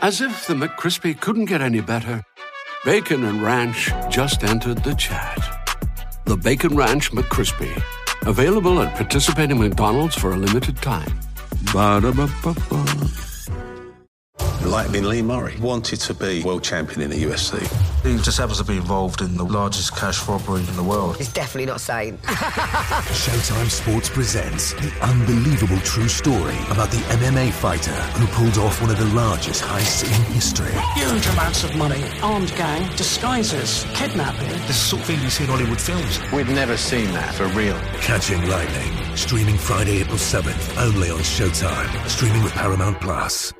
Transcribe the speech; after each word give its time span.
As 0.00 0.20
if 0.20 0.46
the 0.46 0.54
McCrispy 0.54 1.20
couldn't 1.20 1.46
get 1.46 1.60
any 1.60 1.80
better, 1.80 2.22
Bacon 2.84 3.24
and 3.24 3.42
Ranch 3.42 3.90
just 4.08 4.44
entered 4.44 4.84
the 4.84 4.94
chat. 4.94 5.38
The 6.24 6.36
Bacon 6.36 6.76
Ranch 6.76 7.10
McCrispy, 7.10 7.82
available 8.24 8.80
at 8.80 8.94
participating 8.94 9.58
McDonald's 9.58 10.14
for 10.14 10.30
a 10.30 10.36
limited 10.36 10.76
time. 10.76 11.18
Ba-da-ba-ba-ba. 11.72 13.08
Lee 15.00 15.22
Murray, 15.22 15.56
wanted 15.58 15.98
to 16.00 16.14
be 16.14 16.44
world 16.44 16.62
champion 16.62 17.00
in 17.00 17.10
the 17.10 17.20
UFC. 17.24 17.87
He 18.02 18.16
just 18.18 18.38
happens 18.38 18.58
to 18.58 18.64
be 18.64 18.76
involved 18.76 19.20
in 19.20 19.36
the 19.36 19.44
largest 19.44 19.96
cash 19.96 20.26
robbery 20.28 20.60
in 20.60 20.76
the 20.76 20.82
world. 20.82 21.16
He's 21.16 21.32
definitely 21.32 21.66
not 21.66 21.80
sane. 21.80 22.16
Showtime 22.22 23.68
Sports 23.68 24.08
presents 24.08 24.72
the 24.74 24.92
unbelievable 25.02 25.78
true 25.80 26.08
story 26.08 26.56
about 26.70 26.90
the 26.90 26.98
MMA 27.18 27.52
fighter 27.52 27.90
who 27.90 28.26
pulled 28.28 28.56
off 28.58 28.80
one 28.80 28.90
of 28.90 28.98
the 28.98 29.06
largest 29.16 29.62
heists 29.62 30.04
in 30.04 30.32
history. 30.32 30.72
Huge 30.94 31.26
amounts 31.28 31.64
of 31.64 31.74
money, 31.76 32.04
armed 32.22 32.54
gang, 32.56 32.88
disguises, 32.96 33.84
kidnapping. 33.94 34.48
This 34.48 34.60
is 34.60 34.66
the 34.66 34.72
sort 34.74 35.02
of 35.02 35.06
thing 35.08 35.20
you 35.20 35.30
see 35.30 35.44
in 35.44 35.50
Hollywood 35.50 35.80
films. 35.80 36.20
We've 36.32 36.48
never 36.48 36.76
seen 36.76 37.12
that 37.12 37.34
for 37.34 37.46
real. 37.48 37.78
Catching 38.00 38.48
Lightning, 38.48 39.16
streaming 39.16 39.58
Friday, 39.58 40.00
April 40.00 40.18
7th, 40.18 40.80
only 40.80 41.10
on 41.10 41.18
Showtime, 41.18 42.08
streaming 42.08 42.42
with 42.42 42.52
Paramount 42.52 43.00
Plus. 43.00 43.52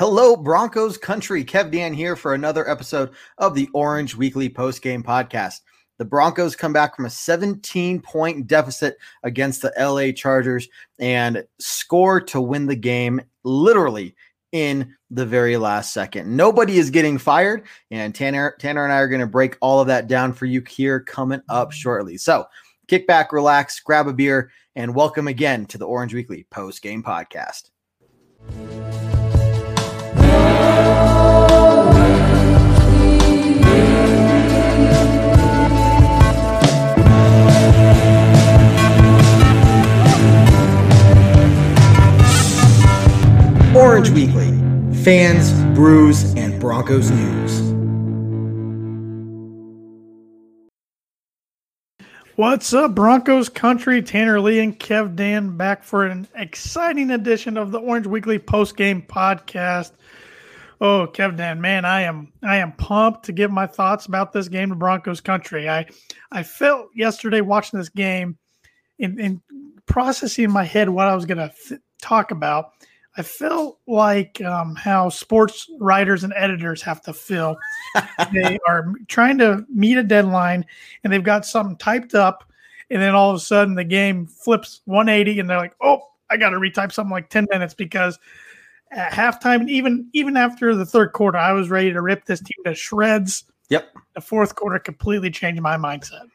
Hello, 0.00 0.34
Broncos 0.34 0.96
country. 0.96 1.44
Kev 1.44 1.70
Dan 1.70 1.92
here 1.92 2.16
for 2.16 2.32
another 2.32 2.66
episode 2.66 3.10
of 3.36 3.54
the 3.54 3.68
Orange 3.74 4.16
Weekly 4.16 4.48
Post 4.48 4.80
Game 4.80 5.02
Podcast. 5.02 5.60
The 5.98 6.06
Broncos 6.06 6.56
come 6.56 6.72
back 6.72 6.96
from 6.96 7.04
a 7.04 7.10
17 7.10 8.00
point 8.00 8.46
deficit 8.46 8.96
against 9.24 9.60
the 9.60 9.74
LA 9.78 10.12
Chargers 10.12 10.66
and 10.98 11.44
score 11.58 12.18
to 12.18 12.40
win 12.40 12.64
the 12.64 12.76
game 12.76 13.20
literally 13.44 14.16
in 14.52 14.96
the 15.10 15.26
very 15.26 15.58
last 15.58 15.92
second. 15.92 16.34
Nobody 16.34 16.78
is 16.78 16.88
getting 16.88 17.18
fired, 17.18 17.66
and 17.90 18.14
Tanner, 18.14 18.56
Tanner 18.58 18.84
and 18.84 18.94
I 18.94 19.00
are 19.00 19.08
going 19.08 19.20
to 19.20 19.26
break 19.26 19.58
all 19.60 19.82
of 19.82 19.88
that 19.88 20.08
down 20.08 20.32
for 20.32 20.46
you 20.46 20.62
here 20.66 21.00
coming 21.00 21.42
up 21.50 21.72
shortly. 21.72 22.16
So 22.16 22.46
kick 22.88 23.06
back, 23.06 23.34
relax, 23.34 23.78
grab 23.80 24.08
a 24.08 24.14
beer, 24.14 24.50
and 24.74 24.94
welcome 24.94 25.28
again 25.28 25.66
to 25.66 25.76
the 25.76 25.86
Orange 25.86 26.14
Weekly 26.14 26.46
Post 26.48 26.80
Game 26.80 27.02
Podcast. 27.02 27.68
Orange 43.76 44.10
Weekly, 44.10 44.48
fans, 45.04 45.52
brews, 45.76 46.34
and 46.34 46.60
Broncos 46.60 47.08
news. 47.08 47.70
What's 52.34 52.74
up, 52.74 52.96
Broncos 52.96 53.48
country? 53.48 54.02
Tanner 54.02 54.40
Lee 54.40 54.58
and 54.58 54.76
Kev 54.76 55.14
Dan 55.14 55.56
back 55.56 55.84
for 55.84 56.04
an 56.04 56.26
exciting 56.34 57.12
edition 57.12 57.56
of 57.56 57.70
the 57.70 57.78
Orange 57.78 58.08
Weekly 58.08 58.40
post 58.40 58.76
game 58.76 59.02
podcast. 59.02 59.92
Oh, 60.80 61.06
Kev 61.06 61.36
Dan, 61.36 61.60
man, 61.60 61.84
I 61.84 62.00
am 62.00 62.32
I 62.42 62.56
am 62.56 62.72
pumped 62.72 63.26
to 63.26 63.32
give 63.32 63.52
my 63.52 63.68
thoughts 63.68 64.06
about 64.06 64.32
this 64.32 64.48
game 64.48 64.70
to 64.70 64.74
Broncos 64.74 65.20
country. 65.20 65.68
I 65.68 65.86
I 66.32 66.42
felt 66.42 66.88
yesterday 66.96 67.40
watching 67.40 67.78
this 67.78 67.88
game 67.88 68.36
and, 68.98 69.20
in 69.20 69.40
processing 69.86 70.46
in 70.46 70.50
my 70.50 70.64
head 70.64 70.88
what 70.88 71.06
I 71.06 71.14
was 71.14 71.24
going 71.24 71.38
to 71.38 71.52
th- 71.68 71.80
talk 72.02 72.32
about. 72.32 72.72
I 73.16 73.22
felt 73.22 73.80
like 73.86 74.40
um, 74.42 74.76
how 74.76 75.08
sports 75.08 75.68
writers 75.80 76.22
and 76.22 76.32
editors 76.36 76.80
have 76.82 77.02
to 77.02 77.12
feel. 77.12 77.56
they 78.32 78.58
are 78.68 78.92
trying 79.08 79.38
to 79.38 79.64
meet 79.68 79.98
a 79.98 80.02
deadline 80.02 80.64
and 81.02 81.12
they've 81.12 81.22
got 81.22 81.44
something 81.44 81.76
typed 81.76 82.14
up, 82.14 82.44
and 82.88 83.02
then 83.02 83.14
all 83.14 83.30
of 83.30 83.36
a 83.36 83.40
sudden 83.40 83.74
the 83.74 83.84
game 83.84 84.26
flips 84.26 84.82
180 84.84 85.40
and 85.40 85.50
they're 85.50 85.58
like, 85.58 85.74
oh, 85.82 86.02
I 86.30 86.36
got 86.36 86.50
to 86.50 86.58
retype 86.58 86.92
something 86.92 87.10
like 87.10 87.28
10 87.30 87.48
minutes 87.50 87.74
because 87.74 88.18
at 88.92 89.12
halftime, 89.12 89.68
even 89.68 90.08
even 90.12 90.36
after 90.36 90.74
the 90.74 90.86
third 90.86 91.12
quarter, 91.12 91.38
I 91.38 91.52
was 91.52 91.70
ready 91.70 91.92
to 91.92 92.00
rip 92.00 92.24
this 92.24 92.40
team 92.40 92.64
to 92.64 92.74
shreds. 92.74 93.44
Yep. 93.68 93.88
The 94.14 94.20
fourth 94.20 94.54
quarter 94.54 94.78
completely 94.78 95.30
changed 95.30 95.62
my 95.62 95.76
mindset. 95.76 96.28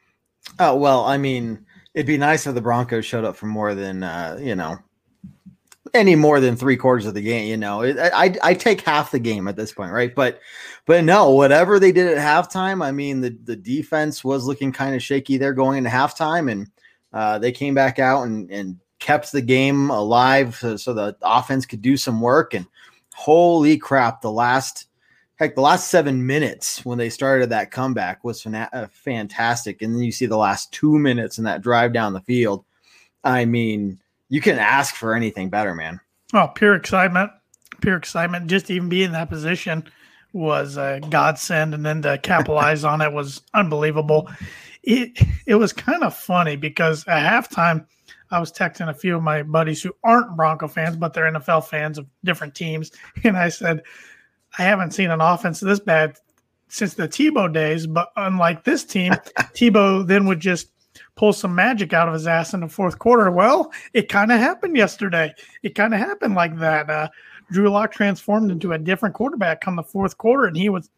Oh 0.58 0.74
well, 0.76 1.04
I 1.04 1.16
mean, 1.16 1.64
it'd 1.94 2.06
be 2.06 2.18
nice 2.18 2.46
if 2.46 2.54
the 2.54 2.60
Broncos 2.60 3.04
showed 3.04 3.24
up 3.24 3.36
for 3.36 3.46
more 3.46 3.74
than 3.74 4.02
uh, 4.02 4.38
you 4.40 4.54
know 4.54 4.78
any 5.96 6.14
more 6.14 6.40
than 6.40 6.56
three 6.56 6.76
quarters 6.76 7.06
of 7.06 7.14
the 7.14 7.22
game. 7.22 7.48
You 7.48 7.56
know, 7.56 7.82
it, 7.82 7.98
I 7.98 8.34
I 8.42 8.54
take 8.54 8.82
half 8.82 9.10
the 9.10 9.18
game 9.18 9.48
at 9.48 9.56
this 9.56 9.72
point, 9.72 9.92
right? 9.92 10.14
But 10.14 10.40
but 10.84 11.04
no, 11.04 11.30
whatever 11.30 11.78
they 11.78 11.92
did 11.92 12.06
at 12.06 12.18
halftime, 12.18 12.84
I 12.84 12.92
mean, 12.92 13.20
the 13.20 13.36
the 13.44 13.56
defense 13.56 14.22
was 14.22 14.46
looking 14.46 14.72
kind 14.72 14.94
of 14.94 15.02
shaky 15.02 15.36
there 15.36 15.52
going 15.52 15.78
into 15.78 15.90
halftime, 15.90 16.50
and 16.50 16.70
uh, 17.12 17.38
they 17.38 17.52
came 17.52 17.74
back 17.74 17.98
out 17.98 18.22
and 18.22 18.50
and 18.50 18.78
kept 18.98 19.32
the 19.32 19.42
game 19.42 19.90
alive 19.90 20.56
so, 20.56 20.76
so 20.76 20.94
the 20.94 21.16
offense 21.22 21.66
could 21.66 21.82
do 21.82 21.96
some 21.96 22.20
work. 22.20 22.54
And 22.54 22.66
holy 23.14 23.76
crap, 23.78 24.20
the 24.20 24.32
last 24.32 24.86
heck, 25.36 25.54
the 25.54 25.60
last 25.60 25.88
seven 25.88 26.26
minutes 26.26 26.84
when 26.84 26.98
they 26.98 27.10
started 27.10 27.50
that 27.50 27.70
comeback 27.70 28.24
was 28.24 28.42
fana- 28.42 28.68
uh, 28.72 28.86
fantastic. 28.90 29.82
And 29.82 29.94
then 29.94 30.02
you 30.02 30.12
see 30.12 30.26
the 30.26 30.36
last 30.36 30.72
two 30.72 30.98
minutes 30.98 31.38
in 31.38 31.44
that 31.44 31.62
drive 31.62 31.92
down 31.92 32.12
the 32.12 32.20
field. 32.20 32.64
I 33.22 33.44
mean, 33.44 34.00
you 34.28 34.40
can 34.40 34.58
ask 34.58 34.94
for 34.94 35.14
anything 35.14 35.50
better, 35.50 35.74
man. 35.74 36.00
Oh, 36.34 36.48
pure 36.48 36.74
excitement, 36.74 37.30
pure 37.80 37.96
excitement. 37.96 38.48
Just 38.48 38.70
even 38.70 38.88
be 38.88 39.02
in 39.02 39.12
that 39.12 39.28
position 39.28 39.84
was 40.32 40.76
a 40.76 41.00
godsend, 41.10 41.74
and 41.74 41.84
then 41.84 42.02
to 42.02 42.18
capitalize 42.18 42.84
on 42.84 43.00
it 43.00 43.12
was 43.12 43.42
unbelievable. 43.54 44.30
It 44.82 45.18
it 45.46 45.54
was 45.56 45.72
kind 45.72 46.02
of 46.02 46.14
funny 46.14 46.56
because 46.56 47.06
at 47.06 47.24
halftime, 47.32 47.86
I 48.30 48.38
was 48.40 48.52
texting 48.52 48.88
a 48.88 48.94
few 48.94 49.16
of 49.16 49.22
my 49.22 49.42
buddies 49.42 49.82
who 49.82 49.92
aren't 50.04 50.36
Bronco 50.36 50.68
fans, 50.68 50.96
but 50.96 51.14
they're 51.14 51.30
NFL 51.30 51.64
fans 51.66 51.98
of 51.98 52.06
different 52.24 52.54
teams, 52.54 52.90
and 53.24 53.36
I 53.36 53.48
said, 53.48 53.82
I 54.58 54.62
haven't 54.62 54.92
seen 54.92 55.10
an 55.10 55.20
offense 55.20 55.60
this 55.60 55.80
bad 55.80 56.18
since 56.68 56.94
the 56.94 57.08
Tebow 57.08 57.52
days. 57.52 57.86
But 57.86 58.10
unlike 58.16 58.64
this 58.64 58.84
team, 58.84 59.12
Tebow 59.54 60.06
then 60.06 60.26
would 60.26 60.40
just 60.40 60.68
pull 61.16 61.32
some 61.32 61.54
magic 61.54 61.92
out 61.92 62.08
of 62.08 62.14
his 62.14 62.26
ass 62.26 62.54
in 62.54 62.60
the 62.60 62.68
fourth 62.68 62.98
quarter. 62.98 63.30
Well, 63.30 63.72
it 63.94 64.08
kind 64.08 64.30
of 64.30 64.38
happened 64.38 64.76
yesterday. 64.76 65.34
It 65.62 65.74
kind 65.74 65.94
of 65.94 66.00
happened 66.00 66.34
like 66.34 66.58
that. 66.58 66.88
Uh, 66.88 67.08
Drew 67.50 67.70
Lock 67.70 67.92
transformed 67.92 68.50
into 68.50 68.72
a 68.72 68.78
different 68.78 69.14
quarterback 69.14 69.60
come 69.60 69.76
the 69.76 69.82
fourth 69.82 70.18
quarter, 70.18 70.46
and 70.46 70.56
he 70.56 70.68
was 70.68 70.90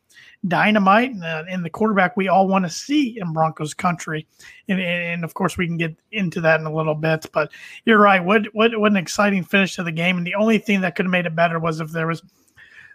dynamite 0.47 1.11
and, 1.11 1.23
uh, 1.23 1.45
and 1.49 1.65
the 1.65 1.71
quarterback 1.71 2.17
we 2.17 2.29
all 2.29 2.49
want 2.49 2.65
to 2.65 2.71
see 2.71 3.19
in 3.21 3.33
Broncos 3.33 3.75
country. 3.75 4.27
And, 4.69 4.81
and 4.81 5.25
of 5.25 5.35
course, 5.35 5.57
we 5.57 5.67
can 5.67 5.77
get 5.77 5.97
into 6.11 6.41
that 6.41 6.59
in 6.59 6.67
a 6.67 6.75
little 6.75 6.95
bit. 6.95 7.27
But 7.33 7.53
you're 7.85 8.01
right. 8.01 8.25
What, 8.25 8.47
what 8.55 8.79
what 8.79 8.91
an 8.91 8.97
exciting 8.97 9.45
finish 9.45 9.77
to 9.77 9.85
the 9.85 9.93
game. 9.93 10.17
And 10.17 10.27
the 10.27 10.35
only 10.35 10.59
thing 10.59 10.81
that 10.81 10.97
could 10.97 11.07
have 11.07 11.13
made 11.13 11.27
it 11.27 11.37
better 11.37 11.61
was 11.61 11.81
if 11.81 11.91
there 11.91 12.07
was 12.07 12.23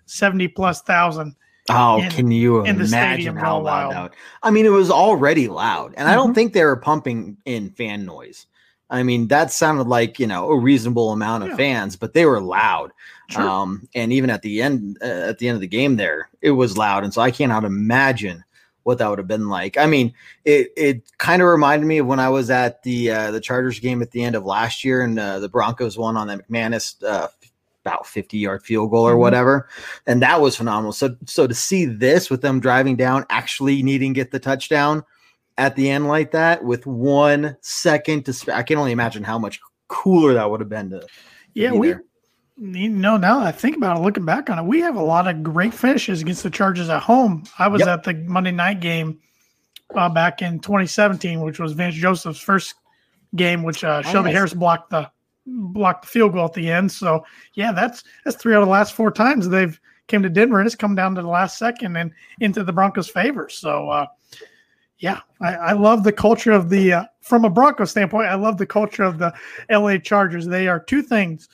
seventy 0.05 0.47
plus 0.47 0.81
thousand. 0.81 1.35
Oh, 1.69 2.01
in- 2.01 2.09
can 2.12 2.31
you 2.31 2.66
imagine 2.66 3.35
how 3.38 3.59
loud? 3.59 4.12
I 4.41 4.51
mean, 4.51 4.66
it 4.66 4.69
was 4.69 4.91
already 4.91 5.47
loud, 5.47 5.94
and 5.96 6.09
I 6.09 6.16
don't 6.16 6.31
Mhm. 6.31 6.35
think 6.35 6.53
they 6.53 6.66
were 6.66 6.75
pumping 6.75 7.38
in 7.46 7.69
fan 7.72 8.06
noise. 8.06 8.46
I 8.90 9.01
mean, 9.01 9.28
that 9.29 9.51
sounded 9.51 9.88
like 9.88 10.19
you 10.19 10.28
know 10.28 10.50
a 10.50 10.59
reasonable 10.59 11.12
amount 11.12 11.44
of 11.44 11.50
Yeah. 11.52 11.56
fans, 11.56 11.96
but 11.96 12.13
they 12.13 12.25
were 12.25 12.41
loud. 12.41 12.91
Sure. 13.29 13.41
Um, 13.47 13.88
and 13.96 14.12
even 14.12 14.29
at 14.29 14.41
the 14.41 14.62
end, 14.62 14.97
uh, 15.02 15.06
at 15.06 15.40
the 15.40 15.47
end 15.47 15.56
of 15.56 15.62
the 15.62 15.68
game, 15.68 15.96
there 15.96 16.29
it 16.41 16.52
was 16.52 16.78
loud, 16.78 17.03
and 17.03 17.13
so 17.13 17.22
I 17.22 17.31
cannot 17.31 17.63
imagine 17.63 18.44
what 18.84 18.97
that 18.97 19.09
would 19.09 19.18
have 19.18 19.29
been 19.29 19.47
like. 19.47 19.78
I 19.78 19.85
mean, 19.85 20.13
it 20.44 20.73
it 20.75 21.02
kind 21.18 21.41
of 21.41 21.47
reminded 21.47 21.85
me 21.85 22.00
of 22.00 22.06
when 22.07 22.19
I 22.19 22.28
was 22.29 22.50
at 22.50 22.84
the 22.84 23.09
uh, 23.12 23.31
the 23.31 23.40
Chargers 23.40 23.79
game 23.79 24.02
at 24.02 24.12
the 24.12 24.22
end 24.22 24.35
of 24.35 24.44
last 24.46 24.84
year, 24.84 25.02
and 25.02 25.18
uh, 25.18 25.40
the 25.40 25.47
Broncos 25.50 25.97
won 25.97 26.18
on 26.18 26.28
that 26.28 26.46
McManus 26.50 27.02
uh, 27.03 27.29
about 27.86 28.08
fifty 28.08 28.38
yard 28.38 28.64
field 28.64 28.92
goal 28.92 29.08
or 29.08 29.16
Mhm. 29.16 29.20
whatever, 29.20 29.68
and 30.08 30.22
that 30.22 30.40
was 30.41 30.56
phenomenal. 30.56 30.91
So 30.94 31.16
so 31.26 31.47
to 31.47 31.53
see 31.53 31.85
this 31.85 32.30
with 32.30 32.41
them 32.41 32.59
driving 32.59 32.96
down, 32.96 33.26
actually 33.30 33.84
needing 33.84 34.14
to 34.14 34.20
get 34.20 34.32
the 34.32 34.40
touchdown 34.40 35.03
at 35.58 35.76
the 35.76 35.90
end 35.90 36.08
like 36.08 36.32
that 36.32 36.64
with 36.64 36.85
one 36.88 37.56
second 37.62 38.24
to 38.26 38.34
spare, 38.34 38.56
I 38.56 38.64
can 38.64 38.78
only 38.78 38.91
imagine 38.91 39.24
how 39.24 39.38
much 39.38 39.59
cooler 39.88 40.34
that 40.34 40.50
would 40.50 40.59
have 40.62 40.70
been 40.70 40.90
to. 40.91 41.06
Yeah, 41.53 41.72
be 41.72 41.78
we. 41.78 41.88
there. 41.90 42.03
You 42.58 42.90
know, 42.90 43.18
now 43.18 43.40
that 43.40 43.47
I 43.47 43.52
think 43.52 43.76
about 43.78 43.97
it, 43.97 44.02
looking 44.02 44.26
back 44.26 44.50
on 44.50 44.59
it, 44.59 44.64
we 44.66 44.79
have 44.82 44.96
a 44.96 45.02
lot 45.03 45.28
of 45.28 45.41
great 45.44 45.74
finishes 45.74 46.22
against 46.22 46.44
the 46.44 46.50
Chargers 46.52 46.88
at 46.88 47.02
home. 47.02 47.44
I 47.59 47.68
was 47.68 47.79
Yep. 47.82 47.88
at 47.90 48.03
the 48.03 48.14
Monday 48.14 48.52
night 48.52 48.79
game 48.79 49.20
uh, 49.96 50.08
back 50.09 50.41
in 50.41 50.59
2017, 50.59 51.41
which 51.41 51.59
was 51.59 51.74
Vance 51.74 51.96
Joseph's 51.96 52.40
first 52.40 52.76
game, 53.36 53.64
which 53.64 53.84
uh, 53.84 54.02
Oh, 54.06 54.09
Shelby 54.12 54.29
yes. 54.29 54.38
Harris 54.38 54.53
blocked 54.53 54.91
the 54.91 55.09
blocked 55.45 56.03
the 56.03 56.07
field 56.07 56.34
goal 56.34 56.45
at 56.45 56.53
the 56.53 56.69
end. 56.69 56.91
So 56.91 57.25
yeah, 57.53 57.72
that's 57.72 58.03
that's 58.23 58.37
three 58.37 58.53
out 58.55 58.61
of 58.61 58.67
the 58.67 58.72
last 58.72 58.93
four 58.93 59.11
times 59.11 59.49
they've 59.49 59.79
came 60.07 60.22
to 60.23 60.29
Denver 60.29 60.59
and 60.59 60.67
it's 60.67 60.75
come 60.75 60.95
down 60.95 61.16
to 61.16 61.22
the 61.22 61.28
last 61.28 61.57
second 61.57 61.95
and 61.95 62.11
into 62.40 62.63
the 62.63 62.73
Broncos' 62.73 63.09
favor. 63.09 63.49
So 63.49 63.90
uh, 63.90 64.05
yeah, 64.97 65.19
I, 65.41 65.55
I 65.55 65.72
love 65.73 66.03
the 66.03 66.11
culture 66.11 66.51
of 66.51 66.69
the 66.69 66.93
uh, 66.93 67.03
from 67.22 67.45
a 67.45 67.49
Broncos 67.49 67.91
standpoint. 67.91 68.28
I 68.28 68.35
love 68.35 68.57
the 68.57 68.66
culture 68.66 69.03
of 69.03 69.17
the 69.17 69.34
LA 69.69 69.97
Chargers. 69.97 70.45
They 70.45 70.67
are 70.67 70.79
two 70.79 71.01
things: 71.01 71.49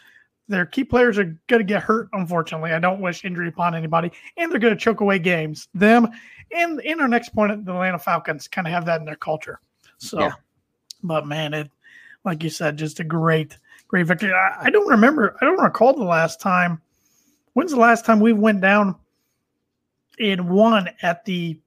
their 0.47 0.65
key 0.65 0.83
players 0.83 1.17
are 1.17 1.37
going 1.47 1.59
to 1.59 1.63
get 1.63 1.83
hurt. 1.83 2.09
Unfortunately, 2.13 2.73
I 2.73 2.79
don't 2.79 3.01
wish 3.01 3.25
injury 3.25 3.47
upon 3.47 3.75
anybody, 3.75 4.11
and 4.37 4.51
they're 4.51 4.59
going 4.59 4.73
to 4.75 4.79
choke 4.79 5.01
away 5.01 5.19
games. 5.19 5.67
Them 5.73 6.07
and 6.55 6.79
in 6.81 6.99
our 6.99 7.07
next 7.07 7.29
point, 7.29 7.65
the 7.65 7.71
Atlanta 7.71 7.99
Falcons 7.99 8.47
kind 8.47 8.67
of 8.67 8.73
have 8.73 8.85
that 8.85 8.99
in 8.99 9.05
their 9.05 9.15
culture. 9.15 9.59
So, 9.97 10.19
Yeah. 10.19 10.33
but 11.03 11.27
man, 11.27 11.53
it 11.53 11.71
like 12.25 12.43
you 12.43 12.49
said, 12.49 12.77
just 12.77 12.99
a 12.99 13.03
great, 13.03 13.57
great 13.89 14.05
victory. 14.05 14.31
I, 14.31 14.55
I 14.61 14.69
don't 14.69 14.87
remember. 14.87 15.35
I 15.41 15.45
don't 15.45 15.59
recall 15.59 15.93
the 15.93 16.05
last 16.05 16.39
time. 16.39 16.81
When's 17.53 17.71
the 17.71 17.79
last 17.79 18.05
time 18.05 18.21
we 18.21 18.31
went 18.31 18.61
down 18.61 18.95
and 20.17 20.49
won 20.49 20.89
at 21.01 21.25
the 21.25 21.59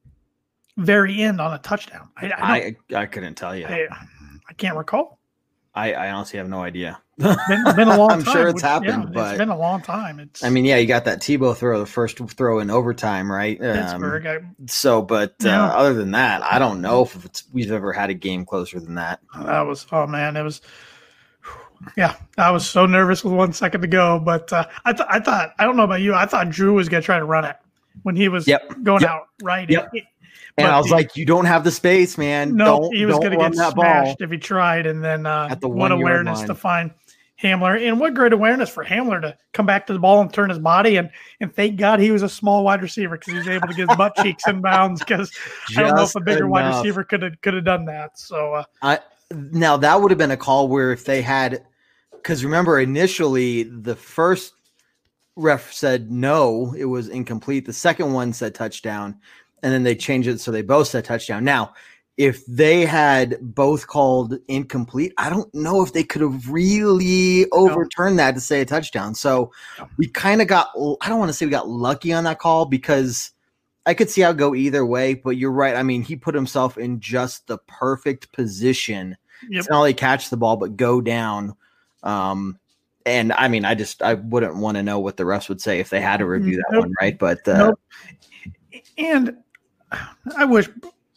very 0.78 1.20
end 1.20 1.40
on 1.40 1.52
a 1.52 1.58
touchdown? 1.58 2.08
I, 2.16 2.30
I, 2.30 2.76
I 2.96 3.02
I 3.02 3.06
couldn't 3.06 3.34
tell 3.34 3.54
you. 3.54 3.66
I, 3.66 3.88
I 4.48 4.52
can't 4.54 4.76
recall. 4.76 5.18
I, 5.74 5.94
I 5.94 6.10
honestly 6.10 6.38
have 6.38 6.48
no 6.48 6.62
idea. 6.62 7.00
Been, 7.16 7.36
been 7.76 7.88
a 7.88 7.96
long 7.96 8.12
I'm 8.12 8.22
time. 8.22 8.32
sure 8.34 8.48
it's 8.48 8.56
which- 8.56 8.62
happened, 8.62 9.04
yeah, 9.04 9.10
but 9.12 9.30
it's 9.30 9.38
been 9.38 9.48
a 9.48 9.56
long 9.56 9.80
time. 9.80 10.20
It's 10.20 10.44
I 10.44 10.50
mean, 10.50 10.64
yeah, 10.64 10.76
you 10.76 10.86
got 10.86 11.06
that 11.06 11.20
Tebow 11.20 11.56
throw, 11.56 11.78
the 11.78 11.86
first 11.86 12.18
throw 12.18 12.58
in 12.58 12.70
overtime, 12.70 13.30
right? 13.32 13.58
Um, 13.62 13.76
Pittsburgh. 13.78 14.26
I, 14.26 14.38
so, 14.66 15.00
but 15.00 15.34
uh, 15.44 15.48
other 15.48 15.94
than 15.94 16.10
that, 16.10 16.42
I 16.42 16.58
don't 16.58 16.82
know 16.82 17.02
if 17.02 17.24
it's, 17.24 17.44
we've 17.52 17.72
ever 17.72 17.92
had 17.92 18.10
a 18.10 18.14
game 18.14 18.44
closer 18.44 18.80
than 18.80 18.96
that. 18.96 19.20
that 19.34 19.62
was 19.62 19.86
oh 19.92 20.06
man, 20.06 20.36
it 20.36 20.42
was. 20.42 20.60
Yeah, 21.96 22.14
I 22.38 22.50
was 22.50 22.68
so 22.68 22.86
nervous 22.86 23.24
with 23.24 23.32
one 23.32 23.52
second 23.52 23.80
to 23.82 23.86
go, 23.88 24.18
but 24.18 24.52
uh, 24.52 24.66
I 24.84 24.92
thought 24.92 25.06
I 25.10 25.20
thought 25.20 25.54
I 25.58 25.64
don't 25.64 25.76
know 25.76 25.82
about 25.84 26.00
you. 26.00 26.14
I 26.14 26.26
thought 26.26 26.48
Drew 26.50 26.74
was 26.74 26.88
gonna 26.88 27.02
try 27.02 27.18
to 27.18 27.24
run 27.24 27.44
it 27.44 27.56
when 28.04 28.16
he 28.16 28.28
was 28.28 28.46
Yep. 28.46 28.82
going 28.82 29.02
Yep. 29.02 29.10
out 29.10 29.28
right. 29.42 29.68
Yep. 29.68 29.90
It- 29.92 30.04
And 30.58 30.66
I 30.68 30.76
was 30.78 30.88
the- 30.88 30.94
like, 30.94 31.16
you 31.16 31.24
don't 31.24 31.44
have 31.46 31.64
the 31.64 31.70
space, 31.70 32.16
man. 32.18 32.54
No, 32.56 32.80
don't, 32.80 32.94
he 32.94 33.06
was 33.06 33.14
don't 33.14 33.20
going 33.22 33.32
to 33.32 33.36
get 33.38 33.56
that 33.56 33.72
smashed 33.72 33.76
ball. 33.76 34.16
if 34.20 34.30
he 34.30 34.36
tried. 34.38 34.86
And 34.86 35.02
then 35.02 35.24
uh, 35.26 35.48
At 35.50 35.60
the 35.62 35.68
what 35.68 35.92
awareness 35.92 36.40
line. 36.40 36.46
to 36.48 36.54
find 36.54 36.90
Hamler. 37.42 37.80
And 37.88 37.98
what 37.98 38.12
great 38.14 38.32
awareness 38.34 38.68
for 38.68 38.84
Hamler 38.84 39.20
to 39.22 39.36
come 39.54 39.64
back 39.66 39.86
to 39.86 39.92
the 39.94 39.98
ball 39.98 40.20
and 40.20 40.32
turn 40.32 40.50
his 40.50 40.58
body. 40.58 40.96
And 40.96 41.10
and 41.40 41.54
thank 41.54 41.76
God 41.76 42.00
he 42.00 42.10
was 42.10 42.22
a 42.22 42.28
small 42.28 42.64
wide 42.64 42.82
receiver 42.82 43.16
because 43.16 43.32
he 43.32 43.38
was 43.38 43.48
able 43.48 43.68
to 43.68 43.74
get 43.74 43.88
his 43.88 43.96
butt 43.96 44.14
cheeks 44.22 44.46
in 44.46 44.60
bounds. 44.60 45.00
Because 45.00 45.32
I 45.76 45.80
don't 45.82 45.96
know 45.96 46.02
if 46.02 46.14
a 46.14 46.20
bigger 46.20 46.46
wide 46.46 46.68
receiver 46.76 47.02
could 47.04 47.22
have 47.22 47.40
could 47.40 47.54
have 47.54 47.64
done 47.64 47.86
that. 47.86 48.18
So 48.18 48.54
uh, 48.54 48.64
I 48.82 48.98
now 49.30 49.78
that 49.78 50.00
would 50.00 50.10
have 50.10 50.18
been 50.18 50.32
a 50.32 50.36
call 50.36 50.68
where 50.68 50.92
if 50.92 51.04
they 51.06 51.22
had, 51.22 51.64
because 52.22 52.44
remember 52.44 52.80
initially 52.80 53.64
the 53.64 53.96
first 53.96 54.54
ref 55.36 55.72
said 55.72 56.10
no, 56.10 56.74
it 56.76 56.84
was 56.84 57.08
incomplete. 57.08 57.66
The 57.66 57.72
second 57.72 58.12
one 58.12 58.32
said 58.32 58.54
touchdown, 58.54 59.16
and 59.62 59.72
then 59.72 59.82
they 59.82 59.94
changed 59.94 60.28
it 60.28 60.40
so 60.40 60.50
they 60.50 60.62
both 60.62 60.88
said 60.88 61.04
touchdown. 61.04 61.44
Now, 61.44 61.74
if 62.16 62.44
they 62.46 62.84
had 62.84 63.38
both 63.40 63.86
called 63.86 64.36
incomplete, 64.48 65.12
I 65.18 65.30
don't 65.30 65.52
know 65.54 65.82
if 65.82 65.92
they 65.92 66.04
could 66.04 66.20
have 66.22 66.48
really 66.48 67.50
overturned 67.52 68.18
that 68.18 68.34
to 68.34 68.40
say 68.40 68.60
a 68.60 68.66
touchdown. 68.66 69.14
So 69.14 69.50
we 69.96 70.06
kind 70.08 70.42
of 70.42 70.46
got, 70.46 70.68
I 71.00 71.08
don't 71.08 71.18
want 71.18 71.30
to 71.30 71.32
say 71.32 71.46
we 71.46 71.50
got 71.50 71.68
lucky 71.68 72.12
on 72.12 72.24
that 72.24 72.38
call 72.38 72.66
because 72.66 73.30
I 73.86 73.94
could 73.94 74.10
see 74.10 74.20
how 74.20 74.30
it 74.30 74.36
go 74.36 74.54
either 74.54 74.84
way, 74.84 75.14
but 75.14 75.38
you're 75.38 75.50
right. 75.50 75.74
I 75.74 75.82
mean, 75.82 76.02
he 76.02 76.14
put 76.14 76.34
himself 76.34 76.76
in 76.76 77.00
just 77.00 77.46
the 77.46 77.58
perfect 77.66 78.32
position 78.32 79.16
Yep. 79.48 79.64
to 79.64 79.70
not 79.70 79.78
only 79.78 79.94
catch 79.94 80.30
the 80.30 80.36
ball 80.36 80.56
but 80.56 80.76
go 80.76 81.00
down. 81.00 81.56
Um, 82.02 82.58
and 83.06 83.32
I 83.32 83.48
mean, 83.48 83.64
I 83.64 83.74
just 83.74 84.02
I 84.02 84.14
wouldn't 84.14 84.56
want 84.56 84.76
to 84.76 84.82
know 84.82 85.00
what 85.00 85.16
the 85.16 85.24
refs 85.24 85.48
would 85.48 85.60
say 85.60 85.80
if 85.80 85.90
they 85.90 86.00
had 86.00 86.18
to 86.18 86.26
review 86.26 86.56
that 86.56 86.66
Nope. 86.70 86.80
one, 86.84 86.94
right? 87.00 87.18
But 87.18 87.46
uh, 87.48 87.58
Nope. 87.58 87.80
and 88.98 89.36
I 90.36 90.44
wish. 90.44 90.68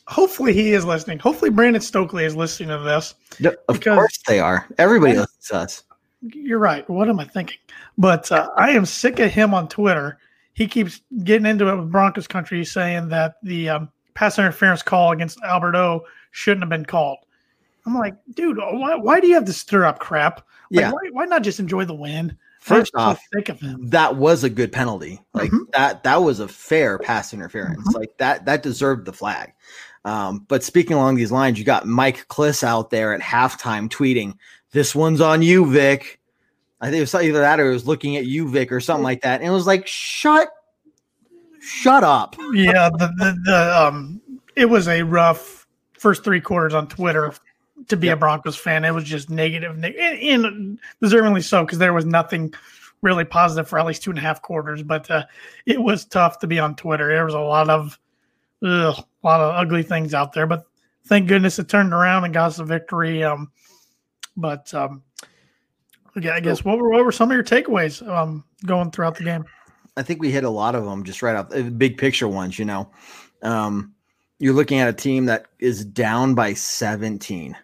Hopefully 0.07 0.53
he 0.53 0.73
is 0.73 0.85
listening. 0.85 1.17
Hopefully 1.17 1.49
Brandon 1.49 1.81
Stokley 1.81 2.25
is 2.25 2.35
listening 2.35 2.69
to 2.69 2.77
this. 2.79 3.15
of 3.67 3.81
course 3.81 4.19
they 4.27 4.39
are. 4.39 4.67
Everybody 4.77 5.13
Yeah. 5.13 5.21
listens 5.21 5.47
to 5.47 5.55
us. 5.57 5.83
You're 6.21 6.59
right. 6.59 6.87
What 6.89 7.09
am 7.09 7.19
I 7.19 7.25
thinking? 7.25 7.57
But 7.97 8.31
uh, 8.31 8.49
I 8.55 8.69
am 8.71 8.85
sick 8.85 9.17
of 9.19 9.31
him 9.31 9.53
on 9.55 9.67
Twitter. 9.67 10.19
He 10.53 10.67
keeps 10.67 11.01
getting 11.23 11.47
into 11.47 11.67
it 11.69 11.75
with 11.75 11.91
Broncos 11.91 12.27
country, 12.27 12.63
saying 12.65 13.09
that 13.09 13.35
the 13.41 13.69
um, 13.69 13.89
pass 14.13 14.37
interference 14.37 14.81
call 14.83 15.11
against 15.11 15.41
Albert 15.43 15.75
O 15.75 16.05
shouldn't 16.31 16.61
have 16.61 16.69
been 16.69 16.85
called. 16.85 17.17
I'm 17.85 17.95
like, 17.95 18.15
dude, 18.33 18.57
why, 18.57 18.95
why 18.95 19.19
do 19.19 19.27
you 19.27 19.35
have 19.35 19.45
to 19.45 19.53
stir 19.53 19.85
up 19.85 19.99
crap? 19.99 20.37
Like, 20.71 20.81
Yeah. 20.81 20.91
why, 20.91 20.99
why 21.11 21.25
not 21.25 21.43
just 21.43 21.59
enjoy 21.59 21.85
the 21.85 21.93
win? 21.93 22.35
First 22.59 22.93
off, 22.95 23.21
sick 23.31 23.49
of 23.49 23.59
him. 23.59 23.89
that 23.91 24.15
was 24.15 24.43
a 24.43 24.49
good 24.49 24.71
penalty. 24.71 25.21
Like 25.33 25.51
Mhm. 25.51 25.71
that 25.73 26.01
that 26.03 26.23
was 26.23 26.39
a 26.39 26.47
fair 26.47 26.97
pass 26.97 27.31
interference. 27.31 27.87
Mm-hmm. 27.87 27.95
Like 27.99 28.17
that 28.17 28.45
that 28.45 28.63
deserved 28.63 29.05
the 29.05 29.13
flag. 29.13 29.53
Um, 30.03 30.45
but 30.47 30.63
speaking 30.63 30.95
along 30.97 31.15
these 31.15 31.31
lines, 31.31 31.59
you 31.59 31.65
got 31.65 31.85
Mike 31.85 32.27
Klis 32.27 32.63
out 32.63 32.89
there 32.89 33.13
at 33.13 33.21
halftime 33.21 33.87
tweeting, 33.87 34.33
"This 34.71 34.95
one's 34.95 35.21
on 35.21 35.43
you, 35.43 35.69
Vic." 35.71 36.19
I 36.81 36.87
think 36.87 36.97
it 36.97 37.01
was 37.01 37.13
either 37.13 37.37
that 37.39 37.59
or 37.59 37.69
it 37.69 37.73
was 37.73 37.85
looking 37.87 38.15
at 38.17 38.25
you, 38.25 38.49
Vic, 38.49 38.71
or 38.71 38.79
something 38.79 39.03
like 39.03 39.21
that. 39.21 39.41
And 39.41 39.47
it 39.47 39.53
was 39.53 39.67
like, 39.67 39.85
"Shut, 39.85 40.49
shut 41.59 42.03
up." 42.03 42.35
yeah, 42.53 42.89
the, 42.89 43.07
the 43.17 43.37
the 43.45 43.83
um, 43.85 44.21
it 44.55 44.65
was 44.65 44.87
a 44.87 45.03
rough 45.03 45.67
first 45.99 46.23
three 46.23 46.41
quarters 46.41 46.73
on 46.73 46.87
Twitter 46.87 47.31
to 47.87 47.97
be 47.97 48.09
a 48.09 48.15
Broncos 48.15 48.55
fan. 48.55 48.85
It 48.85 48.93
was 48.93 49.03
just 49.03 49.29
negative, 49.29 49.77
neg- 49.77 49.95
and, 49.97 50.45
and 50.45 50.79
deservingly 51.03 51.43
so 51.43 51.65
because 51.65 51.77
there 51.79 51.93
was 51.93 52.05
nothing 52.05 52.53
really 53.01 53.25
positive 53.25 53.67
for 53.67 53.77
at 53.77 53.85
least 53.85 54.03
two 54.03 54.09
and 54.09 54.19
a 54.19 54.21
half 54.21 54.41
quarters. 54.41 54.81
But 54.81 55.09
uh, 55.11 55.25
it 55.65 55.81
was 55.81 56.05
tough 56.05 56.39
to 56.39 56.47
be 56.47 56.59
on 56.59 56.75
Twitter. 56.75 57.07
There 57.07 57.25
was 57.25 57.33
a 57.33 57.39
lot 57.39 57.69
of 57.69 57.99
ugh, 58.63 58.97
a 58.97 59.27
lot 59.27 59.41
of 59.41 59.55
ugly 59.55 59.83
things 59.83 60.13
out 60.13 60.33
there, 60.33 60.47
but 60.47 60.65
thank 61.05 61.27
goodness 61.27 61.59
it 61.59 61.69
turned 61.69 61.93
around 61.93 62.23
and 62.23 62.33
got 62.33 62.47
us 62.47 62.59
a 62.59 62.63
victory. 62.63 63.23
Um, 63.23 63.51
but 64.37 64.73
um, 64.73 65.03
yeah, 66.15 66.33
I 66.33 66.39
guess 66.39 66.63
what 66.63 66.77
were 66.77 66.89
what 66.89 67.05
were 67.05 67.11
some 67.11 67.29
of 67.29 67.35
your 67.35 67.43
takeaways 67.43 68.05
um 68.07 68.43
going 68.65 68.91
throughout 68.91 69.15
the 69.15 69.23
game? 69.23 69.45
I 69.97 70.03
think 70.03 70.21
we 70.21 70.31
hit 70.31 70.43
a 70.43 70.49
lot 70.49 70.75
of 70.75 70.83
them 70.83 71.03
just 71.03 71.21
right 71.21 71.35
off 71.35 71.49
the 71.49 71.63
big 71.63 71.97
picture 71.97 72.27
ones. 72.27 72.59
You 72.59 72.65
know, 72.65 72.89
um, 73.41 73.93
you're 74.39 74.53
looking 74.53 74.79
at 74.79 74.89
a 74.89 74.93
team 74.93 75.25
that 75.25 75.47
is 75.59 75.85
down 75.85 76.35
by 76.35 76.53
17. 76.53 77.55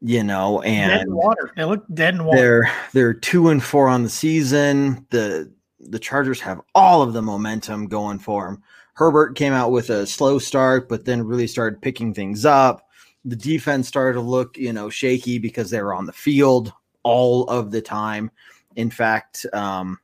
You 0.00 0.22
know, 0.22 0.62
and 0.62 0.92
Dead 0.92 1.06
in 1.06 1.14
water. 1.14 1.52
They 1.56 1.64
look 1.64 1.84
dead 1.92 2.14
in 2.14 2.24
water. 2.24 2.38
they're 2.38 2.72
they're 2.92 3.14
two 3.14 3.48
and 3.48 3.62
four 3.62 3.88
on 3.88 4.04
the 4.04 4.08
season. 4.08 5.04
The 5.10 5.52
the 5.80 5.98
Chargers 5.98 6.40
have 6.40 6.60
all 6.74 7.02
of 7.02 7.12
the 7.12 7.22
momentum 7.22 7.86
going 7.88 8.18
for 8.18 8.46
them. 8.46 8.62
Herbert 8.94 9.36
came 9.36 9.52
out 9.52 9.70
with 9.70 9.90
a 9.90 10.06
slow 10.06 10.38
start, 10.38 10.88
but 10.88 11.04
then 11.04 11.22
really 11.22 11.46
started 11.46 11.82
picking 11.82 12.12
things 12.12 12.44
up. 12.44 12.88
The 13.24 13.36
defense 13.36 13.88
started 13.88 14.14
to 14.14 14.20
look, 14.20 14.56
you 14.56 14.72
know, 14.72 14.90
shaky 14.90 15.38
because 15.38 15.70
they 15.70 15.82
were 15.82 15.94
on 15.94 16.06
the 16.06 16.12
field 16.12 16.72
all 17.02 17.44
of 17.44 17.70
the 17.70 17.80
time. 17.80 18.30
In 18.76 18.90
fact, 18.90 19.46
um, 19.52 19.98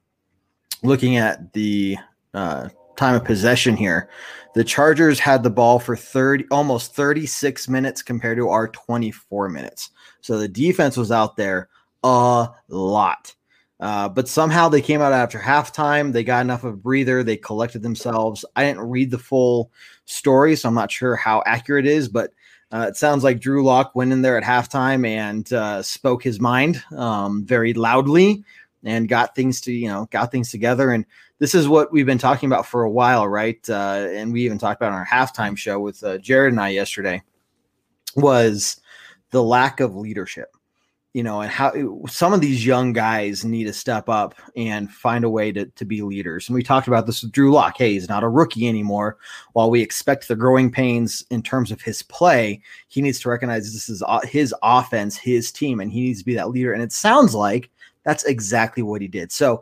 looking 0.82 1.16
at 1.16 1.52
the 1.52 1.96
uh, 2.34 2.68
time 2.96 3.14
of 3.14 3.24
possession 3.24 3.76
here, 3.76 4.08
the 4.54 4.64
Chargers 4.64 5.18
had 5.18 5.42
the 5.42 5.50
ball 5.50 5.78
for 5.78 5.96
30 5.96 6.46
almost 6.50 6.94
36 6.94 7.68
minutes 7.68 8.02
compared 8.02 8.38
to 8.38 8.48
our 8.48 8.68
24 8.68 9.48
minutes. 9.48 9.90
So 10.20 10.38
the 10.38 10.48
defense 10.48 10.96
was 10.96 11.10
out 11.10 11.36
there 11.36 11.68
a 12.02 12.48
lot. 12.68 13.34
Uh, 13.80 14.08
but 14.08 14.28
somehow 14.28 14.68
they 14.68 14.80
came 14.80 15.00
out 15.02 15.12
after 15.12 15.38
halftime. 15.38 16.12
They 16.12 16.24
got 16.24 16.42
enough 16.42 16.64
of 16.64 16.74
a 16.74 16.76
breather. 16.76 17.22
They 17.22 17.36
collected 17.36 17.82
themselves. 17.82 18.44
I 18.54 18.64
didn't 18.64 18.88
read 18.88 19.10
the 19.10 19.18
full 19.18 19.72
story, 20.04 20.54
so 20.56 20.68
I'm 20.68 20.74
not 20.74 20.92
sure 20.92 21.16
how 21.16 21.42
accurate 21.44 21.86
it 21.86 21.92
is, 21.92 22.08
but 22.08 22.30
uh, 22.72 22.86
it 22.88 22.96
sounds 22.96 23.24
like 23.24 23.40
Drew 23.40 23.64
Lock 23.64 23.94
went 23.94 24.12
in 24.12 24.22
there 24.22 24.38
at 24.38 24.44
halftime 24.44 25.06
and 25.06 25.52
uh, 25.52 25.82
spoke 25.82 26.22
his 26.22 26.40
mind 26.40 26.82
um, 26.96 27.44
very 27.44 27.72
loudly 27.74 28.44
and 28.84 29.08
got 29.08 29.34
things 29.34 29.60
to 29.62 29.72
you 29.72 29.88
know 29.88 30.08
got 30.10 30.30
things 30.30 30.50
together. 30.50 30.90
And 30.90 31.04
this 31.44 31.54
is 31.54 31.68
what 31.68 31.92
we've 31.92 32.06
been 32.06 32.16
talking 32.16 32.46
about 32.46 32.64
for 32.64 32.84
a 32.84 32.90
while, 32.90 33.28
right? 33.28 33.60
Uh, 33.68 34.08
and 34.12 34.32
we 34.32 34.46
even 34.46 34.56
talked 34.56 34.80
about 34.80 34.92
on 34.92 34.98
our 34.98 35.04
halftime 35.04 35.54
show 35.54 35.78
with 35.78 36.02
uh, 36.02 36.16
Jared 36.16 36.54
and 36.54 36.60
I 36.60 36.70
yesterday 36.70 37.22
was 38.16 38.80
the 39.30 39.42
lack 39.42 39.80
of 39.80 39.94
leadership 39.94 40.56
you 41.12 41.22
know, 41.22 41.42
and 41.42 41.50
how 41.50 42.00
some 42.08 42.32
of 42.32 42.40
these 42.40 42.64
young 42.64 42.94
guys 42.94 43.44
need 43.44 43.64
to 43.64 43.74
step 43.74 44.08
up 44.08 44.34
and 44.56 44.90
find 44.90 45.22
a 45.22 45.28
way 45.28 45.52
to, 45.52 45.66
to 45.66 45.84
be 45.84 46.00
leaders. 46.00 46.48
And 46.48 46.56
we 46.56 46.62
talked 46.62 46.88
about 46.88 47.06
this 47.06 47.22
with 47.22 47.30
Drew 47.30 47.52
Lock. 47.52 47.76
Hey, 47.76 47.92
he's 47.92 48.08
not 48.08 48.24
a 48.24 48.28
rookie 48.28 48.66
anymore. 48.66 49.18
While 49.52 49.70
we 49.70 49.82
expect 49.82 50.26
the 50.26 50.34
growing 50.34 50.72
pains 50.72 51.24
in 51.30 51.42
terms 51.42 51.70
of 51.70 51.82
his 51.82 52.02
play, 52.02 52.62
he 52.88 53.02
needs 53.02 53.20
to 53.20 53.28
recognize 53.28 53.72
this 53.72 53.88
is 53.90 54.02
his 54.24 54.52
offense, 54.62 55.16
his 55.16 55.52
team, 55.52 55.78
and 55.78 55.92
he 55.92 56.00
needs 56.00 56.20
to 56.20 56.24
be 56.24 56.34
that 56.34 56.48
leader. 56.48 56.72
And 56.72 56.82
it 56.82 56.90
sounds 56.90 57.34
like 57.34 57.70
that's 58.02 58.24
exactly 58.24 58.82
what 58.82 59.00
he 59.00 59.06
did. 59.06 59.30
So 59.30 59.58
uh, 59.58 59.60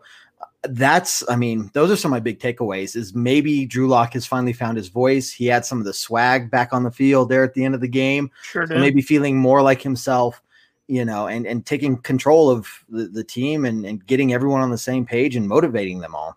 that's, 0.65 1.25
I 1.29 1.37
mean, 1.37 1.71
those 1.73 1.91
are 1.91 1.97
some 1.97 2.13
of 2.13 2.17
my 2.17 2.21
big 2.21 2.39
takeaways. 2.39 2.95
Is 2.95 3.15
maybe 3.15 3.67
Drew 3.67 3.89
Lock 3.89 4.13
has 4.13 4.27
finally 4.27 4.53
found 4.53 4.77
his 4.77 4.89
voice. 4.89 5.31
He 5.31 5.47
had 5.47 5.65
some 5.65 5.79
of 5.79 5.85
the 5.85 5.93
swag 5.93 6.51
back 6.51 6.73
on 6.73 6.83
the 6.85 6.91
field 6.91 7.29
there 7.29 7.43
at 7.43 7.55
the 7.55 7.65
end 7.65 7.75
of 7.75 7.81
the 7.81 7.89
game 7.89 8.31
Sure 8.43 8.67
so 8.67 8.79
maybe 8.79 9.03
feeling 9.03 9.37
more 9.37 9.63
like 9.63 9.83
himself, 9.83 10.43
you 10.87 11.05
know, 11.05 11.27
and 11.27 11.47
and 11.47 11.67
taking 11.67 11.97
control 11.97 12.49
of 12.51 12.69
the, 12.89 13.05
the 13.05 13.25
team 13.25 13.65
and, 13.65 13.85
and 13.85 14.07
getting 14.07 14.33
everyone 14.33 14.61
on 14.61 14.71
the 14.71 14.79
same 14.79 15.05
page 15.05 15.37
and 15.37 15.49
motivating 15.49 16.01
them 16.01 16.15
all. 16.15 16.37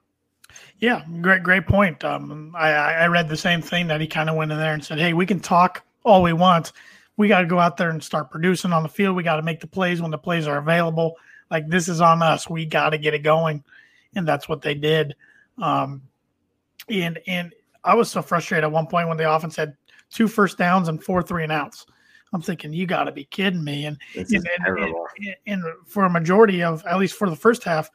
Yeah, 0.79 1.05
great, 1.21 1.43
great 1.43 1.67
point. 1.67 2.03
Um, 2.03 2.53
I, 2.57 2.71
I 2.71 2.91
I 2.93 3.07
read 3.07 3.29
the 3.29 3.37
same 3.37 3.61
thing 3.61 3.87
that 3.87 4.01
he 4.01 4.07
kind 4.07 4.29
of 4.29 4.35
went 4.35 4.51
in 4.51 4.57
there 4.57 4.73
and 4.73 4.83
said, 4.83 4.99
"Hey, 4.99 5.13
we 5.13 5.25
can 5.25 5.39
talk 5.39 5.83
all 6.03 6.21
we 6.21 6.33
want. 6.33 6.71
We 7.17 7.27
got 7.27 7.41
to 7.41 7.45
go 7.45 7.59
out 7.59 7.77
there 7.77 7.89
and 7.89 8.03
start 8.03 8.31
producing 8.31 8.73
on 8.73 8.83
the 8.83 8.89
field. 8.89 9.15
We 9.15 9.23
got 9.23 9.37
to 9.37 9.41
make 9.41 9.59
the 9.59 9.67
plays 9.67 10.01
when 10.01 10.11
the 10.11 10.17
plays 10.17 10.47
are 10.47 10.57
available. 10.57 11.15
like 11.51 11.67
this 11.69 11.87
is 11.87 12.01
on 12.01 12.21
us. 12.21 12.49
We 12.49 12.65
got 12.65 12.89
to 12.89 12.97
get 12.97 13.13
it 13.13 13.19
going, 13.23 13.63
and 14.15 14.27
that's 14.27 14.49
what 14.49 14.61
they 14.61 14.73
did. 14.73 15.15
Um, 15.61 16.01
and 16.89 17.19
and 17.27 17.53
I 17.83 17.95
was 17.95 18.09
so 18.09 18.21
frustrated 18.21 18.63
at 18.63 18.71
one 18.71 18.87
point 18.87 19.07
when 19.07 19.17
the 19.17 19.31
offense 19.31 19.55
had 19.55 19.75
two 20.09 20.27
first 20.27 20.57
downs 20.57 20.87
and 20.87 21.03
four 21.03 21.21
three 21.21 21.43
and 21.43 21.51
outs. 21.51 21.85
I'm 22.33 22.41
thinking, 22.41 22.73
you 22.73 22.85
got 22.85 23.05
to 23.05 23.11
be 23.11 23.25
kidding 23.25 23.63
me. 23.63 23.85
And 23.85 23.97
and, 24.15 24.27
and, 24.33 24.95
and, 25.17 25.35
and 25.47 25.63
for 25.85 26.05
a 26.05 26.09
majority 26.09 26.63
of, 26.63 26.85
at 26.85 26.97
least 26.97 27.15
for 27.15 27.29
the 27.29 27.35
first 27.35 27.63
half, 27.63 27.89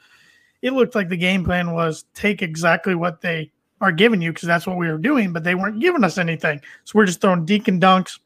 it 0.62 0.72
looked 0.72 0.94
like 0.94 1.08
the 1.08 1.16
game 1.16 1.44
plan 1.44 1.72
was 1.72 2.04
take 2.14 2.40
exactly 2.42 2.94
what 2.94 3.20
they 3.20 3.52
are 3.80 3.92
giving 3.92 4.20
you 4.20 4.32
because 4.32 4.46
that's 4.46 4.66
what 4.66 4.76
we 4.76 4.88
were 4.88 4.98
doing, 4.98 5.32
but 5.32 5.44
they 5.44 5.54
weren't 5.54 5.80
giving 5.80 6.04
us 6.04 6.18
anything. 6.18 6.60
So 6.84 6.92
we're 6.94 7.06
just 7.06 7.20
throwing 7.20 7.44
deacon 7.44 7.80
dunks, 7.80 8.18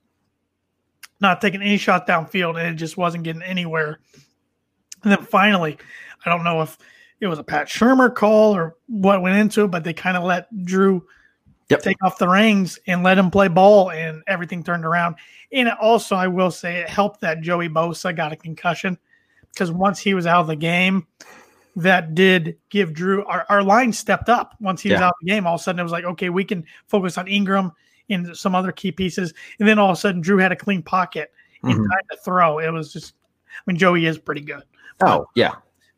not 1.21 1.41
taking 1.41 1.63
any 1.63 1.79
shot 1.79 2.07
downfield, 2.07 2.59
and 2.59 2.69
it 2.69 2.75
just 2.75 2.97
wasn't 2.97 3.25
getting 3.25 3.43
anywhere. 3.43 4.01
And 5.03 5.13
then 5.13 5.23
finally, 5.25 5.79
I 6.25 6.31
don't 6.31 6.45
know 6.45 6.63
if 6.63 6.77
it 7.25 7.29
was 7.29 7.39
a 7.39 7.45
Pat 7.45 7.67
Shurmur 7.67 8.15
call 8.15 8.55
or 8.55 8.77
what 8.87 9.23
went 9.23 9.37
into 9.37 9.65
it, 9.65 9.69
but 9.71 9.83
they 9.83 9.93
kind 9.95 10.17
of 10.17 10.23
let 10.25 10.47
Drew 10.65 11.05
Yep. 11.71 11.81
take 11.81 11.97
off 12.05 12.19
the 12.19 12.29
reins 12.29 12.79
and 12.87 13.03
let 13.03 13.17
him 13.17 13.31
play 13.31 13.49
ball, 13.49 13.91
and 13.91 14.23
everything 14.27 14.63
turned 14.63 14.85
around. 14.85 15.17
And 15.51 15.67
it 15.69 15.75
also, 15.81 16.15
I 16.15 16.27
will 16.27 16.51
say, 16.51 16.77
it 16.81 16.91
helped 16.91 17.23
that 17.23 17.41
Joey 17.41 17.71
Bosa 17.71 18.15
got 18.15 18.33
a 18.35 18.37
concussion 18.37 18.99
because 19.51 19.73
once 19.73 19.99
he 19.99 20.13
was 20.13 20.27
out 20.27 20.43
of 20.43 20.47
the 20.47 20.57
game, 20.57 21.07
that 21.77 22.15
did 22.15 22.59
give 22.69 22.93
Drew 22.93 23.25
our, 23.25 23.47
our 23.49 23.63
line 23.63 23.95
stepped 23.95 24.29
up 24.29 24.55
once 24.61 24.83
he 24.83 24.91
was 24.93 25.01
out 25.01 25.09
of 25.09 25.15
the 25.23 25.31
game. 25.31 25.47
All 25.47 25.55
of 25.55 25.61
a 25.61 25.65
sudden, 25.65 25.81
it 25.81 25.83
was 25.83 25.91
like, 25.91 26.05
okay, 26.05 26.29
we 26.29 26.45
can 26.45 26.67
focus 26.87 27.17
on 27.17 27.27
Ingram 27.29 27.73
and 28.11 28.37
some 28.37 28.55
other 28.55 28.71
key 28.71 28.93
pieces. 28.93 29.33
And 29.59 29.67
then 29.67 29.79
all 29.79 29.91
of 29.91 29.97
a 29.97 30.01
sudden, 30.01 30.21
Drew 30.21 30.37
had 30.39 30.53
a 30.53 30.57
clean 30.57 30.83
pocket 30.83 31.33
and 31.63 31.73
Mhm. 31.73 31.77
time 31.79 32.03
to 32.11 32.17
throw. 32.19 32.59
It 32.59 32.71
was 32.71 32.93
just, 32.93 33.15
I 33.49 33.63
mean, 33.67 33.79
Joey 33.79 34.05
is 34.05 34.19
pretty 34.19 34.43
good. 34.43 34.63
Oh, 35.03 35.27
yeah. 35.35 35.55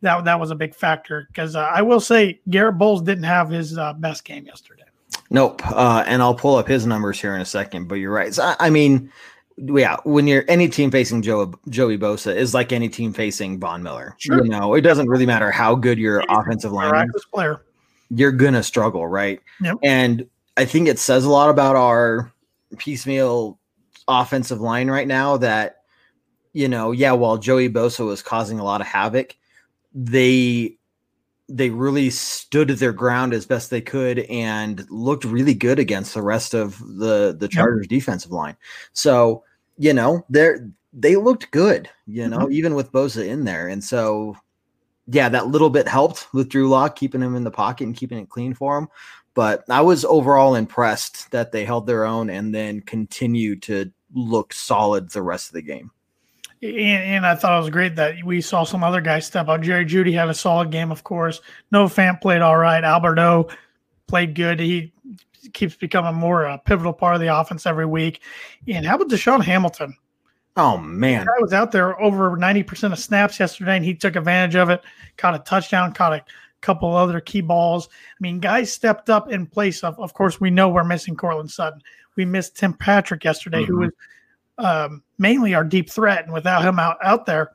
That 0.06 0.24
that 0.24 0.38
was 0.38 0.52
a 0.52 0.54
big 0.54 0.72
factor 0.72 1.26
because 1.28 1.56
uh, 1.56 1.60
I 1.60 1.82
will 1.82 1.98
say 1.98 2.40
Garett 2.48 2.78
Bolles 2.78 3.02
didn't 3.02 3.24
have 3.24 3.50
his 3.50 3.76
uh, 3.76 3.92
best 3.94 4.24
game 4.24 4.46
yesterday. 4.46 4.84
Nope. 5.30 5.60
Uh, 5.66 6.04
and 6.06 6.22
I'll 6.22 6.34
pull 6.34 6.54
up 6.54 6.68
his 6.68 6.86
numbers 6.86 7.20
here 7.20 7.34
in 7.34 7.40
a 7.40 7.44
second, 7.44 7.88
but 7.88 7.96
you're 7.96 8.12
right. 8.12 8.32
So, 8.32 8.44
I, 8.44 8.56
I 8.60 8.70
mean, 8.70 9.10
yeah, 9.56 9.96
when 10.04 10.28
you're 10.28 10.44
any 10.46 10.68
team 10.68 10.92
facing 10.92 11.22
Joe, 11.22 11.52
Joey 11.68 11.98
Bosa 11.98 12.32
is 12.32 12.54
like 12.54 12.72
any 12.72 12.88
team 12.88 13.12
facing 13.12 13.58
Von 13.58 13.82
Miller. 13.82 14.14
Sure. 14.18 14.44
You 14.44 14.48
know, 14.48 14.74
it 14.74 14.82
doesn't 14.82 15.08
really 15.08 15.26
matter 15.26 15.50
how 15.50 15.74
good 15.74 15.98
your 15.98 16.22
offensive 16.28 16.70
line 16.70 17.10
is. 17.14 17.24
Player. 17.32 17.62
you're 18.10 18.30
gonna 18.30 18.62
struggle, 18.62 19.08
right? 19.08 19.40
Yep. 19.60 19.78
And 19.82 20.28
I 20.56 20.66
think 20.66 20.86
it 20.86 21.00
says 21.00 21.24
a 21.24 21.30
lot 21.30 21.50
about 21.50 21.74
our 21.74 22.32
piecemeal 22.78 23.58
offensive 24.06 24.60
line 24.60 24.88
right 24.88 25.08
now 25.08 25.36
that 25.38 25.82
you 26.52 26.68
know, 26.68 26.92
yeah, 26.92 27.12
while 27.12 27.36
Joey 27.36 27.68
Bosa 27.68 28.06
was 28.06 28.22
causing 28.22 28.58
a 28.58 28.64
lot 28.64 28.80
of 28.80 28.86
havoc, 28.86 29.36
they 29.96 30.76
they 31.48 31.70
really 31.70 32.10
stood 32.10 32.68
their 32.68 32.92
ground 32.92 33.32
as 33.32 33.46
best 33.46 33.70
they 33.70 33.80
could 33.80 34.20
and 34.20 34.84
looked 34.90 35.24
really 35.24 35.54
good 35.54 35.78
against 35.78 36.12
the 36.14 36.22
rest 36.22 36.54
of 36.54 36.78
the 36.98 37.34
the 37.38 37.48
Chargers 37.48 37.86
defensive 37.86 38.30
line. 38.30 38.56
So, 38.92 39.42
you 39.78 39.92
know, 39.92 40.24
they're 40.28 40.68
they 40.92 41.16
looked 41.16 41.50
good, 41.50 41.88
you 42.06 42.28
know, 42.28 42.40
mm-hmm. 42.40 42.52
even 42.52 42.74
with 42.74 42.92
Bosa 42.92 43.26
in 43.26 43.44
there. 43.44 43.68
And 43.68 43.82
so 43.82 44.36
yeah, 45.06 45.28
that 45.28 45.46
little 45.46 45.70
bit 45.70 45.88
helped 45.88 46.26
with 46.34 46.48
Drew 46.48 46.68
Lock 46.68 46.96
keeping 46.96 47.22
him 47.22 47.34
in 47.34 47.44
the 47.44 47.50
pocket 47.50 47.84
and 47.84 47.96
keeping 47.96 48.18
it 48.18 48.28
clean 48.28 48.52
for 48.52 48.76
him. 48.76 48.88
But 49.34 49.64
I 49.70 49.82
was 49.82 50.04
overall 50.04 50.56
impressed 50.56 51.30
that 51.30 51.52
they 51.52 51.64
held 51.64 51.86
their 51.86 52.04
own 52.04 52.28
and 52.28 52.54
then 52.54 52.80
continued 52.80 53.62
to 53.64 53.92
look 54.14 54.52
solid 54.52 55.10
the 55.10 55.22
rest 55.22 55.48
of 55.48 55.54
the 55.54 55.62
game. 55.62 55.90
And, 56.62 56.72
and 56.72 57.26
I 57.26 57.34
thought 57.34 57.58
it 57.58 57.62
was 57.62 57.70
great 57.70 57.96
that 57.96 58.22
we 58.24 58.40
saw 58.40 58.64
some 58.64 58.82
other 58.82 59.00
guys 59.00 59.26
step 59.26 59.48
up. 59.48 59.60
Jerry 59.60 59.84
Jeudy 59.84 60.12
had 60.12 60.28
a 60.28 60.34
solid 60.34 60.70
game, 60.70 60.90
of 60.90 61.04
course. 61.04 61.40
Noah 61.70 61.88
Fant 61.88 62.20
played 62.20 62.42
all 62.42 62.56
right. 62.56 62.82
Albert 62.82 63.18
O 63.18 63.48
played 64.06 64.34
good. 64.34 64.60
He 64.60 64.92
keeps 65.52 65.76
becoming 65.76 66.14
more 66.14 66.44
a 66.44 66.58
pivotal 66.58 66.92
part 66.92 67.14
of 67.14 67.20
the 67.20 67.34
offense 67.34 67.66
every 67.66 67.86
week. 67.86 68.22
And 68.66 68.84
how 68.84 68.96
about 68.96 69.08
DaeSean 69.08 69.42
Hamilton? 69.42 69.96
Oh 70.56 70.78
man. 70.78 71.28
I 71.28 71.40
was 71.40 71.52
out 71.52 71.72
there 71.72 72.00
over 72.00 72.36
90% 72.36 72.92
of 72.92 72.98
snaps 72.98 73.38
yesterday, 73.38 73.76
and 73.76 73.84
he 73.84 73.94
took 73.94 74.16
advantage 74.16 74.56
of 74.56 74.70
it, 74.70 74.82
caught 75.16 75.34
a 75.34 75.38
touchdown, 75.40 75.92
caught 75.92 76.14
a 76.14 76.24
couple 76.62 76.96
other 76.96 77.20
key 77.20 77.42
balls. 77.42 77.88
I 77.92 78.16
mean, 78.20 78.40
guys 78.40 78.72
stepped 78.72 79.10
up 79.10 79.30
in 79.30 79.46
place 79.46 79.84
of, 79.84 79.98
of 80.00 80.14
course, 80.14 80.40
we 80.40 80.50
know 80.50 80.68
we're 80.68 80.84
missing 80.84 81.14
Courtland 81.14 81.50
Sutton. 81.50 81.82
We 82.16 82.24
missed 82.24 82.56
Tim 82.56 82.72
Patrick 82.72 83.24
yesterday, 83.24 83.64
who 83.64 83.74
mm-hmm. 83.74 83.82
was 83.82 83.92
um, 84.58 85.02
mainly 85.18 85.54
our 85.54 85.64
deep 85.64 85.90
threat. 85.90 86.24
And 86.24 86.32
without 86.32 86.64
him 86.64 86.78
out, 86.78 86.98
out 87.02 87.26
there, 87.26 87.52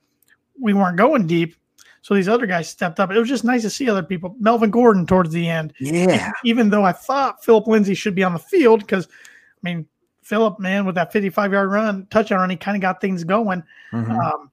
we 0.60 0.74
weren't 0.74 0.98
going 0.98 1.28
deep. 1.28 1.56
So 2.04 2.16
these 2.16 2.28
other 2.28 2.48
guys 2.48 2.68
stepped 2.68 3.00
up. 3.00 3.12
It 3.12 3.20
was 3.20 3.30
just 3.30 3.44
nice 3.44 3.62
to 3.62 3.70
see 3.70 3.90
other 3.90 4.02
people. 4.02 4.36
Melvin 4.40 4.72
Gordon 4.72 5.06
towards 5.06 5.32
the 5.32 5.48
end. 5.48 5.74
Yeah. 5.80 6.32
Even 6.44 6.70
though 6.70 6.84
I 6.84 6.92
thought 6.92 7.44
Philip 7.44 7.68
Lindsay 7.68 7.94
should 7.94 8.16
be 8.16 8.24
on 8.24 8.34
the 8.34 8.40
field 8.40 8.80
because, 8.80 9.08
I 9.08 9.60
mean, 9.62 9.86
Philip, 10.24 10.60
man, 10.60 10.86
with 10.86 10.96
that 10.96 11.12
55 11.14 11.52
yard 11.52 11.72
run, 11.72 12.08
touchdown 12.10 12.40
run, 12.40 12.50
he 12.50 12.56
kind 12.56 12.76
of 12.76 12.82
got 12.82 13.02
things 13.02 13.24
going. 13.24 13.64
Mhm. 13.94 14.18
Um, 14.18 14.52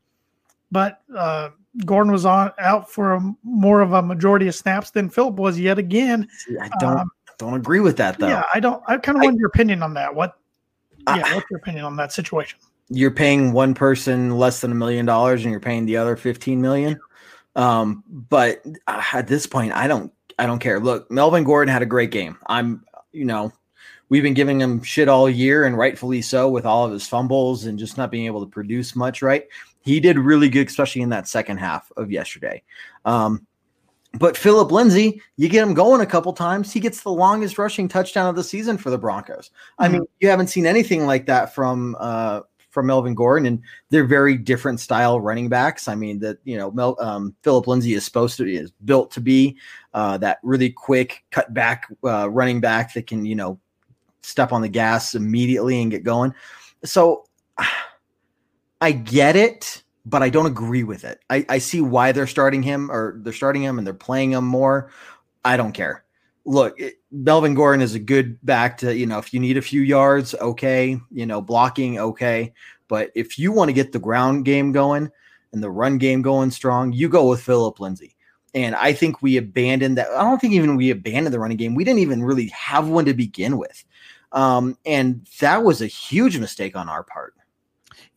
but 0.71 1.01
uh, 1.15 1.51
Gordon 1.85 2.13
was 2.13 2.27
on 2.27 2.53
out 2.59 2.91
for 2.91 3.15
a, 3.15 3.35
more 3.43 3.81
of 3.81 3.93
a 3.93 4.03
majority 4.03 4.49
of 4.49 4.55
snaps 4.55 4.91
than 4.91 5.09
Philip 5.09 5.37
was 5.37 5.59
yet 5.59 5.79
again. 5.79 6.29
I 6.61 6.69
don't 6.81 6.99
um, 6.99 7.11
don't 7.39 7.55
agree 7.55 7.81
with 7.81 7.97
that 7.99 8.19
though. 8.19 8.29
Yeah, 8.29 8.43
I 8.53 8.61
don't. 8.61 8.83
I 8.87 8.97
kind 8.99 9.17
of 9.17 9.25
want 9.25 9.39
your 9.39 9.49
opinion 9.49 9.83
on 9.83 9.95
that. 9.95 10.15
What? 10.15 10.39
I- 11.09 11.19
Yeah, 11.19 11.35
what's 11.35 11.51
your 11.51 11.59
opinion 11.59 11.85
on 11.85 11.97
that 11.97 12.13
situation? 12.13 12.59
You're 12.91 13.11
paying 13.11 13.53
one 13.53 13.75
person 13.75 14.39
less 14.39 14.61
than 14.61 14.73
a 14.73 14.75
million 14.75 15.05
dollars 15.07 15.43
and 15.43 15.51
you're 15.51 15.61
paying 15.61 15.85
the 15.87 15.97
other 15.99 16.17
15 16.17 16.61
million. 16.61 16.99
Um, 17.57 18.05
but 18.09 18.63
uh, 18.87 19.03
at 19.13 19.27
this 19.27 19.47
point, 19.47 19.73
I 19.73 19.89
don't 19.89 20.13
I 20.39 20.47
don't 20.47 20.61
care. 20.61 20.79
Look, 20.79 21.11
Melvin 21.11 21.43
Gordon 21.45 21.73
had 21.73 21.83
a 21.83 21.87
great 21.87 22.11
game. 22.13 22.39
I'm 22.47 22.85
you 23.13 23.25
know, 23.25 23.53
we've 24.09 24.23
been 24.23 24.35
giving 24.35 24.61
him 24.61 24.83
shit 24.83 25.09
all 25.09 25.29
year 25.29 25.65
and 25.65 25.77
rightfully 25.77 26.23
so 26.23 26.49
with 26.49 26.65
all 26.65 26.85
of 26.87 26.93
his 26.93 27.07
fumbles 27.09 27.65
and 27.65 27.79
just 27.79 27.97
not 27.99 28.11
being 28.11 28.27
able 28.27 28.45
to 28.45 28.51
produce 28.51 28.95
much, 28.95 29.21
right? 29.23 29.47
He 29.81 29.99
did 30.01 30.19
really 30.19 30.49
good, 30.49 30.69
especially 30.69 31.03
in 31.03 31.09
that 31.11 31.27
second 31.27 31.57
half 31.59 31.91
of 31.97 32.13
yesterday. 32.13 32.63
Um, 33.05 33.47
but 34.15 34.37
Philip 34.37 34.73
Lindsay, 34.73 35.21
you 35.37 35.49
get 35.49 35.63
him 35.67 35.75
going 35.75 36.01
a 36.01 36.07
couple 36.07 36.33
times, 36.33 36.73
he 36.73 36.81
gets 36.81 37.03
the 37.03 37.11
longest 37.11 37.59
rushing 37.59 37.89
touchdown 37.89 38.29
of 38.29 38.37
the 38.37 38.45
season 38.45 38.79
for 38.79 38.91
the 38.91 38.99
Broncos. 38.99 39.51
I 39.79 39.89
mean, 39.89 40.07
you 40.21 40.29
haven't 40.29 40.49
seen 40.49 40.67
anything 40.67 41.07
like 41.07 41.27
that 41.27 41.55
from 41.55 41.97
uh 42.01 42.41
from 42.71 42.87
Melvin 42.87 43.15
Gordon, 43.15 43.47
and 43.47 43.63
they're 43.91 44.07
very 44.07 44.37
different 44.37 44.79
style 44.79 45.21
running 45.21 45.49
backs. 45.49 45.89
I 45.89 45.95
mean, 45.95 46.21
that 46.21 46.39
you 46.45 46.57
know, 46.57 46.71
Mel, 46.71 46.97
um, 47.01 47.35
Philip 47.43 47.67
Lindsay 47.67 47.95
is 47.95 48.05
supposed 48.05 48.37
to 48.37 48.49
is 48.49 48.71
built 48.85 49.11
to 49.13 49.21
be 49.21 49.57
uh, 49.95 50.19
that 50.19 50.39
really 50.43 50.71
quick 50.71 51.25
cut 51.31 51.53
back 51.53 51.89
uh, 52.05 52.31
running 52.31 52.61
back 52.61 52.95
that 52.95 53.07
can 53.07 53.25
you 53.25 53.35
know 53.35 53.59
step 54.23 54.53
on 54.53 54.63
the 54.63 54.69
gas 54.69 55.15
immediately 55.15 55.81
and 55.81 55.91
get 55.91 56.05
going. 56.05 56.33
So 56.85 57.25
I 58.81 58.93
get 58.93 59.35
it, 59.35 59.83
but 60.09 60.23
I 60.23 60.31
don't 60.31 60.47
agree 60.47 60.85
with 60.85 61.05
it. 61.05 61.21
I, 61.29 61.45
I 61.49 61.59
see 61.59 61.81
why 61.81 62.13
they're 62.13 62.27
starting 62.27 62.63
him 62.63 62.91
or 62.91 63.19
they're 63.23 63.33
starting 63.33 63.63
him 63.63 63.79
and 63.79 63.87
they're 63.87 63.95
playing 63.95 64.33
him 64.33 64.45
more. 64.45 64.91
I 65.45 65.57
don't 65.57 65.73
care. 65.73 66.05
Look, 66.45 66.79
Melvin 67.11 67.55
Gordon 67.55 67.83
is 67.83 67.95
a 67.95 67.99
good 67.99 68.39
back 68.45 68.79
to, 68.79 68.97
you 68.97 69.07
know, 69.07 69.19
if 69.19 69.35
you 69.35 69.41
need 69.41 69.59
a 69.59 69.63
few 69.63 69.83
yards, 69.83 70.35
okay, 70.35 70.99
you 71.11 71.27
know, 71.27 71.43
blocking, 71.43 71.99
okay. 71.99 72.55
But 72.89 73.11
if 73.15 73.39
you 73.39 73.53
want 73.53 73.69
to 73.69 73.75
get 73.75 73.93
the 73.93 73.99
ground 73.99 74.47
game 74.47 74.73
going 74.73 75.11
and 75.53 75.63
the 75.63 75.71
run 75.71 75.99
game 75.99 76.23
going 76.23 76.51
strong, 76.51 76.93
you 76.93 77.09
go 77.09 77.29
with 77.29 77.43
Philip 77.43 77.81
Lindsay. 77.81 78.17
And 78.55 78.75
I 78.75 78.95
think 78.95 79.21
we 79.21 79.37
abandoned 79.37 79.99
that. 79.99 80.11
I 80.11 80.23
don't 80.23 80.41
think 80.41 80.55
even 80.55 80.77
we 80.77 80.91
abandoned 80.91 81.35
the 81.35 81.39
running 81.39 81.59
game. 81.59 81.75
We 81.75 81.85
didn't 81.85 82.01
even 82.01 82.25
really 82.25 82.47
have 82.49 82.89
one 82.89 83.05
to 83.05 83.15
begin 83.15 83.59
with. 83.59 83.85
Um, 84.33 84.79
and 84.87 85.27
that 85.41 85.65
was 85.65 85.83
a 85.83 85.87
huge 85.87 86.39
mistake 86.39 86.77
on 86.77 86.89
our 86.89 87.03
part. 87.03 87.35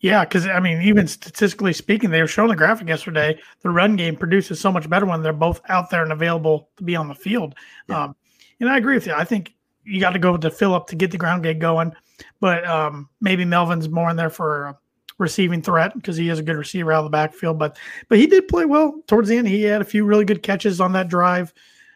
Yeah, 0.01 0.25
because 0.25 0.47
I 0.47 0.59
mean, 0.59 0.81
even 0.81 1.07
statistically 1.07 1.73
speaking, 1.73 2.09
they 2.09 2.21
were 2.21 2.27
showing 2.27 2.49
the 2.49 2.55
graphic 2.55 2.87
yesterday. 2.87 3.39
The 3.61 3.69
run 3.69 3.95
game 3.95 4.15
produces 4.15 4.59
so 4.59 4.71
much 4.71 4.89
better 4.89 5.05
when 5.05 5.21
they're 5.21 5.31
both 5.31 5.61
out 5.69 5.91
there 5.91 6.01
and 6.01 6.11
available 6.11 6.69
to 6.77 6.83
be 6.83 6.95
on 6.95 7.07
the 7.07 7.15
field. 7.15 7.55
Yeah. 7.87 8.05
Um, 8.05 8.15
and 8.59 8.69
I 8.69 8.77
agree 8.77 8.95
with 8.95 9.05
you. 9.05 9.13
I 9.13 9.23
think 9.23 9.53
you 9.83 9.99
got 9.99 10.11
to 10.11 10.19
go 10.19 10.37
to 10.37 10.49
Philip 10.49 10.87
to 10.87 10.95
get 10.95 11.11
the 11.11 11.17
ground 11.17 11.43
game 11.43 11.59
going, 11.59 11.93
but 12.39 12.65
um, 12.67 13.09
maybe 13.21 13.45
Melvin's 13.45 13.89
more 13.89 14.09
in 14.09 14.15
there 14.15 14.29
for 14.31 14.77
receiving 15.19 15.61
threat 15.61 15.93
because 15.93 16.17
he 16.17 16.29
is 16.29 16.39
a 16.39 16.43
good 16.43 16.57
receiver 16.57 16.91
out 16.91 16.99
of 16.99 17.05
the 17.05 17.09
backfield. 17.11 17.59
But 17.59 17.77
but 18.09 18.17
he 18.17 18.25
did 18.25 18.47
play 18.47 18.65
well 18.65 19.03
towards 19.05 19.29
the 19.29 19.37
end. 19.37 19.47
He 19.47 19.61
had 19.61 19.81
a 19.81 19.85
few 19.85 20.03
really 20.03 20.25
good 20.25 20.41
catches 20.41 20.81
on 20.81 20.93
that 20.93 21.09
drive. 21.09 21.53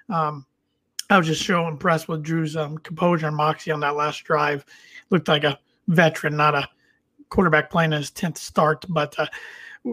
Um, 0.10 0.46
I 1.10 1.18
was 1.18 1.26
just 1.26 1.46
so 1.46 1.68
impressed 1.68 2.08
with 2.08 2.24
Drew's 2.24 2.56
um, 2.56 2.78
composure 2.78 3.28
and 3.28 3.36
moxie 3.36 3.72
on 3.72 3.80
that 3.80 3.96
last 3.96 4.24
drive. 4.24 4.64
Looked 5.10 5.28
like 5.28 5.44
a 5.44 5.60
veteran, 5.88 6.38
not 6.38 6.54
a 6.54 6.70
quarterback 7.30 7.70
playing 7.70 7.92
his 7.92 8.12
10th 8.12 8.38
start. 8.38 8.86
But 8.90 9.18
uh, 9.20 9.28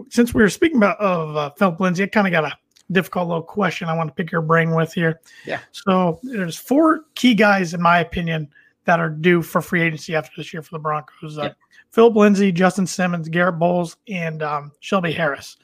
since 0.09 0.33
we 0.33 0.41
were 0.41 0.49
speaking 0.49 0.77
about 0.77 0.99
of 0.99 1.35
uh, 1.35 1.49
Philip 1.51 1.79
Lindsay, 1.79 2.03
I 2.03 2.07
kind 2.07 2.27
of 2.27 2.31
got 2.31 2.45
a 2.45 2.57
difficult 2.91 3.27
little 3.27 3.43
question 3.43 3.87
I 3.87 3.95
want 3.95 4.09
to 4.09 4.13
pick 4.13 4.31
your 4.31 4.41
brain 4.41 4.71
with 4.71 4.93
here. 4.93 5.19
Yeah. 5.45 5.59
So 5.71 6.19
there's 6.23 6.57
four 6.57 7.05
key 7.15 7.33
guys, 7.33 7.73
in 7.73 7.81
my 7.81 7.99
opinion, 7.99 8.49
that 8.85 8.99
are 8.99 9.09
due 9.09 9.41
for 9.41 9.61
free 9.61 9.81
agency 9.81 10.15
after 10.15 10.31
this 10.37 10.53
year 10.53 10.61
for 10.61 10.71
the 10.75 10.79
Broncos. 10.79 11.37
Uh, 11.37 11.43
Yeah. 11.43 11.53
Philip 11.91 12.15
Lindsay, 12.15 12.51
Justin 12.51 12.87
Simmons, 12.87 13.29
Garett 13.29 13.59
Bolles, 13.59 13.97
and 14.07 14.41
um, 14.41 14.71
Shelby 14.79 15.11
Harris. 15.11 15.57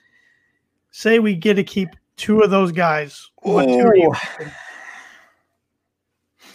say 0.92 1.18
we 1.18 1.34
get 1.34 1.56
to 1.56 1.64
keep 1.64 1.90
two 2.18 2.42
of 2.42 2.52
those 2.52 2.72
guys. 2.72 3.32
What 3.38 3.66
two 3.66 3.80
are 3.80 3.96
you? 3.96 4.14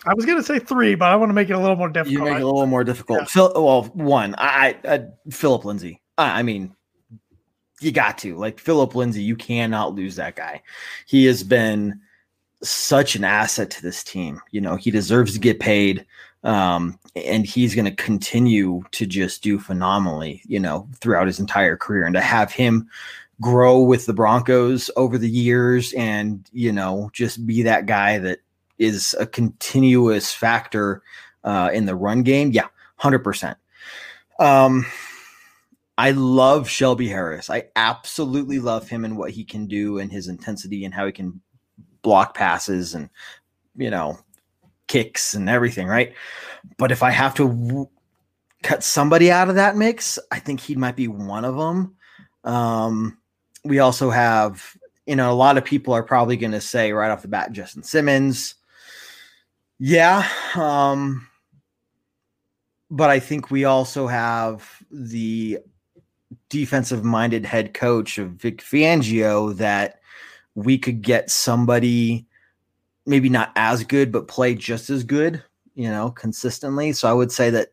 I 0.06 0.14
was 0.14 0.25
going 0.25 0.38
to 0.38 0.44
say 0.44 0.58
three, 0.58 0.94
but 0.94 1.11
I 1.11 1.16
want 1.16 1.30
to 1.30 1.34
make 1.34 1.50
it 1.50 1.54
a 1.54 1.58
little 1.58 1.76
more 1.76 1.88
difficult. 1.88 2.12
You 2.12 2.25
make 2.25 2.38
it 2.38 2.42
a 2.42 2.46
little 2.46 2.66
more 2.66 2.84
difficult. 2.84 3.20
Yeah. 3.20 3.25
Phil, 3.26 3.52
well, 3.54 3.84
one, 3.94 4.34
I, 4.38 4.76
I, 4.84 4.94
I 4.94 5.06
Philip 5.30 5.64
Lindsay. 5.64 6.00
I, 6.18 6.40
I 6.40 6.42
mean, 6.42 6.75
you 7.80 7.92
got 7.92 8.18
to 8.18 8.37
like 8.37 8.58
Philip 8.58 8.94
Lindsay. 8.94 9.23
You 9.23 9.37
cannot 9.37 9.94
lose 9.94 10.16
that 10.16 10.37
guy. 10.37 10.62
He 11.06 11.25
has 11.26 11.42
been 11.42 12.00
such 12.62 13.14
an 13.14 13.25
asset 13.25 13.70
to 13.70 13.82
this 13.82 14.02
team. 14.02 14.40
You 14.50 14.61
know, 14.61 14.76
he 14.76 14.90
deserves 14.90 15.32
to 15.34 15.38
get 15.38 15.61
paid. 15.61 16.06
Um, 16.44 16.99
and 17.16 17.46
he's 17.46 17.75
going 17.75 17.87
to 17.87 18.02
continue 18.02 18.82
to 18.90 19.06
just 19.06 19.42
do 19.42 19.58
phenomenally, 19.58 20.42
you 20.46 20.61
know, 20.61 20.88
throughout 20.96 21.26
his 21.26 21.40
entire 21.40 21.76
career. 21.76 22.04
And 22.04 22.14
to 22.14 22.20
have 22.20 22.52
him 22.52 22.88
grow 23.40 23.80
with 23.80 24.04
the 24.04 24.12
Broncos 24.12 24.90
over 24.96 25.16
the 25.16 25.28
years 25.28 25.94
and, 25.94 26.46
you 26.52 26.70
know, 26.70 27.11
just 27.14 27.46
be 27.46 27.62
that 27.62 27.87
guy 27.87 28.18
that 28.18 28.40
is 28.78 29.14
a 29.19 29.26
continuous 29.26 30.33
factor 30.33 31.02
uh, 31.45 31.71
in 31.73 31.87
the 31.87 31.95
run 31.95 32.23
game. 32.23 32.50
Yeah, 32.52 32.66
100%. 33.00 33.57
Um, 34.38 34.87
I 35.97 36.11
love 36.11 36.69
Shelby 36.69 37.09
Harris. 37.09 37.50
I 37.50 37.69
absolutely 37.76 38.59
love 38.59 38.88
him 38.88 39.04
and 39.04 39.16
what 39.16 39.31
he 39.31 39.45
can 39.45 39.66
do 39.66 39.99
and 39.99 40.11
his 40.11 40.28
intensity 40.28 40.85
and 40.85 40.93
how 40.93 41.07
he 41.07 41.12
can 41.12 41.40
block 42.02 42.35
passes 42.35 42.95
and, 42.95 43.09
you 43.76 43.90
know, 43.90 44.19
kicks 44.88 45.35
and 45.35 45.49
everything, 45.49 45.87
right? 45.87 46.12
But 46.78 46.90
if 46.90 47.02
I 47.02 47.11
have 47.11 47.35
to 47.37 47.49
w- 47.49 47.88
cut 48.62 48.83
somebody 48.83 49.31
out 49.31 49.49
of 49.49 49.54
that 49.54 49.76
mix, 49.76 50.19
I 50.33 50.40
think 50.40 50.61
he 50.61 50.75
might 50.75 50.97
be 50.97 51.09
one 51.09 51.45
of 51.45 51.57
them. 51.57 51.95
Um, 52.43 53.19
we 53.64 53.78
also 53.78 54.11
have, 54.11 54.76
you 55.07 55.16
know, 55.16 55.31
a 55.31 55.35
lot 55.35 55.57
of 55.57 55.64
people 55.64 55.95
are 55.95 56.02
probably 56.02 56.37
going 56.37 56.52
to 56.52 56.61
say 56.61 56.93
right 56.93 57.11
off 57.11 57.23
the 57.23 57.28
bat, 57.28 57.52
Justin 57.52 57.83
Simmons. 57.83 58.57
Yeah. 59.78 60.28
Um, 60.54 61.26
but 62.90 63.11
I 63.11 63.19
think 63.19 63.50
we 63.50 63.64
also 63.64 64.07
have 64.07 64.83
the 64.90 65.59
defensive 66.49 67.04
minded 67.04 67.45
head 67.45 67.75
coach 67.75 68.19
of 68.19 68.31
Vic 68.33 68.59
Fangio 68.59 69.57
that 69.57 70.00
we 70.54 70.78
could 70.78 71.02
get 71.02 71.31
somebody 71.31 72.26
maybe 73.07 73.28
not 73.28 73.52
as 73.57 73.85
good, 73.85 74.12
but 74.12 74.28
play 74.28 74.54
just 74.54 74.88
as 74.90 75.04
good, 75.04 75.43
you 75.75 75.90
know, 75.90 76.11
consistently. 76.11 76.93
So 76.93 77.09
I 77.09 77.12
would 77.12 77.33
say 77.33 77.50
that 77.50 77.73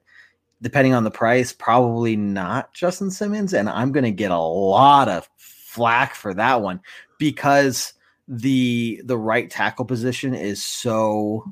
depending 0.61 0.93
on 0.93 1.03
the 1.03 1.11
price, 1.11 1.53
probably 1.53 2.15
not 2.15 2.73
Justin 2.73 3.11
Simmons. 3.11 3.53
And 3.53 3.69
I'm 3.69 3.91
going 3.91 4.03
to 4.03 4.11
get 4.11 4.31
a 4.31 4.39
lot 4.39 5.07
of 5.07 5.29
flack 5.37 6.15
for 6.15 6.33
that 6.33 6.61
one 6.61 6.81
because 7.17 7.93
the 8.27 9.01
the 9.05 9.17
right 9.17 9.49
tackle 9.49 9.85
position 9.85 10.33
is 10.33 10.63
so 10.63 11.45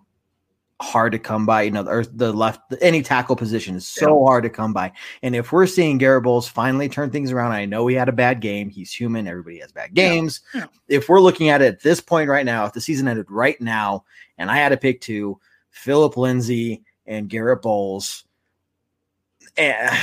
hard 0.82 1.12
to 1.12 1.20
come 1.20 1.46
by. 1.46 1.64
You 1.64 1.72
know, 1.72 1.86
or 1.86 2.06
the 2.06 2.32
left, 2.32 2.74
any 2.82 3.02
tackle 3.02 3.36
position 3.36 3.76
is 3.76 3.88
so 3.88 4.20
yeah. 4.20 4.26
hard 4.26 4.44
to 4.44 4.50
come 4.50 4.74
by. 4.74 4.92
And 5.22 5.36
if 5.36 5.52
we're 5.52 5.68
seeing 5.68 5.98
Garett 5.98 6.24
Bolles 6.24 6.48
finally 6.48 6.90
turn 6.90 7.10
things 7.10 7.32
around, 7.32 7.52
I 7.52 7.66
know 7.66 7.86
he 7.88 7.96
had 7.96 8.10
a 8.10 8.14
bad 8.14 8.42
game. 8.42 8.70
He's 8.70 8.92
human. 8.92 9.28
Everybody 9.28 9.60
has 9.60 9.72
bad 9.72 9.94
games. 9.94 10.42
Yeah. 10.54 10.62
Yeah. 10.62 10.98
If 10.98 11.10
we're 11.10 11.22
looking 11.22 11.50
at 11.50 11.62
it 11.62 11.66
at 11.66 11.82
this 11.82 12.02
point 12.02 12.30
right 12.30 12.46
now, 12.46 12.66
if 12.66 12.74
the 12.74 12.82
season 12.82 13.08
ended 13.08 13.30
right 13.30 13.60
now, 13.62 14.06
and 14.38 14.50
I 14.50 14.58
had 14.58 14.70
to 14.70 14.78
pick 14.78 15.02
two, 15.02 15.40
Philip 15.70 16.18
Lindsay 16.18 16.84
and 17.06 17.30
Garett 17.30 17.62
Bolles. 17.62 18.24
Eh, 19.58 20.00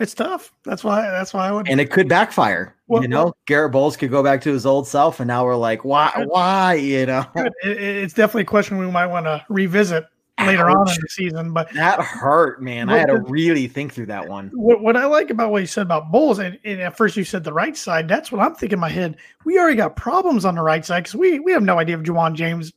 it's 0.00 0.14
tough. 0.14 0.52
That's 0.64 0.82
why. 0.82 1.02
That's 1.02 1.32
why 1.32 1.48
I 1.48 1.52
would. 1.52 1.68
And 1.68 1.80
it 1.80 1.90
could 1.90 2.08
backfire. 2.08 2.74
Well, 2.88 3.02
you 3.02 3.08
know, 3.08 3.24
well, 3.24 3.36
Garett 3.46 3.72
Bolles 3.72 3.96
could 3.96 4.10
go 4.10 4.22
back 4.22 4.40
to 4.42 4.52
his 4.52 4.66
old 4.66 4.88
self, 4.88 5.20
and 5.20 5.28
now 5.28 5.44
we're 5.44 5.56
like, 5.56 5.84
why? 5.84 6.24
Why? 6.26 6.74
You 6.74 7.06
know, 7.06 7.24
it, 7.36 7.52
it's 7.62 8.14
definitely 8.14 8.42
a 8.42 8.46
question 8.46 8.78
we 8.78 8.90
might 8.90 9.06
want 9.06 9.26
to 9.26 9.44
revisit 9.48 10.06
later 10.40 10.68
Ouch. 10.68 10.76
on 10.76 10.88
in 10.88 11.00
the 11.00 11.08
season. 11.08 11.52
But 11.52 11.72
that 11.74 12.00
hurt, 12.00 12.60
man. 12.60 12.88
I 12.88 12.98
had 12.98 13.06
to 13.06 13.20
really 13.20 13.68
think 13.68 13.92
through 13.92 14.06
that 14.06 14.28
one. 14.28 14.50
What, 14.52 14.82
what 14.82 14.96
I 14.96 15.06
like 15.06 15.30
about 15.30 15.52
what 15.52 15.60
you 15.60 15.66
said 15.66 15.82
about 15.82 16.10
Bolles, 16.10 16.40
and, 16.40 16.58
and, 16.64 16.80
at 16.80 16.96
first 16.96 17.16
you 17.16 17.22
said 17.24 17.44
the 17.44 17.52
right 17.52 17.76
side. 17.76 18.08
That's 18.08 18.32
what 18.32 18.44
I'm 18.44 18.54
thinking 18.54 18.76
in 18.76 18.80
my 18.80 18.88
head. 18.88 19.16
We 19.44 19.58
already 19.58 19.76
got 19.76 19.94
problems 19.94 20.44
on 20.44 20.56
the 20.56 20.62
right 20.62 20.84
side 20.84 21.04
because 21.04 21.14
we 21.14 21.38
we 21.38 21.52
have 21.52 21.62
no 21.62 21.78
idea 21.78 21.98
if 21.98 22.04
Ja'Wuan 22.04 22.34
James. 22.34 22.72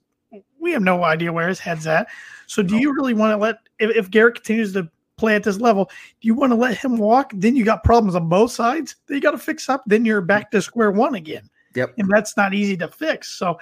We 0.60 0.72
have 0.72 0.84
no 0.84 1.04
idea 1.04 1.34
where 1.34 1.48
his 1.48 1.60
head's 1.60 1.88
at. 1.88 2.08
So, 2.46 2.62
do 2.62 2.78
you 2.78 2.94
really 2.94 3.14
want 3.14 3.32
to 3.32 3.38
let 3.38 3.58
if, 3.80 3.96
if 3.96 4.12
Garett 4.12 4.36
continues 4.36 4.74
to 4.74 4.90
play 5.18 5.36
at 5.36 5.44
this 5.44 5.60
level. 5.60 5.86
Do 6.22 6.28
you 6.28 6.36
want 6.36 6.52
to 6.52 6.56
let 6.56 6.78
him 6.78 6.98
walk? 6.98 7.32
Then 7.36 7.56
you 7.56 7.66
got 7.66 7.84
problems 7.84 8.16
on 8.16 8.30
both 8.30 8.52
sides. 8.52 8.96
Then 9.08 9.16
you 9.16 9.22
got 9.22 9.32
to 9.32 9.38
fix 9.38 9.68
up. 9.68 9.84
Then 9.86 10.06
you're 10.06 10.22
back 10.22 10.52
to 10.52 10.62
square 10.62 10.92
one 10.92 11.16
again. 11.16 11.50
Yep. 11.76 11.96
And 11.98 12.10
that's 12.10 12.38
not 12.38 12.54
easy 12.54 12.78
to 12.78 12.88
fix. 12.88 13.30
So 13.30 13.60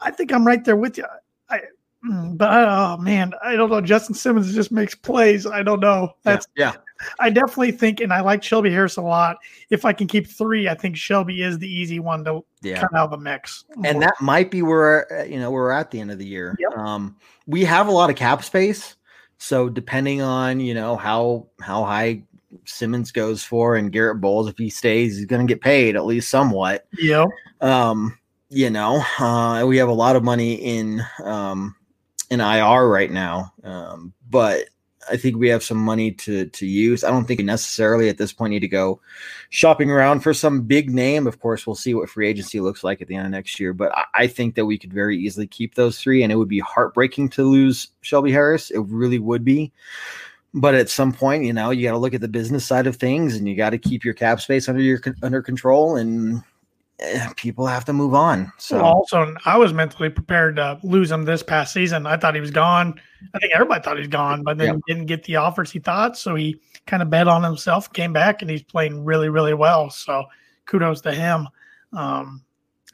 I 0.00 0.10
think 0.10 0.32
I'm 0.32 0.46
right 0.46 0.64
there 0.64 0.76
with 0.76 0.98
you. 0.98 1.04
I, 1.48 1.60
mm, 2.04 2.36
but 2.36 2.68
oh 2.68 2.96
man, 2.98 3.32
I 3.42 3.56
don't 3.56 3.70
know. 3.70 3.80
Justin 3.80 4.14
Simmons 4.14 4.54
just 4.54 4.70
makes 4.70 4.94
plays. 4.94 5.46
I 5.46 5.62
don't 5.62 5.80
know. 5.80 6.14
That's 6.22 6.46
yeah. 6.56 6.72
yeah. 6.74 6.80
I 7.18 7.30
definitely 7.30 7.72
think, 7.72 8.00
and 8.00 8.12
I 8.12 8.20
like 8.20 8.42
Shelby 8.42 8.70
Harris 8.70 8.96
a 8.98 9.02
lot. 9.02 9.38
If 9.70 9.84
I 9.84 9.92
can 9.92 10.06
keep 10.06 10.26
three, 10.26 10.68
I 10.68 10.74
think 10.74 10.96
Shelby 10.96 11.42
is 11.42 11.58
the 11.58 11.68
easy 11.68 11.98
one 11.98 12.24
to 12.24 12.44
yeah. 12.60 12.80
cut 12.80 12.94
out 12.94 13.04
of 13.06 13.10
the 13.12 13.16
mix. 13.16 13.64
And 13.84 14.02
that 14.02 14.14
might 14.20 14.50
be 14.50 14.62
where 14.62 15.26
you 15.28 15.40
know 15.40 15.50
we're 15.50 15.70
at 15.70 15.90
the 15.90 16.00
end 16.00 16.10
of 16.10 16.18
the 16.18 16.26
year. 16.26 16.56
Yep. 16.58 16.76
Um, 16.76 17.16
we 17.46 17.64
have 17.64 17.88
a 17.88 17.92
lot 17.92 18.10
of 18.10 18.16
cap 18.16 18.44
space. 18.44 18.96
So 19.40 19.70
depending 19.70 20.20
on 20.20 20.60
you 20.60 20.74
know 20.74 20.96
how 20.96 21.46
how 21.60 21.82
high 21.84 22.22
Simmons 22.66 23.10
goes 23.10 23.42
for 23.42 23.76
and 23.76 23.90
Garett 23.90 24.20
Bolles, 24.20 24.48
if 24.48 24.58
he 24.58 24.68
stays, 24.68 25.16
he's 25.16 25.26
going 25.26 25.46
to 25.46 25.52
get 25.52 25.62
paid 25.62 25.96
at 25.96 26.04
least 26.04 26.28
somewhat. 26.28 26.86
Yeah. 26.98 27.26
Um, 27.60 28.18
you 28.50 28.68
know, 28.68 29.02
uh, 29.18 29.64
we 29.66 29.78
have 29.78 29.88
a 29.88 29.92
lot 29.92 30.16
of 30.16 30.24
money 30.24 30.54
in 30.54 31.02
um, 31.24 31.74
in 32.30 32.40
IR 32.40 32.86
right 32.88 33.10
now, 33.10 33.52
um, 33.64 34.12
but 34.28 34.68
I 35.08 35.16
think 35.16 35.36
we 35.36 35.48
have 35.48 35.62
some 35.62 35.78
money 35.78 36.12
to 36.12 36.46
to 36.46 36.66
use. 36.66 37.04
I 37.04 37.10
don't 37.10 37.24
think 37.24 37.38
we 37.38 37.44
necessarily 37.44 38.08
at 38.08 38.18
this 38.18 38.32
point 38.32 38.50
need 38.50 38.60
to 38.60 38.68
go 38.68 39.00
shopping 39.48 39.90
around 39.90 40.20
for 40.20 40.34
some 40.34 40.62
big 40.62 40.90
name. 40.90 41.26
Of 41.26 41.40
course, 41.40 41.66
we'll 41.66 41.76
see 41.76 41.94
what 41.94 42.10
free 42.10 42.28
agency 42.28 42.60
looks 42.60 42.84
like 42.84 43.00
at 43.00 43.08
the 43.08 43.14
end 43.16 43.26
of 43.26 43.32
next 43.32 43.58
year. 43.58 43.72
But 43.72 43.96
I, 43.96 44.04
I 44.14 44.26
think 44.26 44.54
that 44.54 44.66
we 44.66 44.78
could 44.78 44.92
very 44.92 45.18
easily 45.18 45.46
keep 45.46 45.74
those 45.74 45.98
three, 46.00 46.22
and 46.22 46.30
it 46.30 46.36
would 46.36 46.48
be 46.48 46.60
heartbreaking 46.60 47.30
to 47.30 47.44
lose 47.44 47.88
Shelby 48.02 48.32
Harris. 48.32 48.70
It 48.70 48.80
really 48.80 49.18
would 49.18 49.44
be. 49.44 49.72
But 50.52 50.74
at 50.74 50.90
some 50.90 51.12
point, 51.12 51.44
you 51.44 51.52
know, 51.52 51.70
you 51.70 51.86
got 51.86 51.92
to 51.92 51.98
look 51.98 52.14
at 52.14 52.20
the 52.20 52.28
business 52.28 52.66
side 52.66 52.86
of 52.86 52.96
things, 52.96 53.36
and 53.36 53.48
you 53.48 53.54
got 53.54 53.70
to 53.70 53.78
keep 53.78 54.04
your 54.04 54.14
cap 54.14 54.40
space 54.40 54.68
under 54.68 54.82
your 54.82 55.00
under 55.22 55.42
control. 55.42 55.96
And 55.96 56.42
people 57.36 57.66
have 57.66 57.84
to 57.86 57.92
move 57.92 58.14
on. 58.14 58.52
So 58.58 58.76
well, 58.76 58.86
also, 58.86 59.34
I 59.44 59.56
was 59.56 59.72
mentally 59.72 60.10
prepared 60.10 60.56
to 60.56 60.78
lose 60.82 61.10
him 61.10 61.24
this 61.24 61.42
past 61.42 61.72
season. 61.72 62.06
I 62.06 62.16
thought 62.16 62.34
he 62.34 62.40
was 62.40 62.50
gone. 62.50 63.00
I 63.34 63.38
think 63.38 63.52
everybody 63.54 63.82
thought 63.82 63.96
he 63.96 64.00
was 64.00 64.08
gone, 64.08 64.42
but 64.42 64.58
then 64.58 64.76
he 64.76 64.92
didn't 64.92 65.06
get 65.06 65.24
the 65.24 65.36
offers 65.36 65.70
he 65.70 65.78
thought. 65.78 66.18
So 66.18 66.34
he 66.34 66.60
kind 66.86 67.02
of 67.02 67.10
bet 67.10 67.28
on 67.28 67.42
himself, 67.42 67.92
came 67.92 68.12
back, 68.12 68.42
and 68.42 68.50
he's 68.50 68.62
playing 68.62 69.04
really, 69.04 69.28
really 69.28 69.54
well. 69.54 69.90
So 69.90 70.24
kudos 70.66 71.00
to 71.02 71.12
him. 71.12 71.48
Um, 71.92 72.44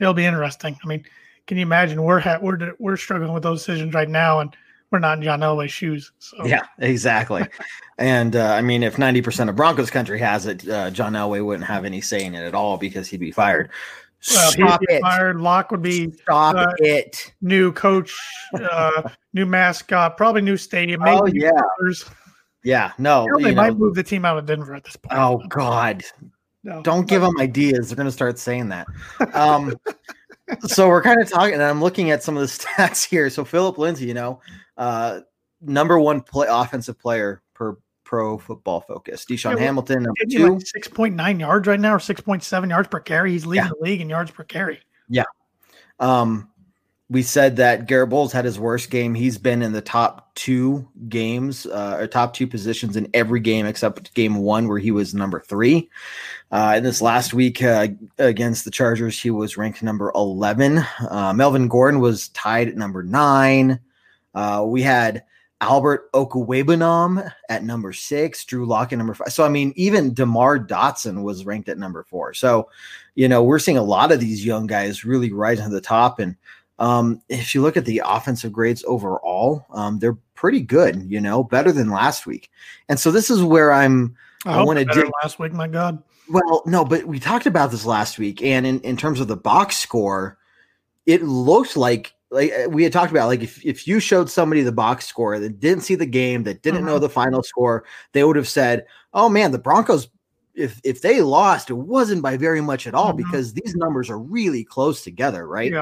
it'll 0.00 0.14
be 0.14 0.24
interesting. 0.24 0.76
I 0.82 0.86
mean, 0.86 1.04
can 1.46 1.56
you 1.56 1.62
imagine 1.62 2.02
we're 2.02 2.20
ha- 2.20 2.38
we're 2.40 2.74
we're 2.78 2.96
struggling 2.96 3.32
with 3.32 3.42
those 3.42 3.60
decisions 3.60 3.94
right 3.94 4.08
now, 4.08 4.40
and 4.40 4.56
we're 4.90 4.98
not 4.98 5.18
in 5.18 5.24
John 5.24 5.40
Elway's 5.40 5.72
shoes. 5.72 6.12
So. 6.18 6.44
Yeah, 6.44 6.66
exactly. 6.78 7.44
and 7.98 8.36
uh, 8.36 8.52
I 8.52 8.62
mean, 8.62 8.82
if 8.82 8.98
ninety 8.98 9.22
percent 9.22 9.50
of 9.50 9.56
Broncos 9.56 9.90
country 9.90 10.18
has 10.20 10.46
it, 10.46 10.68
uh, 10.68 10.90
John 10.90 11.14
Elway 11.14 11.44
wouldn't 11.44 11.66
have 11.66 11.84
any 11.84 12.00
say 12.00 12.24
in 12.24 12.34
it 12.34 12.44
at 12.44 12.54
all 12.54 12.76
because 12.76 13.08
he'd 13.08 13.20
be 13.20 13.32
fired. 13.32 13.70
Well, 14.30 14.50
Stop 14.50 14.80
it. 14.88 15.00
fired. 15.02 15.40
Lock 15.40 15.70
would 15.70 15.82
be 15.82 16.10
Stop 16.12 16.56
uh, 16.56 16.72
it. 16.78 17.32
New 17.40 17.72
coach, 17.72 18.16
uh, 18.54 19.08
new 19.32 19.46
mascot, 19.46 20.16
probably 20.16 20.42
new 20.42 20.56
stadium. 20.56 21.02
Maybe 21.02 21.20
oh 21.20 21.26
yeah, 21.26 21.50
colors. 21.78 22.04
yeah. 22.64 22.92
No, 22.98 23.28
they 23.40 23.54
might 23.54 23.76
move 23.76 23.94
the 23.94 24.02
team 24.02 24.24
out 24.24 24.38
of 24.38 24.46
Denver 24.46 24.74
at 24.74 24.84
this 24.84 24.96
point. 24.96 25.18
Oh 25.18 25.42
God. 25.48 26.02
No. 26.64 26.82
Don't 26.82 27.06
give 27.06 27.22
them 27.22 27.38
ideas. 27.38 27.88
They're 27.88 27.96
going 27.96 28.08
to 28.08 28.12
start 28.12 28.40
saying 28.40 28.70
that. 28.70 28.88
Um, 29.34 29.76
so 30.66 30.88
we're 30.88 31.02
kind 31.02 31.22
of 31.22 31.30
talking, 31.30 31.54
and 31.54 31.62
I'm 31.62 31.80
looking 31.80 32.10
at 32.10 32.24
some 32.24 32.36
of 32.36 32.40
the 32.40 32.46
stats 32.66 33.08
here. 33.08 33.30
So 33.30 33.44
Philip 33.44 33.78
Lindsay, 33.78 34.06
you 34.06 34.14
know, 34.14 34.40
uh, 34.76 35.20
number 35.60 35.98
one 35.98 36.20
play 36.20 36.46
offensive 36.48 36.98
player 36.98 37.42
per 37.54 37.76
pro 38.04 38.38
football 38.38 38.80
focus. 38.80 39.24
DaeSean 39.24 39.56
yeah, 39.56 39.64
Hamilton, 39.64 40.04
number 40.04 40.20
two. 40.30 40.54
Like 40.54 40.62
6.9 40.62 41.40
yards 41.40 41.66
right 41.66 41.80
now 41.80 41.94
or 41.94 41.98
6.7 41.98 42.70
yards 42.70 42.88
per 42.88 43.00
carry. 43.00 43.32
He's 43.32 43.44
leading 43.44 43.64
yeah. 43.64 43.70
the 43.70 43.84
league 43.84 44.00
in 44.00 44.08
yards 44.08 44.30
per 44.30 44.44
carry. 44.44 44.80
Yeah. 45.08 45.24
Um, 45.98 46.48
we 47.08 47.22
said 47.22 47.56
that 47.56 47.86
Garett 47.86 48.10
Bolles 48.10 48.32
had 48.32 48.44
his 48.44 48.58
worst 48.58 48.90
game. 48.90 49.14
He's 49.14 49.38
been 49.38 49.62
in 49.62 49.72
the 49.72 49.80
top 49.80 50.34
two 50.34 50.88
games, 51.08 51.64
uh, 51.66 51.98
or 52.00 52.06
top 52.08 52.34
two 52.34 52.48
positions 52.48 52.96
in 52.96 53.08
every 53.14 53.38
game 53.38 53.64
except 53.64 54.12
game 54.14 54.36
one, 54.36 54.66
where 54.66 54.78
he 54.78 54.90
was 54.90 55.14
number 55.14 55.38
three. 55.38 55.88
Uh, 56.50 56.74
in 56.76 56.82
this 56.82 57.00
last 57.00 57.32
week 57.32 57.62
uh, 57.62 57.86
against 58.18 58.64
the 58.64 58.72
Chargers, 58.72 59.20
he 59.20 59.30
was 59.30 59.56
ranked 59.56 59.84
number 59.84 60.10
11. 60.16 60.78
Uh, 61.08 61.32
Melvin 61.34 61.68
Gordon 61.68 62.00
was 62.00 62.28
tied 62.30 62.68
at 62.68 62.76
number 62.76 63.04
nine. 63.04 63.78
Uh, 64.36 64.62
we 64.66 64.82
had 64.82 65.24
Albert 65.62 66.12
Okwuegbunam 66.12 67.32
at 67.48 67.64
number 67.64 67.92
six, 67.94 68.44
Drew 68.44 68.66
Lock 68.66 68.92
at 68.92 68.98
number 68.98 69.14
five. 69.14 69.32
So 69.32 69.44
I 69.44 69.48
mean, 69.48 69.72
even 69.74 70.12
Demar 70.12 70.58
Dotson 70.58 71.22
was 71.22 71.46
ranked 71.46 71.70
at 71.70 71.78
number 71.78 72.02
four. 72.02 72.34
So, 72.34 72.68
you 73.14 73.28
know, 73.28 73.42
we're 73.42 73.58
seeing 73.58 73.78
a 73.78 73.82
lot 73.82 74.12
of 74.12 74.20
these 74.20 74.44
young 74.44 74.66
guys 74.66 75.04
really 75.04 75.32
rising 75.32 75.64
to 75.64 75.70
the 75.70 75.80
top. 75.80 76.18
And 76.18 76.36
um, 76.78 77.22
if 77.30 77.54
you 77.54 77.62
look 77.62 77.78
at 77.78 77.86
the 77.86 78.02
offensive 78.04 78.52
grades 78.52 78.84
overall, 78.86 79.64
um, 79.70 79.98
they're 79.98 80.18
pretty 80.34 80.60
good. 80.60 81.10
You 81.10 81.20
know, 81.20 81.42
better 81.42 81.72
than 81.72 81.90
last 81.90 82.26
week. 82.26 82.50
And 82.90 83.00
so 83.00 83.10
this 83.10 83.30
is 83.30 83.42
where 83.42 83.72
I'm. 83.72 84.14
I, 84.44 84.60
I 84.60 84.62
want 84.62 84.78
to 84.78 84.84
dig 84.84 85.10
last 85.22 85.38
week. 85.38 85.52
My 85.52 85.66
God. 85.66 86.02
Well, 86.28 86.62
no, 86.66 86.84
but 86.84 87.06
we 87.06 87.18
talked 87.18 87.46
about 87.46 87.70
this 87.70 87.86
last 87.86 88.18
week, 88.18 88.42
and 88.42 88.66
in, 88.66 88.80
in 88.80 88.96
terms 88.96 89.20
of 89.20 89.28
the 89.28 89.36
box 89.36 89.76
score, 89.76 90.38
it 91.06 91.22
looked 91.22 91.76
like 91.76 92.14
like 92.30 92.52
uh, 92.52 92.68
we 92.68 92.82
had 92.82 92.92
talked 92.92 93.10
about 93.10 93.28
like 93.28 93.42
if, 93.42 93.64
if 93.64 93.86
you 93.86 94.00
showed 94.00 94.28
somebody 94.28 94.62
the 94.62 94.72
box 94.72 95.06
score 95.06 95.38
that 95.38 95.60
didn't 95.60 95.84
see 95.84 95.94
the 95.94 96.06
game 96.06 96.42
that 96.44 96.62
didn't 96.62 96.80
mm-hmm. 96.80 96.88
know 96.88 96.98
the 96.98 97.08
final 97.08 97.42
score 97.42 97.84
they 98.12 98.24
would 98.24 98.36
have 98.36 98.48
said 98.48 98.86
oh 99.14 99.28
man 99.28 99.52
the 99.52 99.58
broncos 99.58 100.08
if 100.54 100.80
if 100.84 101.02
they 101.02 101.20
lost 101.20 101.70
it 101.70 101.74
wasn't 101.74 102.22
by 102.22 102.36
very 102.36 102.60
much 102.60 102.86
at 102.86 102.94
all 102.94 103.12
mm-hmm. 103.12 103.18
because 103.18 103.52
these 103.52 103.74
numbers 103.76 104.10
are 104.10 104.18
really 104.18 104.64
close 104.64 105.04
together 105.04 105.46
right 105.46 105.72
yeah. 105.72 105.80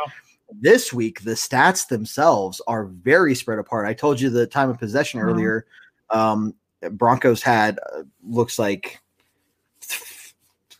this 0.61 0.92
week 0.92 1.22
the 1.22 1.33
stats 1.33 1.88
themselves 1.88 2.61
are 2.66 2.87
very 2.87 3.35
spread 3.35 3.59
apart 3.59 3.87
i 3.87 3.94
told 3.94 4.20
you 4.20 4.28
the 4.28 4.46
time 4.46 4.68
of 4.68 4.78
possession 4.78 5.20
mm-hmm. 5.20 5.28
earlier 5.30 5.66
um 6.11 6.54
broncos 6.92 7.42
had 7.42 7.78
uh, 7.94 8.02
looks 8.22 8.59
like 8.59 9.00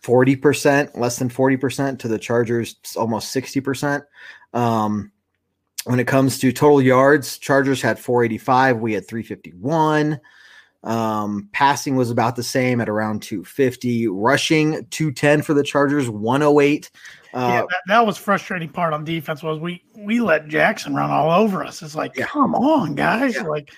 40% 0.03 0.99
less 0.99 1.19
than 1.19 1.31
40% 1.31 1.99
to 2.01 2.09
the 2.09 2.19
chargers 2.19 2.77
almost 2.95 3.35
60% 3.35 4.03
um 4.53 5.11
when 5.85 6.01
it 6.01 6.07
comes 6.07 6.39
to 6.39 6.53
total 6.53 6.81
yards, 6.81 7.39
Chargers 7.39 7.83
had 7.83 7.99
485. 7.99 8.79
We 8.79 8.95
had 8.95 9.07
351. 9.07 10.21
Um, 10.83 11.49
passing 11.53 11.97
was 11.97 12.11
about 12.11 12.37
the 12.37 12.43
same 12.43 12.81
at 12.81 12.89
around 12.89 13.23
250. 13.23 14.09
Rushing 14.09 14.87
210 14.91 15.43
for 15.43 15.55
the 15.55 15.63
Chargers, 15.63 16.11
108. 16.11 16.91
Uh, 17.33 17.39
yeah, 17.39 17.61
that, 17.63 17.83
that, 17.89 18.07
was 18.07 18.17
frustrating 18.17 18.69
part 18.69 18.93
on 18.93 19.05
defense 19.05 19.43
was 19.43 19.59
we 19.59 19.83
we 19.97 20.21
let 20.21 20.47
Jackson 20.47 20.95
run 20.95 21.11
all 21.11 21.33
over 21.33 21.65
us. 21.65 21.83
It's 21.83 21.97
like, 21.97 22.17
yeah. 22.17 22.27
come 22.27 22.55
on, 22.55 22.95
guys. 22.95 23.35
Yeah. 23.35 23.43
Like, 23.43 23.73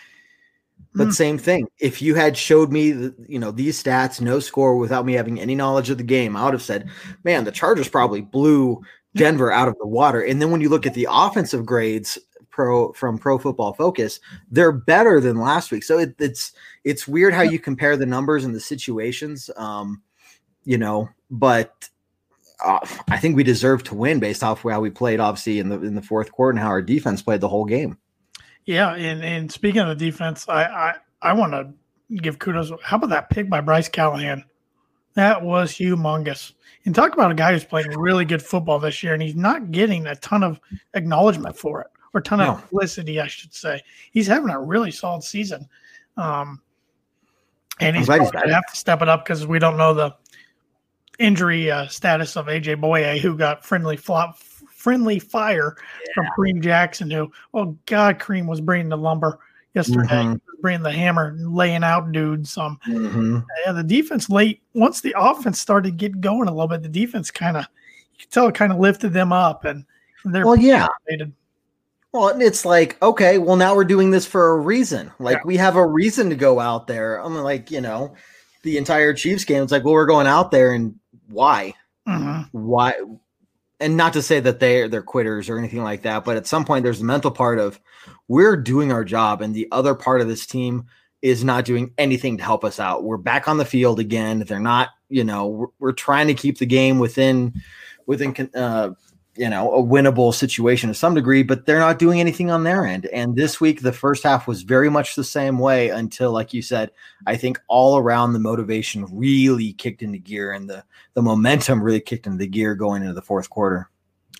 but 0.94 1.08
mm. 1.08 1.12
same 1.12 1.38
thing. 1.38 1.66
If 1.80 2.02
you 2.02 2.14
had 2.14 2.36
showed 2.36 2.70
me, 2.70 2.90
the, 2.90 3.14
you 3.26 3.38
know, 3.38 3.50
these 3.50 3.82
stats, 3.82 4.20
no 4.20 4.40
score, 4.40 4.76
without 4.76 5.06
me 5.06 5.14
having 5.14 5.40
any 5.40 5.54
knowledge 5.54 5.88
of 5.88 5.96
the 5.96 6.04
game, 6.04 6.36
I 6.36 6.44
would 6.44 6.52
have 6.52 6.62
said, 6.62 6.90
"Man, 7.24 7.44
the 7.44 7.52
Chargers 7.52 7.88
probably 7.88 8.20
blew 8.20 8.82
Denver 9.16 9.52
out 9.52 9.68
of 9.68 9.76
the 9.78 9.86
water. 9.86 10.20
And 10.22 10.40
then 10.40 10.50
when 10.50 10.60
you 10.60 10.68
look 10.68 10.86
at 10.86 10.94
the 10.94 11.08
offensive 11.10 11.64
grades 11.66 12.18
pro 12.50 12.92
from 12.92 13.18
Pro 13.18 13.38
Football 13.38 13.72
Focus, 13.74 14.20
they're 14.50 14.72
better 14.72 15.20
than 15.20 15.36
last 15.36 15.70
week. 15.70 15.84
So 15.84 15.98
it, 15.98 16.14
it's 16.18 16.52
it's 16.84 17.06
weird 17.06 17.34
how 17.34 17.42
you 17.42 17.58
compare 17.58 17.96
the 17.96 18.06
numbers 18.06 18.44
and 18.44 18.54
the 18.54 18.60
situations. 18.60 19.50
Um, 19.56 20.02
you 20.64 20.78
know, 20.78 21.08
but 21.30 21.88
uh, 22.64 22.80
I 23.08 23.18
think 23.18 23.36
we 23.36 23.42
deserve 23.42 23.84
to 23.84 23.94
win 23.94 24.18
based 24.20 24.42
off 24.42 24.62
how 24.62 24.80
we 24.80 24.90
played, 24.90 25.20
obviously 25.20 25.58
in 25.58 25.68
the 25.68 25.80
in 25.80 25.94
the 25.94 26.02
fourth 26.02 26.32
quarter 26.32 26.50
and 26.50 26.58
how 26.58 26.68
our 26.68 26.82
defense 26.82 27.22
played 27.22 27.40
the 27.40 27.48
whole 27.48 27.64
game. 27.64 27.98
Yeah, 28.64 28.94
and 28.94 29.22
and 29.22 29.52
speaking 29.52 29.82
of 29.82 29.88
the 29.88 29.94
defense, 29.94 30.48
I 30.48 30.64
I, 30.64 30.94
I 31.22 31.32
want 31.34 31.52
to 31.52 31.72
give 32.16 32.38
kudos. 32.38 32.72
How 32.82 32.96
about 32.96 33.10
that 33.10 33.30
pick 33.30 33.48
by 33.48 33.60
Bryce 33.60 33.88
Callahan? 33.88 34.44
That 35.16 35.42
was 35.42 35.72
humongous. 35.72 36.52
And 36.84 36.94
talk 36.94 37.14
about 37.14 37.32
a 37.32 37.34
guy 37.34 37.52
who's 37.52 37.64
playing 37.64 37.88
really 37.98 38.24
good 38.24 38.42
football 38.42 38.78
this 38.78 39.02
year, 39.02 39.12
and 39.12 39.22
he's 39.22 39.34
not 39.34 39.72
getting 39.72 40.06
a 40.06 40.14
ton 40.16 40.44
of 40.44 40.60
acknowledgement 40.94 41.56
for 41.56 41.80
it, 41.80 41.88
or 42.14 42.20
a 42.20 42.22
ton 42.22 42.38
no. 42.38 42.52
of 42.52 42.68
publicity, 42.68 43.18
I 43.18 43.26
should 43.26 43.52
say. 43.52 43.82
He's 44.12 44.26
having 44.26 44.50
a 44.50 44.60
really 44.60 44.92
solid 44.92 45.24
season. 45.24 45.68
Um, 46.16 46.60
and 47.80 47.96
he's 47.96 48.06
going 48.06 48.30
to 48.30 48.54
have 48.54 48.66
to 48.66 48.76
step 48.76 49.02
it 49.02 49.08
up 49.08 49.24
because 49.24 49.46
we 49.46 49.58
don't 49.58 49.76
know 49.76 49.94
the 49.94 50.14
injury 51.18 51.70
uh, 51.70 51.88
status 51.88 52.36
of 52.36 52.46
AJ 52.46 52.80
Bouye, 52.80 53.18
who 53.18 53.36
got 53.36 53.64
friendly 53.64 53.96
flop, 53.96 54.38
friendly 54.38 55.18
fire 55.18 55.76
yeah. 55.78 56.12
from 56.14 56.26
Kareem 56.36 56.60
Jackson, 56.60 57.10
who, 57.10 57.32
oh 57.54 57.76
God, 57.86 58.18
Kareem 58.18 58.46
was 58.46 58.60
bringing 58.60 58.90
the 58.90 58.98
lumber 58.98 59.40
yesterday. 59.74 60.08
Mm-hmm. 60.08 60.34
Bringing 60.66 60.82
the 60.82 60.90
hammer, 60.90 61.36
laying 61.38 61.84
out 61.84 62.10
dudes. 62.10 62.58
Um, 62.58 62.76
mm-hmm. 62.88 63.38
yeah, 63.64 63.70
the 63.70 63.84
defense 63.84 64.28
late 64.28 64.62
once 64.74 65.00
the 65.00 65.14
offense 65.16 65.60
started 65.60 65.96
get 65.96 66.20
going 66.20 66.48
a 66.48 66.50
little 66.50 66.66
bit, 66.66 66.82
the 66.82 66.88
defense 66.88 67.30
kind 67.30 67.56
of 67.56 67.66
you 68.14 68.18
could 68.22 68.32
tell 68.32 68.48
it 68.48 68.56
kind 68.56 68.72
of 68.72 68.80
lifted 68.80 69.12
them 69.12 69.32
up, 69.32 69.64
and 69.64 69.84
they're 70.24 70.44
well, 70.44 70.56
yeah. 70.56 70.88
Well, 72.10 72.40
it's 72.40 72.64
like 72.64 73.00
okay, 73.00 73.38
well 73.38 73.54
now 73.54 73.76
we're 73.76 73.84
doing 73.84 74.10
this 74.10 74.26
for 74.26 74.54
a 74.54 74.58
reason. 74.58 75.12
Like 75.20 75.36
yeah. 75.36 75.42
we 75.44 75.56
have 75.56 75.76
a 75.76 75.86
reason 75.86 76.30
to 76.30 76.34
go 76.34 76.58
out 76.58 76.88
there. 76.88 77.22
I'm 77.22 77.36
like 77.36 77.70
you 77.70 77.80
know, 77.80 78.16
the 78.64 78.76
entire 78.76 79.14
Chiefs 79.14 79.44
game. 79.44 79.62
It's 79.62 79.70
like 79.70 79.84
well 79.84 79.94
we're 79.94 80.06
going 80.06 80.26
out 80.26 80.50
there 80.50 80.72
and 80.72 80.98
why? 81.28 81.74
Mm-hmm. 82.08 82.58
Why? 82.58 82.94
And 83.80 83.96
not 83.96 84.12
to 84.14 84.22
say 84.22 84.40
that 84.40 84.60
they 84.60 84.88
they're 84.88 85.02
quitters 85.02 85.48
or 85.48 85.58
anything 85.58 85.82
like 85.82 86.02
that, 86.02 86.24
but 86.24 86.36
at 86.36 86.46
some 86.46 86.64
point 86.64 86.84
there's 86.84 86.98
the 86.98 87.04
mental 87.04 87.30
part 87.30 87.58
of 87.58 87.80
we're 88.28 88.56
doing 88.56 88.92
our 88.92 89.04
job 89.04 89.42
and 89.42 89.54
the 89.54 89.68
other 89.72 89.94
part 89.94 90.20
of 90.20 90.28
this 90.28 90.46
team 90.46 90.86
is 91.22 91.42
not 91.42 91.64
doing 91.64 91.92
anything 91.98 92.36
to 92.36 92.44
help 92.44 92.64
us 92.64 92.78
out. 92.78 93.04
We're 93.04 93.16
back 93.16 93.48
on 93.48 93.56
the 93.56 93.64
field 93.64 93.98
again. 93.98 94.40
They're 94.40 94.60
not, 94.60 94.90
you 95.08 95.24
know, 95.24 95.46
we're, 95.46 95.66
we're 95.78 95.92
trying 95.92 96.28
to 96.28 96.34
keep 96.34 96.58
the 96.58 96.66
game 96.66 96.98
within 96.98 97.54
within 98.06 98.50
uh, 98.54 98.90
you 99.36 99.48
know 99.48 99.72
a 99.72 99.82
winnable 99.82 100.32
situation 100.32 100.88
to 100.88 100.94
some 100.94 101.14
degree 101.14 101.42
but 101.42 101.66
they're 101.66 101.78
not 101.78 101.98
doing 101.98 102.20
anything 102.20 102.50
on 102.50 102.64
their 102.64 102.86
end. 102.86 103.06
And 103.06 103.36
this 103.36 103.60
week 103.60 103.82
the 103.82 103.92
first 103.92 104.22
half 104.22 104.46
was 104.46 104.62
very 104.62 104.88
much 104.88 105.14
the 105.14 105.24
same 105.24 105.58
way 105.58 105.90
until 105.90 106.32
like 106.32 106.52
you 106.52 106.62
said 106.62 106.90
i 107.26 107.36
think 107.36 107.60
all 107.68 107.98
around 107.98 108.32
the 108.32 108.38
motivation 108.38 109.06
really 109.10 109.72
kicked 109.74 110.02
into 110.02 110.18
gear 110.18 110.52
and 110.52 110.68
the 110.68 110.84
the 111.14 111.22
momentum 111.22 111.82
really 111.82 112.00
kicked 112.00 112.26
into 112.26 112.38
the 112.38 112.46
gear 112.46 112.74
going 112.74 113.02
into 113.02 113.14
the 113.14 113.22
fourth 113.22 113.48
quarter. 113.48 113.90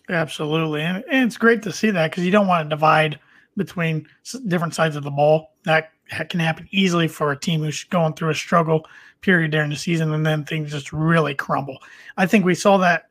Absolutely. 0.09 0.82
And, 0.82 1.02
and 1.11 1.26
it's 1.26 1.37
great 1.37 1.62
to 1.62 1.72
see 1.72 1.90
that 1.90 2.11
because 2.11 2.24
you 2.24 2.30
don't 2.30 2.46
want 2.46 2.66
to 2.66 2.68
divide 2.68 3.18
between 3.56 4.06
different 4.46 4.74
sides 4.74 4.94
of 4.94 5.02
the 5.02 5.11
ball. 5.11 5.54
That 5.64 5.90
can 6.28 6.38
happen 6.38 6.68
easily 6.70 7.09
for 7.09 7.32
a 7.32 7.38
team 7.38 7.62
who's 7.62 7.85
going 7.85 8.14
through 8.14 8.30
a 8.30 8.35
struggle 8.35 8.87
period 9.22 9.50
during 9.50 9.70
the 9.70 9.76
season 9.76 10.12
and 10.12 10.24
then 10.24 10.44
things 10.44 10.70
just 10.70 10.92
really 10.92 11.35
crumble. 11.35 11.78
I 12.16 12.26
think 12.26 12.44
we 12.44 12.54
saw 12.54 12.76
that 12.78 13.06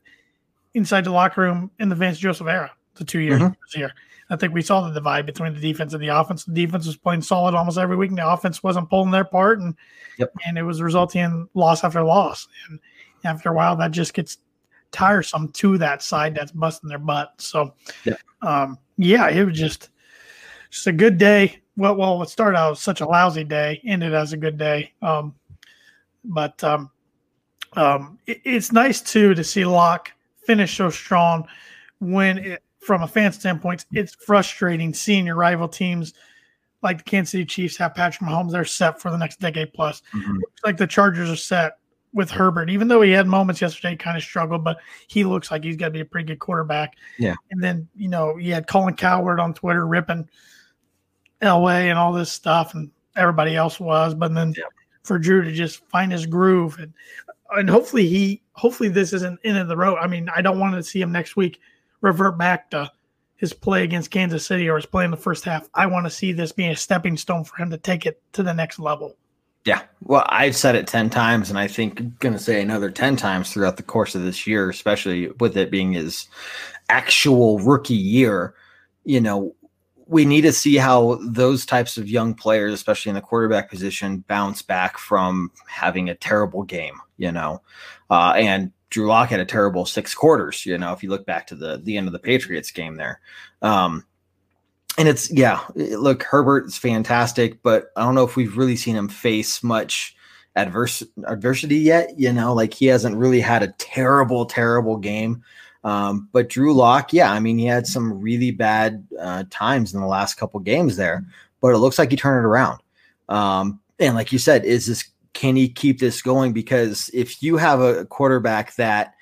inside 0.76 1.06
the 1.06 1.12
locker 1.12 1.42
room 1.42 1.72
in 1.80 1.90
the 1.90 1.96
Vance 1.96 2.20
Joseph 2.20 2.48
era, 2.48 2.72
the 2.96 3.04
two 3.04 3.20
years 3.20 3.42
mm-hmm. 3.42 3.80
here. 3.80 3.92
I 4.30 4.36
think 4.36 4.54
we 4.54 4.62
saw 4.62 4.82
the 4.82 4.94
divide 4.94 5.26
between 5.26 5.54
the 5.54 5.60
defense 5.60 5.94
and 5.94 6.02
the 6.02 6.08
offense. 6.08 6.46
The 6.46 6.54
defense 6.54 6.86
was 6.86 6.98
playing 6.98 7.22
solid 7.22 7.54
almost 7.54 7.78
every 7.78 7.96
week, 7.96 8.10
and 8.10 8.18
the 8.18 8.28
offense 8.28 8.64
wasn't 8.64 8.90
pulling 8.90 9.12
their 9.12 9.24
part, 9.24 9.60
and 9.60 9.76
yep. 10.18 10.32
and 10.46 10.58
it 10.58 10.64
was 10.64 10.82
resulting 10.82 11.22
in 11.22 11.50
loss 11.54 11.84
after 11.84 12.04
loss. 12.04 12.48
And 12.68 12.80
after 13.24 13.50
a 13.50 13.54
while, 13.54 13.76
that 13.78 13.92
just 13.92 14.14
gets 14.14 14.40
tiresome 14.92 15.52
to 15.54 15.78
that 15.78 16.02
side 16.02 16.34
that's 16.36 16.52
busting 16.52 16.90
their 16.90 17.00
butt. 17.00 17.34
So, 17.38 17.74
yep. 18.04 18.20
um, 18.42 18.80
yeah, 18.98 19.30
it 19.30 19.46
was 19.46 19.58
just 19.58 19.90
just 20.72 20.88
a 20.88 20.92
good 20.92 21.18
day. 21.18 21.62
Well, 21.78 21.96
well, 21.96 22.24
it 22.24 22.30
started 22.30 22.58
out 22.58 22.78
such 22.80 23.02
a 23.02 23.06
lousy 23.08 23.44
day, 23.44 23.82
ended 23.86 24.14
as 24.14 24.34
a 24.34 24.38
good 24.38 24.58
day. 24.58 24.94
Um, 25.04 25.36
but 26.24 26.64
um, 26.64 26.90
um, 27.74 28.18
it, 28.26 28.42
it's 28.44 28.72
nice 28.72 29.02
too 29.02 29.36
to 29.36 29.44
see 29.44 29.66
Lock 29.66 30.12
finish 30.46 30.76
so 30.76 30.90
strong 30.90 31.48
when 32.00 32.38
it, 32.38 32.64
from 32.80 33.02
a 33.02 33.08
fan 33.08 33.32
standpoint, 33.32 33.86
it's 33.92 34.16
frustrating 34.16 34.94
seeing 34.94 35.26
your 35.26 35.36
rival 35.36 35.68
teams 35.68 36.14
like 36.84 37.00
the 37.00 37.04
Kansas 37.04 37.32
City 37.32 37.46
Chiefs 37.46 37.78
have 37.78 37.96
Patrick 37.96 38.30
Mahomes. 38.30 38.52
They're 38.52 38.64
set 38.64 39.02
for 39.02 39.10
the 39.10 39.18
next 39.18 39.40
decade 39.40 39.74
plus. 39.74 40.04
Mm-hmm. 40.14 40.38
like 40.64 40.78
the 40.78 40.88
Chargers 40.88 41.30
are 41.30 41.36
set 41.36 41.78
with 42.14 42.32
Herbert, 42.32 42.70
even 42.70 42.88
though 42.88 43.02
he 43.02 43.12
had 43.12 43.28
moments 43.28 43.60
yesterday, 43.60 43.96
kind 43.96 44.16
of 44.16 44.24
struggled, 44.24 44.64
but 44.64 44.78
he 45.08 45.26
looks 45.26 45.52
like 45.52 45.64
he's 45.64 45.76
got 45.76 45.88
to 45.88 45.92
be 45.92 46.00
a 46.00 46.06
pretty 46.06 46.26
good 46.26 46.40
quarterback. 46.40 46.96
Yeah. 47.20 47.36
And 47.52 47.62
then, 47.62 47.90
you 47.96 48.08
know, 48.08 48.38
you 48.38 48.54
had 48.54 48.68
Colin 48.68 48.96
Cowherd 48.96 49.40
on 49.40 49.54
Twitter 49.54 49.86
ripping 49.86 50.30
Elway 51.42 51.90
and 51.90 52.00
all 52.00 52.14
this 52.14 52.32
stuff, 52.32 52.74
and 52.74 52.90
everybody 53.18 53.56
else 53.56 53.80
was. 53.82 54.14
But 54.14 54.34
then 54.34 54.54
yeah. 54.56 54.64
for 55.04 55.20
Drew 55.20 55.44
to 55.44 55.52
just 55.52 55.86
find 55.90 56.12
his 56.12 56.26
groove 56.26 56.80
and 56.80 56.94
and 57.52 57.70
hopefully 57.70 58.08
he 58.08 58.42
hopefully 58.54 58.90
this 58.90 59.14
isn't 59.14 59.40
in 59.44 59.58
of 59.58 59.68
the 59.68 59.78
road. 59.78 59.98
I 59.98 60.08
mean, 60.08 60.30
I 60.34 60.42
don't 60.42 60.60
want 60.60 60.76
to 60.76 60.84
see 60.84 61.02
him 61.02 61.12
next 61.12 61.36
week 61.36 61.60
revert 62.02 62.38
back 62.38 62.70
to 62.72 62.92
his 63.38 63.54
play 63.54 63.84
against 63.84 64.12
Kansas 64.12 64.46
City 64.46 64.70
or 64.70 64.78
his 64.78 64.86
play 64.86 65.06
in 65.06 65.12
the 65.12 65.18
first 65.18 65.44
half. 65.44 65.70
I 65.74 65.86
want 65.88 66.06
to 66.06 66.10
see 66.10 66.32
this 66.32 66.52
being 66.52 66.72
a 66.72 66.76
stepping 66.76 67.18
stone 67.18 67.44
for 67.44 67.58
him 67.58 67.70
to 67.70 67.78
take 67.78 68.06
it 68.06 68.22
to 68.34 68.44
the 68.44 68.54
next 68.54 68.80
level. 68.80 69.16
Yeah. 69.66 69.82
Well, 70.04 70.26
I've 70.30 70.56
said 70.56 70.76
it 70.76 70.86
10 70.86 71.10
times, 71.10 71.50
and 71.50 71.58
I 71.58 71.68
think 71.68 72.00
I'm 72.00 72.16
going 72.20 72.34
to 72.34 72.40
say 72.40 72.62
another 72.62 72.92
10 72.92 73.16
times 73.16 73.52
throughout 73.52 73.78
the 73.78 73.84
course 73.84 74.14
of 74.14 74.24
this 74.24 74.46
year, 74.46 74.70
especially 74.70 75.30
with 75.40 75.58
it 75.58 75.72
being 75.72 75.94
his 75.94 76.28
actual 76.90 77.58
rookie 77.60 77.96
year. 77.96 78.54
You 79.06 79.22
know, 79.22 79.56
we 80.08 80.24
need 80.24 80.42
to 80.42 80.54
see 80.54 80.76
how 80.76 81.20
those 81.24 81.66
types 81.66 81.98
of 81.98 82.08
young 82.08 82.36
players, 82.36 82.74
especially 82.74 83.10
in 83.10 83.16
the 83.16 83.22
quarterback 83.22 83.72
position, 83.72 84.24
bounce 84.28 84.62
back 84.62 85.00
from 85.00 85.52
having 85.68 86.10
a 86.10 86.16
terrible 86.16 86.62
game, 86.62 87.00
you 87.18 87.32
know. 87.32 87.62
Uh, 88.10 88.34
and 88.36 88.72
Drew 88.90 89.08
Lock 89.08 89.30
had 89.30 89.40
a 89.40 89.46
terrible 89.46 89.86
six 89.86 90.14
quarters, 90.14 90.66
you 90.66 90.78
know, 90.78 90.94
if 90.94 91.04
you 91.04 91.10
look 91.10 91.26
back 91.26 91.48
to 91.48 91.56
the 91.56 91.80
the 91.84 91.98
end 91.98 92.08
of 92.08 92.14
the 92.14 92.20
Patriots 92.20 92.72
game 92.72 92.96
there. 92.96 93.20
Um, 93.62 94.06
and 94.98 95.08
it's 95.08 95.32
yeah. 95.32 95.62
Look, 95.76 96.24
Herbert's 96.24 96.78
fantastic, 96.78 97.62
but 97.62 97.88
I 97.96 98.04
don't 98.04 98.16
know 98.16 98.24
if 98.24 98.36
we've 98.36 98.58
really 98.58 98.76
seen 98.76 98.96
him 98.96 99.10
face 99.10 99.64
much 99.64 100.16
adverse 100.56 101.04
adversity 101.26 101.78
yet. 101.78 102.18
You 102.18 102.32
know, 102.32 102.54
like 102.54 102.74
he 102.74 102.86
hasn't 102.86 103.18
really 103.18 103.42
had 103.42 103.64
a 103.64 103.74
terrible, 103.78 104.46
terrible 104.46 104.98
game. 104.98 105.44
Um, 105.84 106.30
but 106.32 106.50
Drew 106.50 106.74
Lock, 106.74 107.14
yeah, 107.14 107.32
I 107.32 107.40
mean, 107.40 107.60
he 107.60 107.66
had 107.66 107.86
some 107.86 108.20
really 108.20 108.50
bad 108.50 109.06
uh, 109.20 109.44
times 109.52 109.94
in 109.94 110.02
the 110.02 110.08
last 110.08 110.34
couple 110.34 110.60
games 110.62 110.96
there, 110.96 111.24
but 111.62 111.76
it 111.76 111.78
looks 111.78 112.00
like 112.00 112.10
he 112.10 112.18
turned 112.18 112.44
it 112.44 112.48
around. 112.48 112.82
Um, 113.30 113.80
and 114.00 114.16
like 114.16 114.32
you 114.32 114.40
said, 114.40 114.66
is 114.66 114.88
this 114.88 115.05
can 115.46 115.56
he 115.56 115.70
keep 115.70 116.00
this 116.00 116.24
going? 116.24 116.54
Because 116.54 117.08
if 117.14 117.44
you 117.44 117.58
have 117.58 117.80
a 117.80 118.06
quarterback 118.06 118.74
that 118.78 119.14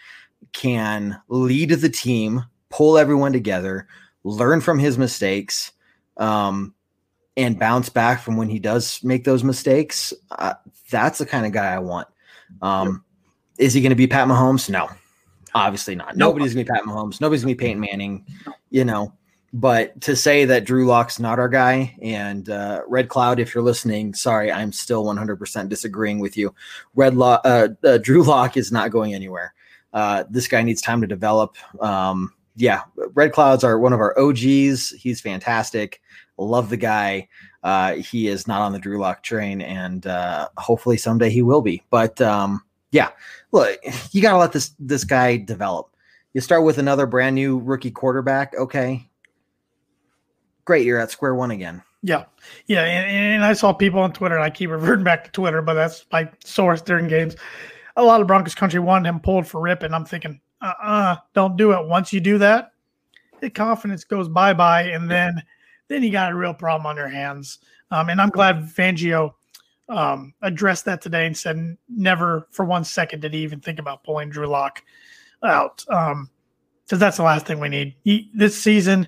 can 0.54 1.22
lead 1.28 1.72
the 1.72 1.90
team, 1.90 2.46
pull 2.70 2.98
everyone 2.98 3.34
together, 3.34 3.90
learn 4.24 4.62
from 4.62 4.80
his 4.80 4.98
mistakes, 4.98 5.74
um, 6.16 6.74
and 7.36 7.60
bounce 7.60 7.90
back 7.90 8.22
from 8.22 8.38
when 8.38 8.48
he 8.48 8.58
does 8.58 9.04
make 9.04 9.26
those 9.26 9.44
mistakes, 9.44 10.14
uh, 10.32 10.54
that's 10.90 11.20
the 11.20 11.26
kind 11.26 11.46
of 11.46 11.52
guy 11.52 11.74
I 11.74 11.80
want. 11.80 12.08
Um, 12.62 13.04
is 13.58 13.74
he 13.74 13.82
going 13.82 13.90
to 13.90 13.96
be 13.98 14.08
Pat 14.08 14.26
Mahomes? 14.26 14.70
No, 14.70 14.88
obviously 15.54 15.94
not. 15.94 16.16
Nobody's 16.16 16.54
going 16.54 16.66
to 16.66 16.72
be 16.72 16.74
Pat 16.74 16.86
Mahomes. 16.86 17.20
Nobody's 17.20 17.44
going 17.44 17.54
to 17.54 17.58
be 17.58 17.68
Peyton 17.68 17.82
Manning. 17.82 18.26
You 18.70 18.86
know, 18.86 19.12
but 19.54 20.02
to 20.02 20.16
say 20.16 20.46
that 20.46 20.66
Drew 20.66 20.88
Lock's 20.88 21.20
not 21.20 21.38
our 21.38 21.48
guy 21.48 21.96
and 22.02 22.50
uh, 22.50 22.82
Red 22.88 23.08
Cloud, 23.08 23.39
if 23.39 23.54
you're 23.54 23.63
listening, 23.63 24.16
sorry, 24.16 24.52
I'm 24.52 24.72
still 24.72 25.06
100% 25.06 25.70
disagreeing 25.70 26.18
with 26.18 26.36
you. 26.36 26.56
Red 26.96 27.16
Lock, 27.16 27.42
uh, 27.46 27.70
uh, 27.84 28.00
Drew 28.00 28.24
Lock 28.24 28.58
is 28.58 28.72
not 28.72 28.89
going 28.89 29.13
anywhere. 29.13 29.54
Uh, 29.94 30.24
this 30.28 30.48
guy 30.48 30.63
needs 30.63 30.82
time 30.82 31.02
to 31.02 31.08
develop. 31.08 31.56
Um, 31.80 32.34
yeah, 32.56 32.82
Red 33.13 33.32
Clouds 33.32 33.63
are 33.63 33.78
one 33.78 33.94
of 33.94 34.00
our 34.00 34.18
OGs. 34.20 34.89
He's 34.89 35.22
fantastic. 35.22 36.02
Love 36.38 36.70
the 36.70 36.78
guy. 36.78 37.28
Uh, 37.62 37.96
he 37.96 38.28
is 38.28 38.48
not 38.48 38.62
on 38.62 38.74
the 38.74 38.80
Drew 38.80 38.98
Lock 38.98 39.22
train, 39.22 39.62
and 39.62 40.08
uh, 40.08 40.50
hopefully 40.58 40.98
someday 40.98 41.30
he 41.30 41.44
will 41.44 41.62
be. 41.62 41.84
But 41.92 42.20
um, 42.22 42.63
yeah, 42.92 43.10
look, 43.52 43.78
you 44.12 44.22
got 44.22 44.32
to 44.32 44.38
let 44.38 44.52
this 44.52 44.72
this 44.80 45.04
guy 45.04 45.38
develop. 45.38 45.89
You 46.34 46.42
start 46.42 46.63
with 46.63 46.80
another 46.80 47.06
brand 47.06 47.36
new 47.36 47.60
rookie 47.60 47.92
quarterback. 47.92 48.56
Okay, 48.58 49.08
great, 50.65 50.86
you're 50.86 50.99
at 50.99 51.12
square 51.12 51.36
one 51.36 51.52
again. 51.52 51.82
Yeah, 52.02 52.26
yeah, 52.67 52.84
and, 52.84 53.36
and 53.36 53.45
I 53.45 53.54
saw 53.54 53.71
people 53.71 53.99
on 53.99 54.12
Twitter, 54.12 54.36
and 54.36 54.43
I 54.43 54.49
keep 54.49 54.69
reverting 54.71 55.04
back 55.04 55.23
to 55.26 55.32
Twitter, 55.32 55.62
but 55.62 55.76
that's 55.76 56.06
my 56.12 56.30
source 56.43 56.82
during 56.82 57.08
games. 57.08 57.36
A 57.95 58.04
lot 58.04 58.21
of 58.21 58.28
Broncos 58.28 58.56
country 58.56 58.80
wanted 58.80 59.08
him 59.08 59.19
pulled 59.19 59.47
for 59.47 59.62
rip, 59.62 59.84
and 59.84 59.95
I'm 59.95 60.06
thinking, 60.06 60.41
uh, 60.62 60.73
uh-uh, 60.84 61.15
don't 61.34 61.58
do 61.58 61.71
it. 61.71 61.88
Once 61.88 62.12
you 62.12 62.19
do 62.19 62.38
that, 62.39 62.73
the 63.39 63.49
confidence 63.49 64.04
goes 64.04 64.28
bye 64.28 64.54
bye, 64.54 64.84
and 64.84 65.10
then 65.10 65.41
then 65.88 66.04
you 66.04 66.12
got 66.12 66.32
a 66.32 66.36
real 66.36 66.54
problem 66.54 66.86
on 66.86 66.95
your 66.95 67.10
hands. 67.10 67.60
Um, 67.91 68.10
and 68.10 68.19
I'm 68.19 68.30
glad 68.30 68.63
Fangio 68.63 69.34
um, 69.89 70.34
addressed 70.41 70.86
that 70.86 71.02
today 71.02 71.26
and 71.26 71.38
said 71.38 71.78
never 71.89 72.47
for 72.52 72.65
one 72.65 72.84
second 72.84 73.19
did 73.21 73.34
he 73.34 73.41
even 73.41 73.60
think 73.60 73.80
about 73.80 74.04
pulling 74.04 74.30
Drew 74.30 74.47
Lock 74.47 74.82
out 75.43 75.84
because 75.86 76.13
um, 76.13 76.30
that's 76.89 77.17
the 77.17 77.23
last 77.23 77.45
thing 77.45 77.60
we 77.60 77.69
need 77.69 77.95
he, 78.04 78.32
this 78.34 78.60
season. 78.60 79.08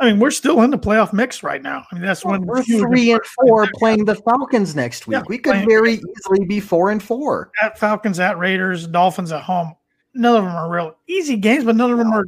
I 0.00 0.06
mean, 0.06 0.20
we're 0.20 0.30
still 0.30 0.62
in 0.62 0.70
the 0.70 0.78
playoff 0.78 1.12
mix 1.12 1.42
right 1.42 1.60
now. 1.60 1.84
I 1.90 1.94
mean, 1.94 2.04
that's 2.04 2.24
when 2.24 2.46
we're 2.46 2.62
three 2.62 3.10
and 3.10 3.20
four 3.40 3.66
playing 3.74 4.04
the 4.04 4.14
Falcons 4.14 4.76
next 4.76 5.06
week. 5.06 5.16
Yeah, 5.16 5.22
we 5.28 5.38
could 5.38 5.66
very 5.66 5.94
easily 5.94 6.46
be 6.46 6.60
four 6.60 6.90
and 6.90 7.02
four. 7.02 7.50
At 7.60 7.78
Falcons, 7.78 8.20
at 8.20 8.38
Raiders, 8.38 8.86
Dolphins 8.86 9.32
at 9.32 9.42
home. 9.42 9.74
None 10.14 10.36
of 10.36 10.44
them 10.44 10.54
are 10.54 10.70
real 10.70 10.96
easy 11.08 11.36
games, 11.36 11.64
but 11.64 11.76
none 11.76 11.90
of 11.90 11.98
them 11.98 12.12
are. 12.12 12.24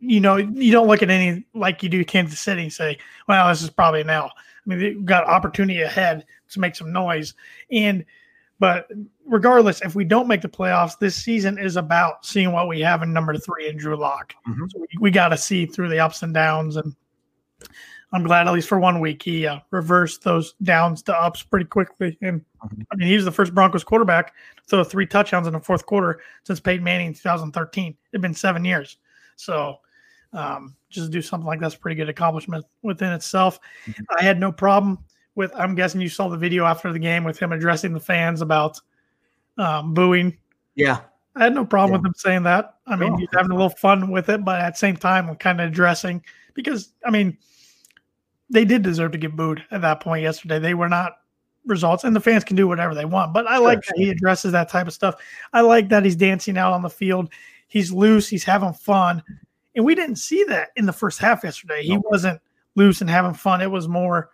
You 0.00 0.18
know, 0.18 0.36
you 0.36 0.72
don't 0.72 0.88
look 0.88 1.02
at 1.02 1.10
any 1.10 1.44
like 1.54 1.82
you 1.82 1.88
do 1.88 2.04
Kansas 2.04 2.40
City 2.40 2.62
and 2.62 2.72
say, 2.72 2.98
"Well, 3.28 3.48
this 3.48 3.62
is 3.62 3.70
probably 3.70 4.00
an 4.00 4.10
L." 4.10 4.32
I 4.34 4.40
mean, 4.68 4.78
they've 4.78 5.04
got 5.04 5.24
opportunity 5.26 5.82
ahead 5.82 6.24
to 6.50 6.60
make 6.60 6.74
some 6.74 6.92
noise, 6.92 7.34
and 7.70 8.04
but 8.58 8.90
regardless, 9.30 9.80
if 9.80 9.94
we 9.94 10.04
don't 10.04 10.28
make 10.28 10.42
the 10.42 10.48
playoffs, 10.48 10.98
this 10.98 11.14
season 11.14 11.56
is 11.56 11.76
about 11.76 12.26
seeing 12.26 12.52
what 12.52 12.68
we 12.68 12.80
have 12.80 13.02
in 13.02 13.12
number 13.12 13.36
three 13.38 13.68
in 13.68 13.76
Drew 13.76 13.96
Lock. 13.96 14.34
Mm-hmm. 14.46 14.66
So 14.68 14.80
we, 14.80 14.86
we 15.00 15.10
got 15.10 15.28
to 15.28 15.38
see 15.38 15.66
through 15.66 15.88
the 15.88 16.00
ups 16.00 16.22
and 16.22 16.34
downs. 16.34 16.76
And 16.76 16.94
I'm 18.12 18.24
glad, 18.24 18.48
at 18.48 18.52
least 18.52 18.68
for 18.68 18.80
one 18.80 19.00
week, 19.00 19.22
he 19.22 19.46
uh, 19.46 19.60
reversed 19.70 20.24
those 20.24 20.54
downs 20.62 21.02
to 21.04 21.14
ups 21.14 21.44
pretty 21.44 21.66
quickly. 21.66 22.18
And 22.20 22.40
mm-hmm. 22.40 22.82
I 22.92 22.96
mean, 22.96 23.08
he 23.08 23.14
was 23.14 23.24
the 23.24 23.32
first 23.32 23.54
Broncos 23.54 23.84
quarterback 23.84 24.34
to 24.56 24.62
throw 24.66 24.84
three 24.84 25.06
touchdowns 25.06 25.46
in 25.46 25.52
the 25.52 25.60
fourth 25.60 25.86
quarter 25.86 26.20
since 26.42 26.58
Peyton 26.58 26.84
Manning 26.84 27.06
in 27.06 27.14
2013. 27.14 27.96
It'd 28.12 28.20
been 28.20 28.34
seven 28.34 28.64
years. 28.64 28.98
So 29.36 29.78
um, 30.32 30.76
just 30.90 31.12
do 31.12 31.22
something 31.22 31.46
like 31.46 31.60
that's 31.60 31.76
pretty 31.76 31.94
good 31.94 32.08
accomplishment 32.08 32.64
within 32.82 33.12
itself. 33.12 33.60
Mm-hmm. 33.86 34.02
I 34.18 34.22
had 34.24 34.40
no 34.40 34.50
problem 34.50 34.98
with 35.36 35.52
I'm 35.54 35.76
guessing 35.76 36.00
you 36.00 36.08
saw 36.08 36.28
the 36.28 36.36
video 36.36 36.64
after 36.64 36.92
the 36.92 36.98
game 36.98 37.22
with 37.22 37.38
him 37.38 37.52
addressing 37.52 37.92
the 37.92 38.00
fans 38.00 38.40
about 38.40 38.80
um, 39.58 39.94
booing. 39.94 40.36
Yeah. 40.74 41.00
I 41.36 41.44
had 41.44 41.54
no 41.54 41.64
problem 41.64 41.92
yeah. 41.92 41.98
with 41.98 42.06
him 42.06 42.14
saying 42.16 42.42
that. 42.44 42.74
I 42.86 42.96
mean, 42.96 43.12
oh. 43.12 43.16
he's 43.16 43.28
having 43.32 43.52
a 43.52 43.54
little 43.54 43.70
fun 43.70 44.10
with 44.10 44.28
it, 44.28 44.44
but 44.44 44.60
at 44.60 44.74
the 44.74 44.78
same 44.78 44.96
time, 44.96 45.28
I'm 45.28 45.36
kind 45.36 45.60
of 45.60 45.68
addressing 45.68 46.24
because 46.54 46.92
I 47.04 47.10
mean, 47.10 47.38
they 48.48 48.64
did 48.64 48.82
deserve 48.82 49.12
to 49.12 49.18
get 49.18 49.36
booed 49.36 49.62
at 49.70 49.80
that 49.82 50.00
point 50.00 50.22
yesterday. 50.22 50.58
They 50.58 50.74
were 50.74 50.88
not 50.88 51.18
results, 51.66 52.04
and 52.04 52.14
the 52.14 52.20
fans 52.20 52.44
can 52.44 52.56
do 52.56 52.66
whatever 52.66 52.94
they 52.94 53.04
want. 53.04 53.32
But 53.32 53.46
I 53.46 53.56
sure, 53.56 53.64
like 53.64 53.84
sure. 53.84 53.94
that 53.96 54.02
he 54.02 54.10
addresses 54.10 54.52
that 54.52 54.68
type 54.68 54.86
of 54.86 54.92
stuff. 54.92 55.16
I 55.52 55.60
like 55.60 55.88
that 55.90 56.04
he's 56.04 56.16
dancing 56.16 56.58
out 56.58 56.72
on 56.72 56.82
the 56.82 56.90
field. 56.90 57.30
He's 57.68 57.92
loose. 57.92 58.28
He's 58.28 58.44
having 58.44 58.72
fun, 58.72 59.22
and 59.76 59.84
we 59.84 59.94
didn't 59.94 60.16
see 60.16 60.44
that 60.44 60.70
in 60.76 60.84
the 60.84 60.92
first 60.92 61.20
half 61.20 61.44
yesterday. 61.44 61.82
He 61.84 61.96
wasn't 61.96 62.40
loose 62.74 63.00
and 63.00 63.10
having 63.10 63.34
fun. 63.34 63.60
It 63.60 63.70
was 63.70 63.88
more 63.88 64.30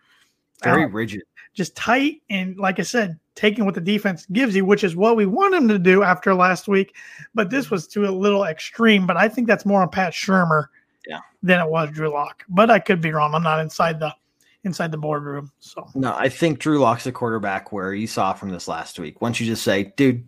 very 0.63 0.85
um, 0.85 0.93
rigid, 0.93 1.23
just 1.53 1.77
tight, 1.77 2.23
and 2.31 2.57
like 2.57 2.79
I 2.79 2.83
said, 2.83 3.19
taking 3.37 3.65
what 3.65 3.75
the 3.75 3.81
defense 3.81 4.27
gives 4.33 4.57
you, 4.57 4.65
which 4.65 4.83
is 4.83 4.97
what 4.97 5.15
we 5.15 5.27
want 5.27 5.55
him 5.55 5.69
to 5.69 5.79
do 5.79 6.03
after 6.03 6.35
last 6.35 6.67
week. 6.67 6.97
But 7.35 7.51
this 7.51 7.67
mm-hmm. 7.67 7.75
was 7.77 7.87
to 7.89 8.09
a 8.09 8.11
little 8.11 8.45
extreme. 8.45 9.07
But 9.07 9.17
I 9.17 9.29
think 9.29 9.47
that's 9.47 9.65
more 9.65 9.83
on 9.83 9.91
Pat 9.91 10.13
Shurmur 10.13 10.67
yeah. 11.07 11.21
than 11.43 11.61
it 11.61 11.71
was 11.71 11.91
Drew 11.91 12.13
Lock. 12.13 12.43
But 12.49 12.71
I 12.71 12.81
could 12.81 13.01
be 13.01 13.13
wrong. 13.13 13.35
I'm 13.35 13.43
not 13.43 13.61
inside 13.61 14.01
the 14.01 14.13
inside 14.65 14.91
the 14.91 14.99
boardroom. 14.99 15.53
So 15.61 15.87
no, 15.95 16.15
I 16.17 16.29
think 16.29 16.59
Drew 16.59 16.81
Lock's 16.81 17.07
a 17.07 17.13
quarterback 17.13 17.71
where 17.71 17.95
you 17.95 18.09
saw 18.09 18.33
from 18.33 18.51
this 18.51 18.67
last 18.67 18.99
week. 18.99 19.21
Once 19.21 19.39
you 19.39 19.47
just 19.47 19.63
say, 19.63 19.93
dude, 19.97 20.25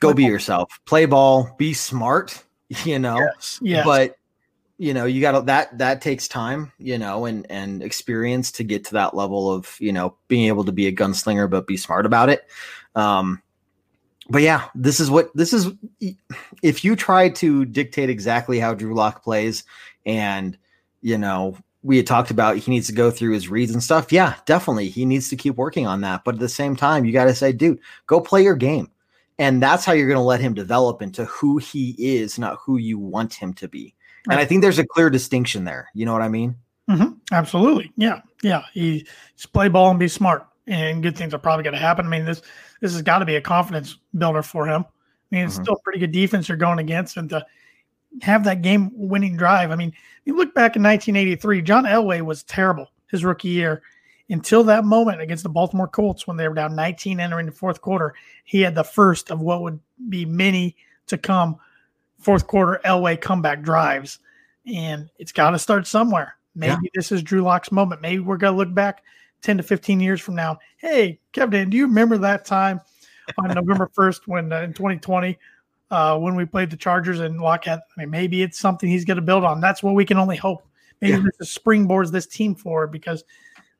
go 0.00 0.08
play 0.08 0.14
be 0.14 0.22
ball. 0.24 0.30
yourself, 0.30 0.80
play 0.86 1.06
ball, 1.06 1.54
be 1.56 1.72
smart, 1.72 2.42
you 2.84 2.98
know. 2.98 3.18
Yes. 3.18 3.60
yes. 3.62 3.84
But 3.84 4.16
you 4.78 4.92
know 4.92 5.04
you 5.04 5.20
got 5.20 5.46
that 5.46 5.76
that 5.78 6.00
takes 6.00 6.26
time 6.26 6.72
you 6.78 6.98
know 6.98 7.26
and 7.26 7.46
and 7.50 7.82
experience 7.82 8.50
to 8.50 8.64
get 8.64 8.84
to 8.84 8.92
that 8.92 9.14
level 9.14 9.52
of 9.52 9.76
you 9.78 9.92
know 9.92 10.16
being 10.28 10.46
able 10.46 10.64
to 10.64 10.72
be 10.72 10.86
a 10.86 10.92
gunslinger 10.92 11.48
but 11.48 11.66
be 11.66 11.76
smart 11.76 12.06
about 12.06 12.28
it. 12.28 12.46
Um 12.94 13.40
but 14.28 14.42
yeah 14.42 14.68
this 14.74 15.00
is 15.00 15.10
what 15.10 15.30
this 15.36 15.52
is 15.52 15.68
if 16.62 16.84
you 16.84 16.96
try 16.96 17.28
to 17.28 17.64
dictate 17.66 18.10
exactly 18.10 18.58
how 18.58 18.74
drew 18.74 18.94
lock 18.94 19.22
plays 19.22 19.64
and 20.06 20.56
you 21.02 21.18
know 21.18 21.56
we 21.82 21.98
had 21.98 22.06
talked 22.06 22.30
about 22.30 22.56
he 22.56 22.70
needs 22.70 22.86
to 22.86 22.94
go 22.94 23.10
through 23.10 23.32
his 23.32 23.48
reads 23.48 23.72
and 23.72 23.82
stuff 23.82 24.10
yeah 24.10 24.34
definitely 24.46 24.88
he 24.88 25.04
needs 25.04 25.28
to 25.28 25.36
keep 25.36 25.56
working 25.56 25.86
on 25.86 26.00
that. 26.00 26.24
But 26.24 26.34
at 26.34 26.40
the 26.40 26.48
same 26.48 26.74
time 26.74 27.04
you 27.04 27.12
got 27.12 27.24
to 27.24 27.34
say 27.34 27.52
dude 27.52 27.78
go 28.06 28.20
play 28.20 28.42
your 28.42 28.56
game. 28.56 28.90
And 29.36 29.60
that's 29.60 29.84
how 29.84 29.92
you're 29.92 30.06
going 30.06 30.16
to 30.16 30.22
let 30.22 30.40
him 30.40 30.54
develop 30.54 31.02
into 31.02 31.24
who 31.26 31.58
he 31.58 31.94
is 31.98 32.38
not 32.38 32.58
who 32.64 32.78
you 32.78 32.98
want 32.98 33.34
him 33.34 33.52
to 33.54 33.68
be 33.68 33.94
and 34.30 34.40
I 34.40 34.44
think 34.44 34.62
there's 34.62 34.78
a 34.78 34.86
clear 34.86 35.10
distinction 35.10 35.64
there. 35.64 35.88
You 35.94 36.06
know 36.06 36.12
what 36.12 36.22
I 36.22 36.28
mean? 36.28 36.56
Mm-hmm. 36.88 37.14
Absolutely. 37.32 37.92
Yeah. 37.96 38.20
Yeah. 38.42 38.62
He, 38.72 39.06
he's 39.34 39.46
play 39.46 39.68
ball 39.68 39.90
and 39.90 39.98
be 39.98 40.08
smart, 40.08 40.46
and 40.66 41.02
good 41.02 41.16
things 41.16 41.34
are 41.34 41.38
probably 41.38 41.64
going 41.64 41.74
to 41.74 41.80
happen. 41.80 42.06
I 42.06 42.08
mean, 42.08 42.24
this 42.24 42.42
this 42.80 42.92
has 42.92 43.02
got 43.02 43.18
to 43.18 43.24
be 43.24 43.36
a 43.36 43.40
confidence 43.40 43.98
builder 44.16 44.42
for 44.42 44.66
him. 44.66 44.84
I 44.84 45.34
mean, 45.34 45.44
it's 45.44 45.54
mm-hmm. 45.54 45.64
still 45.64 45.76
pretty 45.82 45.98
good 45.98 46.12
defense 46.12 46.48
you're 46.48 46.58
going 46.58 46.78
against, 46.78 47.16
and 47.16 47.28
to 47.30 47.44
have 48.22 48.44
that 48.44 48.62
game 48.62 48.90
winning 48.94 49.36
drive. 49.36 49.70
I 49.70 49.76
mean, 49.76 49.92
you 50.24 50.36
look 50.36 50.54
back 50.54 50.76
in 50.76 50.82
1983, 50.82 51.62
John 51.62 51.84
Elway 51.84 52.22
was 52.22 52.42
terrible 52.44 52.90
his 53.10 53.24
rookie 53.24 53.48
year 53.48 53.82
until 54.30 54.64
that 54.64 54.84
moment 54.84 55.20
against 55.20 55.42
the 55.42 55.48
Baltimore 55.48 55.88
Colts 55.88 56.26
when 56.26 56.36
they 56.36 56.48
were 56.48 56.54
down 56.54 56.74
19 56.74 57.20
entering 57.20 57.46
the 57.46 57.52
fourth 57.52 57.80
quarter. 57.80 58.14
He 58.44 58.60
had 58.60 58.74
the 58.74 58.84
first 58.84 59.30
of 59.30 59.40
what 59.40 59.62
would 59.62 59.80
be 60.08 60.24
many 60.24 60.76
to 61.06 61.18
come 61.18 61.56
fourth 62.24 62.46
quarter 62.46 62.80
Elway 62.84 63.20
comeback 63.20 63.62
drives. 63.62 64.18
And 64.66 65.10
it's 65.18 65.32
got 65.32 65.50
to 65.50 65.58
start 65.58 65.86
somewhere. 65.86 66.36
Maybe 66.54 66.76
yeah. 66.82 66.90
this 66.94 67.12
is 67.12 67.22
Drew 67.22 67.42
Lock's 67.42 67.70
moment. 67.70 68.00
Maybe 68.00 68.20
we're 68.20 68.36
going 68.36 68.54
to 68.54 68.56
look 68.56 68.72
back 68.72 69.02
10 69.42 69.58
to 69.58 69.62
15 69.62 70.00
years 70.00 70.20
from 70.20 70.34
now. 70.34 70.58
Hey, 70.78 71.20
Kevin, 71.32 71.68
do 71.68 71.76
you 71.76 71.86
remember 71.86 72.16
that 72.18 72.44
time 72.44 72.80
on 73.38 73.54
November 73.54 73.90
1st 73.96 74.20
when 74.26 74.52
uh, 74.52 74.62
in 74.62 74.72
2020 74.72 75.38
uh, 75.90 76.18
when 76.18 76.34
we 76.34 76.44
played 76.44 76.70
the 76.70 76.76
Chargers 76.76 77.20
and 77.20 77.40
Lock 77.40 77.66
had, 77.66 77.80
I 77.96 78.00
mean, 78.00 78.10
maybe 78.10 78.42
it's 78.42 78.58
something 78.58 78.88
he's 78.88 79.04
going 79.04 79.16
to 79.16 79.22
build 79.22 79.44
on. 79.44 79.60
That's 79.60 79.82
what 79.82 79.94
we 79.94 80.04
can 80.04 80.16
only 80.16 80.36
hope. 80.36 80.66
Maybe 81.00 81.18
yeah. 81.18 81.28
this 81.38 81.56
springboards 81.56 82.10
this 82.10 82.26
team 82.26 82.54
for 82.54 82.86
because 82.86 83.24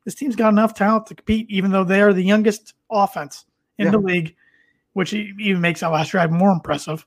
this 0.05 0.15
team's 0.15 0.37
got 0.37 0.53
enough 0.53 0.75
talent 0.75 1.07
to 1.07 1.15
compete, 1.15 1.49
even 1.49 1.71
though 1.71 1.85
they 1.85 2.03
are 2.03 2.13
the 2.13 2.23
youngest 2.23 2.75
offense 2.91 3.47
in 3.79 3.87
yeah. 3.87 3.93
the 3.93 3.99
league, 3.99 4.37
which 4.93 5.15
even 5.15 5.61
makes 5.61 5.81
that 5.81 5.89
last 5.89 6.11
drive 6.11 6.31
more 6.31 6.53
impressive. 6.53 7.07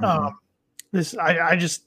Mm-hmm. 0.00 0.26
Um, 0.26 0.38
this 0.92 1.16
I, 1.16 1.50
I 1.50 1.56
just 1.56 1.82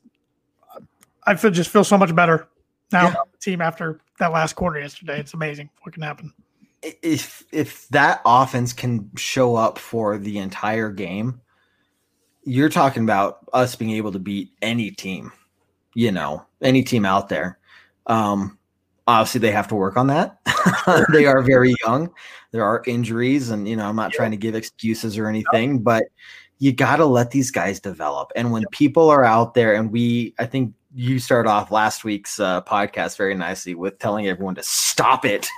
I 1.25 1.35
feel 1.35 1.51
just 1.51 1.69
feel 1.69 1.83
so 1.83 1.97
much 1.97 2.13
better 2.15 2.47
now 2.91 3.03
Yeah. 3.05 3.13
the 3.31 3.37
team 3.39 3.61
after 3.61 3.99
that 4.19 4.31
last 4.31 4.53
quarter 4.55 4.79
yesterday. 4.79 5.19
It's 5.19 5.33
amazing 5.33 5.69
what 5.81 5.93
can 5.93 6.03
happen. 6.03 6.33
if 6.81 7.43
if 7.51 7.87
that 7.89 8.21
offense 8.25 8.73
can 8.73 9.09
show 9.15 9.55
up 9.55 9.77
for 9.77 10.17
the 10.17 10.37
entire 10.39 10.89
game, 10.91 11.41
you're 12.43 12.69
talking 12.69 13.03
about 13.03 13.39
us 13.53 13.75
being 13.75 13.91
able 13.91 14.11
to 14.11 14.19
beat 14.19 14.51
any 14.61 14.91
team, 14.91 15.31
you 15.93 16.11
know, 16.11 16.45
any 16.61 16.83
team 16.83 17.05
out 17.05 17.29
there. 17.29 17.59
Um, 18.07 18.57
obviously, 19.07 19.39
they 19.41 19.51
have 19.51 19.67
to 19.67 19.75
work 19.75 19.97
on 19.97 20.07
that. 20.07 20.39
they 21.13 21.25
are 21.25 21.41
very 21.41 21.73
young. 21.85 22.09
There 22.51 22.63
are 22.63 22.81
injuries, 22.87 23.49
and 23.51 23.67
you 23.67 23.75
know, 23.75 23.85
I'm 23.87 23.95
not 23.95 24.11
trying 24.13 24.31
to 24.31 24.37
give 24.37 24.55
excuses 24.55 25.17
or 25.17 25.27
anything, 25.27 25.79
but 25.79 26.03
you 26.59 26.73
got 26.73 26.97
to 26.97 27.05
let 27.05 27.31
these 27.31 27.51
guys 27.51 27.79
develop. 27.79 28.31
And 28.35 28.51
when 28.51 28.65
people 28.71 29.09
are 29.09 29.23
out 29.23 29.53
there, 29.53 29.73
and 29.73 29.91
we, 29.91 30.35
I 30.37 30.45
think 30.45 30.73
you 30.93 31.19
started 31.19 31.49
off 31.49 31.71
last 31.71 32.03
week's 32.03 32.39
uh, 32.39 32.61
podcast 32.63 33.15
very 33.15 33.35
nicely 33.35 33.75
with 33.75 33.99
telling 33.99 34.27
everyone 34.27 34.55
to 34.55 34.63
stop 34.63 35.25
it. 35.25 35.47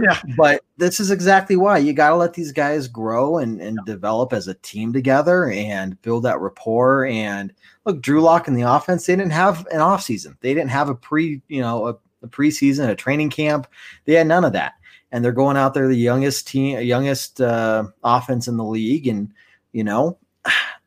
Yeah. 0.00 0.20
But 0.36 0.62
this 0.76 1.00
is 1.00 1.10
exactly 1.10 1.56
why 1.56 1.78
you 1.78 1.92
got 1.92 2.10
to 2.10 2.16
let 2.16 2.34
these 2.34 2.52
guys 2.52 2.88
grow 2.88 3.38
and, 3.38 3.60
and 3.60 3.78
develop 3.86 4.32
as 4.32 4.48
a 4.48 4.54
team 4.54 4.92
together 4.92 5.50
and 5.50 6.00
build 6.02 6.24
that 6.24 6.40
rapport. 6.40 7.06
And 7.06 7.52
look, 7.84 8.02
Drew 8.02 8.20
Lock 8.20 8.48
in 8.48 8.54
the 8.54 8.62
offense, 8.62 9.06
they 9.06 9.16
didn't 9.16 9.32
have 9.32 9.66
an 9.70 9.80
off 9.80 10.02
season. 10.02 10.36
They 10.40 10.52
didn't 10.52 10.70
have 10.70 10.88
a 10.88 10.94
pre, 10.94 11.40
you 11.48 11.60
know, 11.60 11.86
a, 11.86 11.90
a 12.22 12.28
preseason, 12.28 12.88
a 12.88 12.94
training 12.94 13.30
camp. 13.30 13.66
They 14.04 14.14
had 14.14 14.26
none 14.26 14.44
of 14.44 14.52
that. 14.52 14.74
And 15.12 15.24
they're 15.24 15.32
going 15.32 15.56
out 15.56 15.72
there, 15.72 15.88
the 15.88 15.96
youngest 15.96 16.48
team, 16.48 16.80
youngest 16.80 17.40
uh, 17.40 17.84
offense 18.02 18.48
in 18.48 18.56
the 18.56 18.64
league. 18.64 19.06
And, 19.06 19.32
you 19.76 19.84
know, 19.84 20.16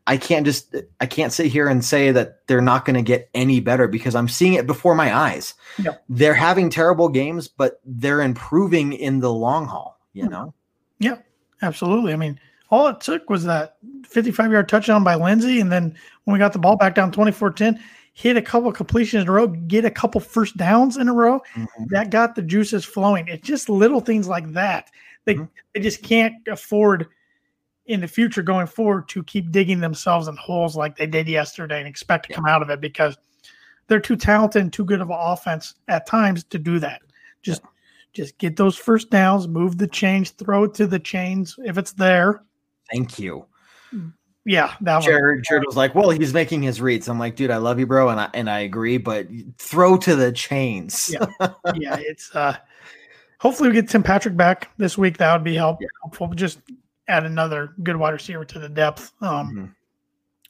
I 0.07 0.17
can't 0.17 0.47
just 0.47 0.75
I 0.99 1.05
can't 1.05 1.31
sit 1.31 1.45
here 1.45 1.67
and 1.67 1.85
say 1.85 2.11
that 2.11 2.47
they're 2.47 2.59
not 2.59 2.83
going 2.85 2.95
to 2.95 3.03
get 3.03 3.29
any 3.35 3.59
better 3.59 3.87
because 3.87 4.15
I'm 4.15 4.27
seeing 4.27 4.53
it 4.53 4.65
before 4.65 4.95
my 4.95 5.15
eyes. 5.15 5.53
Yep. 5.77 6.03
They're 6.09 6.33
having 6.33 6.71
terrible 6.71 7.07
games, 7.07 7.47
but 7.47 7.79
they're 7.85 8.21
improving 8.21 8.93
in 8.93 9.19
the 9.19 9.31
long 9.31 9.67
haul, 9.67 9.99
you 10.13 10.27
know. 10.27 10.55
Yeah, 10.97 11.17
absolutely. 11.61 12.13
I 12.13 12.15
mean, 12.15 12.39
all 12.71 12.87
it 12.87 12.99
took 12.99 13.29
was 13.29 13.43
that 13.43 13.77
55 14.07 14.51
yard 14.51 14.67
touchdown 14.67 15.03
by 15.03 15.13
Lindsay. 15.13 15.59
And 15.59 15.71
then 15.71 15.95
when 16.23 16.33
we 16.33 16.39
got 16.39 16.53
the 16.53 16.59
ball 16.59 16.75
back 16.75 16.95
down 16.95 17.11
24 17.11 17.51
10, 17.51 17.79
hit 18.13 18.37
a 18.37 18.41
couple 18.41 18.71
completions 18.71 19.21
in 19.21 19.29
a 19.29 19.31
row, 19.31 19.45
get 19.47 19.85
a 19.85 19.91
couple 19.91 20.19
first 20.19 20.57
downs 20.57 20.97
in 20.97 21.07
a 21.09 21.13
row. 21.13 21.39
That 21.89 22.09
got 22.09 22.33
the 22.33 22.41
juices 22.41 22.83
flowing. 22.83 23.27
It's 23.27 23.47
just 23.47 23.69
little 23.69 23.99
things 24.01 24.27
like 24.27 24.51
that. 24.53 24.89
They, 25.25 25.35
Mhm. 25.35 25.49
they 25.75 25.79
just 25.81 26.01
can't 26.01 26.33
afford 26.47 27.05
in 27.89 28.01
the 28.01 28.07
future 28.07 28.43
going 28.43 28.67
forward 28.67 29.09
to 29.09 29.23
keep 29.23 29.51
digging 29.51 29.79
themselves 29.79 30.27
in 30.27 30.35
holes 30.37 30.75
like 30.75 30.95
they 30.95 31.07
did 31.07 31.27
yesterday 31.27 31.79
and 31.79 31.87
expect 31.87 32.27
to 32.27 32.33
come 32.33 32.45
out 32.45 32.61
of 32.61 32.69
it 32.69 32.79
because 32.79 33.17
they're 33.87 33.99
too 33.99 34.15
talented 34.15 34.61
and 34.61 34.71
too 34.71 34.85
good 34.85 35.01
of 35.01 35.09
an 35.09 35.17
offense 35.19 35.73
at 35.87 36.05
times 36.05 36.43
to 36.43 36.59
do 36.59 36.77
that. 36.77 37.01
Just 37.41 37.63
just 38.13 38.37
get 38.37 38.55
those 38.55 38.75
first 38.75 39.09
downs, 39.09 39.47
move 39.47 39.79
the 39.79 39.87
chains, 39.87 40.29
throw 40.29 40.65
it 40.65 40.75
to 40.75 40.85
the 40.85 40.99
chains 40.99 41.55
if 41.65 41.79
it's 41.79 41.93
there. 41.93 42.43
Thank 42.91 43.17
you. 43.17 43.45
Yeah, 44.45 44.73
that 44.81 44.95
one. 44.97 45.03
Jared, 45.03 45.43
Jared 45.47 45.63
was 45.65 45.75
like, 45.75 45.95
"Well, 45.95 46.11
he's 46.11 46.33
making 46.33 46.61
his 46.61 46.79
reads." 46.79 47.07
I'm 47.07 47.19
like, 47.19 47.35
"Dude, 47.35 47.51
I 47.51 47.57
love 47.57 47.79
you, 47.79 47.87
bro," 47.87 48.09
and 48.09 48.19
I 48.19 48.29
and 48.35 48.49
I 48.49 48.59
agree, 48.59 48.97
but 48.97 49.27
throw 49.57 49.97
to 49.97 50.15
the 50.15 50.31
chains. 50.31 51.11
Yeah. 51.11 51.25
yeah, 51.75 51.97
it's 51.99 52.35
uh 52.35 52.55
hopefully 53.39 53.69
we 53.69 53.75
get 53.75 53.89
Tim 53.89 54.03
Patrick 54.03 54.37
back 54.37 54.69
this 54.77 54.95
week. 54.97 55.17
That 55.17 55.33
would 55.33 55.43
be 55.43 55.55
help, 55.55 55.79
helpful. 56.03 56.27
Just 56.35 56.59
add 57.09 57.25
another 57.25 57.73
good 57.83 57.95
wide 57.97 58.11
receiver 58.13 58.45
to 58.45 58.59
the 58.59 58.69
depth. 58.69 59.11
Um 59.21 59.55
Mhm. 59.55 59.75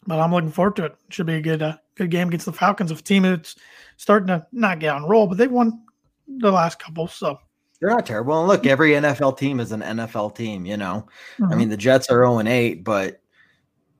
but 0.08 0.19
I'm 0.19 0.32
looking 0.32 0.52
forward 0.52 0.76
to 0.78 0.86
it. 0.86 0.95
Should 1.10 1.26
be 1.26 1.36
a 1.36 1.41
good 1.41 1.62
uh, 1.62 1.78
good 1.95 2.12
game 2.12 2.28
against 2.28 2.45
the 2.45 2.54
Falcons, 2.54 2.91
a 2.91 2.95
team 2.95 3.24
that's 3.24 3.56
starting 3.98 4.28
to 4.28 4.45
not 4.52 4.80
get 4.80 4.93
on 4.95 5.04
roll, 5.06 5.28
but 5.28 5.38
they've 5.38 5.52
won 5.52 5.82
the 6.28 6.52
last 6.52 6.80
couple. 6.80 7.08
So 7.08 7.38
They're 7.80 7.89
not 7.89 8.06
terrible. 8.06 8.38
And 8.39 8.48
look, 8.48 8.65
every 8.65 8.91
NFL 8.91 9.38
team 9.38 9.60
is 9.60 9.72
an 9.72 9.82
NFL 9.82 10.36
team, 10.36 10.65
you 10.65 10.78
know. 10.78 11.08
I 11.39 11.41
mhm. 11.43 11.58
mean, 11.58 11.69
the 11.69 11.78
Jets 11.78 12.10
are 12.10 12.24
0 12.24 12.39
and 12.39 12.48
8, 12.48 12.84
but 12.84 13.22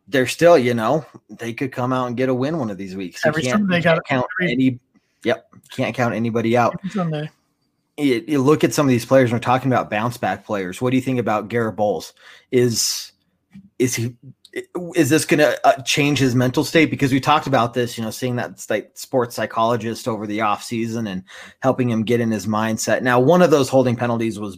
they're 0.08 0.28
still, 0.28 0.58
you 0.58 0.74
know, 0.74 1.06
they 1.30 1.54
could 1.54 1.72
come 1.72 1.94
out 1.94 2.08
and 2.08 2.18
get 2.18 2.30
a 2.30 2.34
win 2.34 2.58
one 2.58 2.70
of 2.70 2.78
these 2.78 2.96
weeks. 2.96 3.24
You 3.24 3.30
Every 3.30 3.42
can't, 3.44 3.60
Sunday 3.60 3.78
you 3.78 3.84
got 3.84 4.04
count 4.06 4.26
every- 4.42 4.52
any. 4.52 4.80
Yep, 5.24 5.54
can't 5.72 5.96
count 5.96 6.14
anybody 6.16 6.56
out. 6.58 6.74
every 6.80 6.90
Sunday. 6.92 7.30
You, 8.00 8.24
you 8.28 8.42
look 8.42 8.64
at 8.64 8.74
some 8.74 8.86
of 8.86 8.90
these 8.90 9.06
players. 9.06 9.32
We're 9.32 9.40
talking 9.40 9.72
about 9.72 9.90
bounce 9.90 10.18
back 10.18 10.46
players. 10.46 10.82
What 10.82 10.92
do 10.92 10.96
you 10.98 11.02
think 11.02 11.20
about 11.20 11.50
Garett 11.50 11.76
Bolles? 11.76 12.14
Is 12.52 13.12
is 13.78 13.96
he? 13.96 14.16
Is 14.96 15.12
this 15.12 15.26
going 15.26 15.40
to 15.40 15.68
uh, 15.68 15.82
change 15.84 16.18
his 16.18 16.34
mental 16.34 16.64
state? 16.64 16.90
Because 16.90 17.12
we 17.12 17.20
talked 17.20 17.46
about 17.46 17.76
this, 17.76 17.98
you 17.98 18.04
know, 18.04 18.10
seeing 18.10 18.36
that 18.38 18.66
like 18.68 18.90
sports 18.96 19.36
psychologist 19.36 20.08
over 20.08 20.26
the 20.26 20.40
offseason 20.40 21.08
and 21.08 21.24
helping 21.60 21.88
him 21.90 22.04
get 22.04 22.20
in 22.20 22.32
his 22.32 22.48
mindset. 22.48 23.04
Now, 23.04 23.20
one 23.20 23.44
of 23.44 23.52
those 23.52 23.70
holding 23.70 23.96
penalties 23.96 24.40
was 24.40 24.58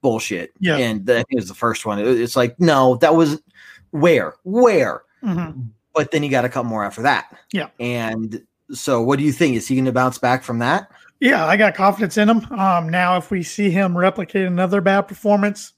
bullshit. 0.00 0.52
Yeah. 0.58 0.78
And 0.78 1.08
I 1.10 1.16
think 1.16 1.26
it 1.32 1.36
was 1.36 1.48
the 1.48 1.54
first 1.54 1.84
one. 1.84 1.98
It- 1.98 2.06
It's 2.20 2.34
like, 2.34 2.58
no, 2.58 2.96
that 2.96 3.14
was 3.14 3.42
where? 3.90 4.34
Where? 4.44 5.02
Mhm. 5.22 5.68
But 5.94 6.12
then 6.12 6.22
he 6.22 6.30
got 6.30 6.46
a 6.46 6.48
couple 6.48 6.70
more 6.70 6.84
after 6.84 7.02
that. 7.02 7.36
Yeah. 7.52 7.68
And 7.78 8.42
so 8.72 9.02
what 9.02 9.18
do 9.18 9.24
you 9.24 9.32
think? 9.32 9.54
Is 9.56 9.68
he 9.68 9.74
going 9.74 9.84
to 9.84 9.92
bounce 9.92 10.18
back 10.18 10.44
from 10.44 10.60
that? 10.60 10.90
Yeah, 11.20 11.46
I 11.46 11.56
got 11.56 11.74
confidence 11.74 12.18
in 12.18 12.28
him. 12.28 12.46
Um, 12.52 12.88
now, 12.88 13.16
if 13.16 13.30
we 13.30 13.42
see 13.42 13.70
him 13.70 13.96
replicate 13.96 14.46
another 14.46 14.80
bad 14.80 15.02
performance, 15.02 15.72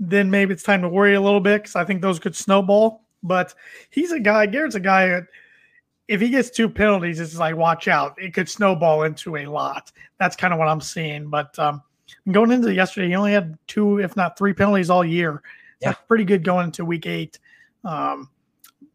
then 0.00 0.30
maybe 0.30 0.52
it's 0.52 0.62
time 0.62 0.82
to 0.82 0.88
worry 0.88 1.14
a 1.14 1.20
little 1.20 1.40
bit 1.40 1.62
because 1.62 1.76
I 1.76 1.84
think 1.84 2.02
those 2.02 2.18
could 2.18 2.34
snowball. 2.34 3.04
But 3.22 3.54
he's 3.90 4.12
a 4.12 4.18
guy, 4.18 4.46
Garett's 4.46 4.74
a 4.74 4.80
guy 4.80 5.08
that 5.08 5.24
if 6.08 6.20
he 6.20 6.28
gets 6.28 6.50
two 6.50 6.68
penalties, 6.68 7.20
it's 7.20 7.36
like, 7.36 7.54
watch 7.54 7.86
out. 7.86 8.20
It 8.20 8.34
could 8.34 8.48
snowball 8.48 9.04
into 9.04 9.36
a 9.36 9.46
lot. 9.46 9.92
That's 10.18 10.34
kind 10.34 10.52
of 10.52 10.58
what 10.58 10.68
I'm 10.68 10.80
seeing. 10.80 11.28
But 11.28 11.56
um, 11.58 11.82
going 12.32 12.50
into 12.50 12.74
yesterday, 12.74 13.08
he 13.08 13.14
only 13.14 13.32
had 13.32 13.56
two, 13.68 14.00
if 14.00 14.16
not 14.16 14.36
three 14.36 14.54
penalties 14.54 14.90
all 14.90 15.04
year. 15.04 15.42
That's 15.80 16.00
pretty 16.08 16.24
good 16.24 16.42
going 16.42 16.66
into 16.66 16.84
week 16.84 17.06
eight. 17.06 17.38
Um, 17.84 18.28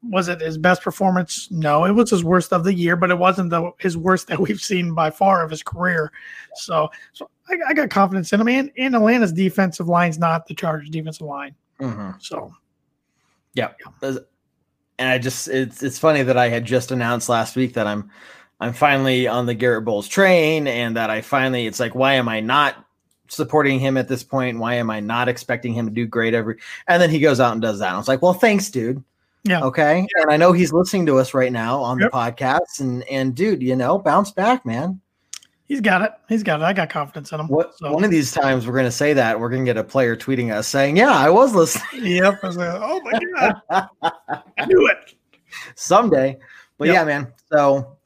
was 0.10 0.28
it 0.28 0.42
his 0.42 0.58
best 0.58 0.82
performance? 0.82 1.50
No, 1.52 1.86
it 1.86 1.92
was 1.92 2.10
his 2.10 2.24
worst 2.24 2.54
of 2.54 2.64
the 2.64 2.74
year, 2.74 2.96
but 2.96 3.12
it 3.12 3.18
wasn't 3.18 3.50
the 3.50 3.72
his 3.78 3.98
worst 3.98 4.28
that 4.28 4.40
we've 4.42 4.62
seen 4.62 4.94
by 4.94 5.10
far 5.10 5.44
of 5.44 5.52
his 5.52 5.64
career. 5.64 6.12
So, 6.56 6.90
so 7.14 7.30
I, 7.50 7.56
I 7.70 7.74
got 7.74 7.90
confidence 7.90 8.32
in 8.34 8.42
him. 8.42 8.48
And, 8.48 8.72
and 8.78 8.96
Atlanta's 8.96 9.34
defensive 9.34 9.88
line's 9.88 10.18
not 10.18 10.48
the 10.48 10.54
Chargers' 10.54 10.90
defensive 10.90 11.28
line. 11.28 11.56
Mm-hmm. 11.80 12.12
So, 12.20 12.54
Yeah. 13.54 13.72
And 14.02 15.10
I 15.10 15.18
just 15.18 15.48
it's 15.48 15.84
it's 15.84 16.00
funny 16.00 16.24
that 16.24 16.38
I 16.38 16.50
had 16.50 16.66
just 16.66 16.92
announced 16.92 17.28
last 17.28 17.56
week 17.56 17.74
that 17.74 17.88
I'm 17.88 18.10
I'm 18.60 18.74
finally 18.74 19.28
on 19.28 19.46
the 19.46 19.54
Garett 19.54 19.84
Bolles 19.84 20.08
train 20.08 20.68
and 20.68 20.96
that 20.96 21.10
I 21.10 21.22
finally 21.22 21.68
it's 21.68 21.80
like 21.80 21.96
why 21.96 22.14
am 22.14 22.30
I 22.30 22.40
not 22.40 22.86
supporting 23.28 23.80
him 23.80 23.98
at 23.98 24.08
this 24.08 24.24
point? 24.24 24.60
Why 24.60 24.76
am 24.76 24.90
I 24.90 25.02
not 25.02 25.28
expecting 25.28 25.74
him 25.74 25.88
to 25.88 25.92
do 25.92 26.06
great 26.06 26.34
every 26.34 26.58
and 26.88 27.02
then 27.02 27.10
he 27.10 27.20
goes 27.20 27.42
out 27.42 27.52
and 27.52 27.62
does 27.62 27.80
that. 27.80 27.88
And 27.88 27.96
I 27.96 27.98
was 27.98 28.08
like, 28.08 28.22
well, 28.22 28.34
thanks, 28.34 28.70
dude. 28.70 29.04
Yeah. 29.46 29.62
Okay. 29.62 30.08
And 30.22 30.32
I 30.32 30.38
know 30.38 30.52
he's 30.52 30.74
listening 30.74 31.06
to 31.06 31.18
us 31.20 31.34
right 31.34 31.52
now 31.52 31.80
on 31.82 32.00
Yep. 32.00 32.12
the 32.12 32.18
podcast. 32.18 32.80
And 32.80 33.04
and 33.04 33.34
dude, 33.36 33.62
you 33.62 33.76
know, 33.76 33.98
bounce 34.00 34.32
back, 34.32 34.66
man. 34.66 35.00
he's 35.68 35.82
got 35.82 36.02
it. 36.02 36.12
He's 36.28 36.44
got 36.44 36.62
it. 36.62 36.64
I 36.64 36.74
got 36.74 36.90
confidence 36.90 37.32
in 37.32 37.40
him. 37.40 37.48
What 37.48 37.78
So, 37.78 37.92
one 37.92 38.04
of 38.04 38.12
these 38.12 38.32
times 38.32 38.68
we're 38.68 38.76
gonna 38.76 38.92
say 38.92 39.14
that 39.14 39.40
we're 39.40 39.50
gonna 39.50 39.64
get 39.66 39.78
a 39.78 39.84
player 39.84 40.16
tweeting 40.16 40.52
us 40.54 40.68
saying, 40.68 40.98
Yeah, 40.98 41.12
I 41.12 41.30
was 41.30 41.54
listening 41.56 42.06
yep. 42.18 42.40
I 42.44 42.48
was 42.48 42.58
like, 42.58 42.70
oh 42.74 43.02
my 43.02 43.20
God. 43.72 43.90
I 44.58 44.66
knew 44.68 44.88
it. 44.88 45.14
someday. 45.76 46.38
But 46.78 46.88
Yep. 46.88 46.94
yeah, 46.96 47.04
man. 47.06 47.34
So 47.52 47.98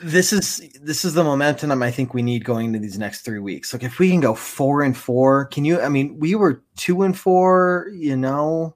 this 0.00 0.32
is 0.32 0.60
this 0.82 1.04
is 1.04 1.14
the 1.14 1.22
momentum 1.22 1.80
I 1.82 1.90
think 1.92 2.12
we 2.14 2.22
need 2.22 2.44
going 2.44 2.66
into 2.66 2.78
these 2.80 2.98
next 2.98 3.20
three 3.22 3.38
weeks. 3.38 3.72
Like 3.72 3.82
if 3.84 3.98
we 3.98 4.10
can 4.10 4.20
go 4.20 4.34
four 4.34 4.82
and 4.82 4.96
four, 4.96 5.44
can 5.46 5.64
you? 5.64 5.80
I 5.80 5.88
mean, 5.88 6.18
we 6.18 6.34
were 6.34 6.62
two 6.76 7.02
and 7.02 7.16
four. 7.16 7.88
You 7.92 8.16
know, 8.16 8.74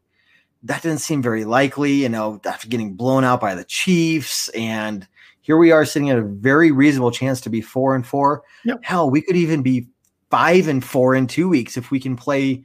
that 0.66 0.83
didn't 0.83 1.00
seem 1.00 1.22
very 1.22 1.44
likely. 1.44 1.92
You 1.92 2.09
know, 2.09 2.40
after 2.44 2.68
getting 2.68 2.94
blown 2.94 3.24
out 3.24 3.40
by 3.40 3.55
the 3.55 3.64
Chiefs, 3.64 4.48
and 4.50 5.07
here 5.40 5.57
we 5.57 5.72
are 5.72 5.85
sitting 5.85 6.11
at 6.11 6.18
a 6.18 6.22
very 6.22 6.70
reasonable 6.70 7.11
chance 7.11 7.40
to 7.42 7.50
be 7.50 7.61
four 7.61 7.94
and 7.94 8.07
four. 8.07 8.42
Yep. 8.64 8.81
Hell, 8.83 9.11
we 9.11 9.22
could 9.22 9.37
even 9.37 9.62
be 9.62 9.87
five 10.31 10.68
and 10.68 10.85
four 10.85 11.14
in 11.14 11.26
two 11.26 11.48
weeks 11.48 11.76
if 11.76 11.90
we 11.90 12.00
can 12.00 12.16
play 12.16 12.64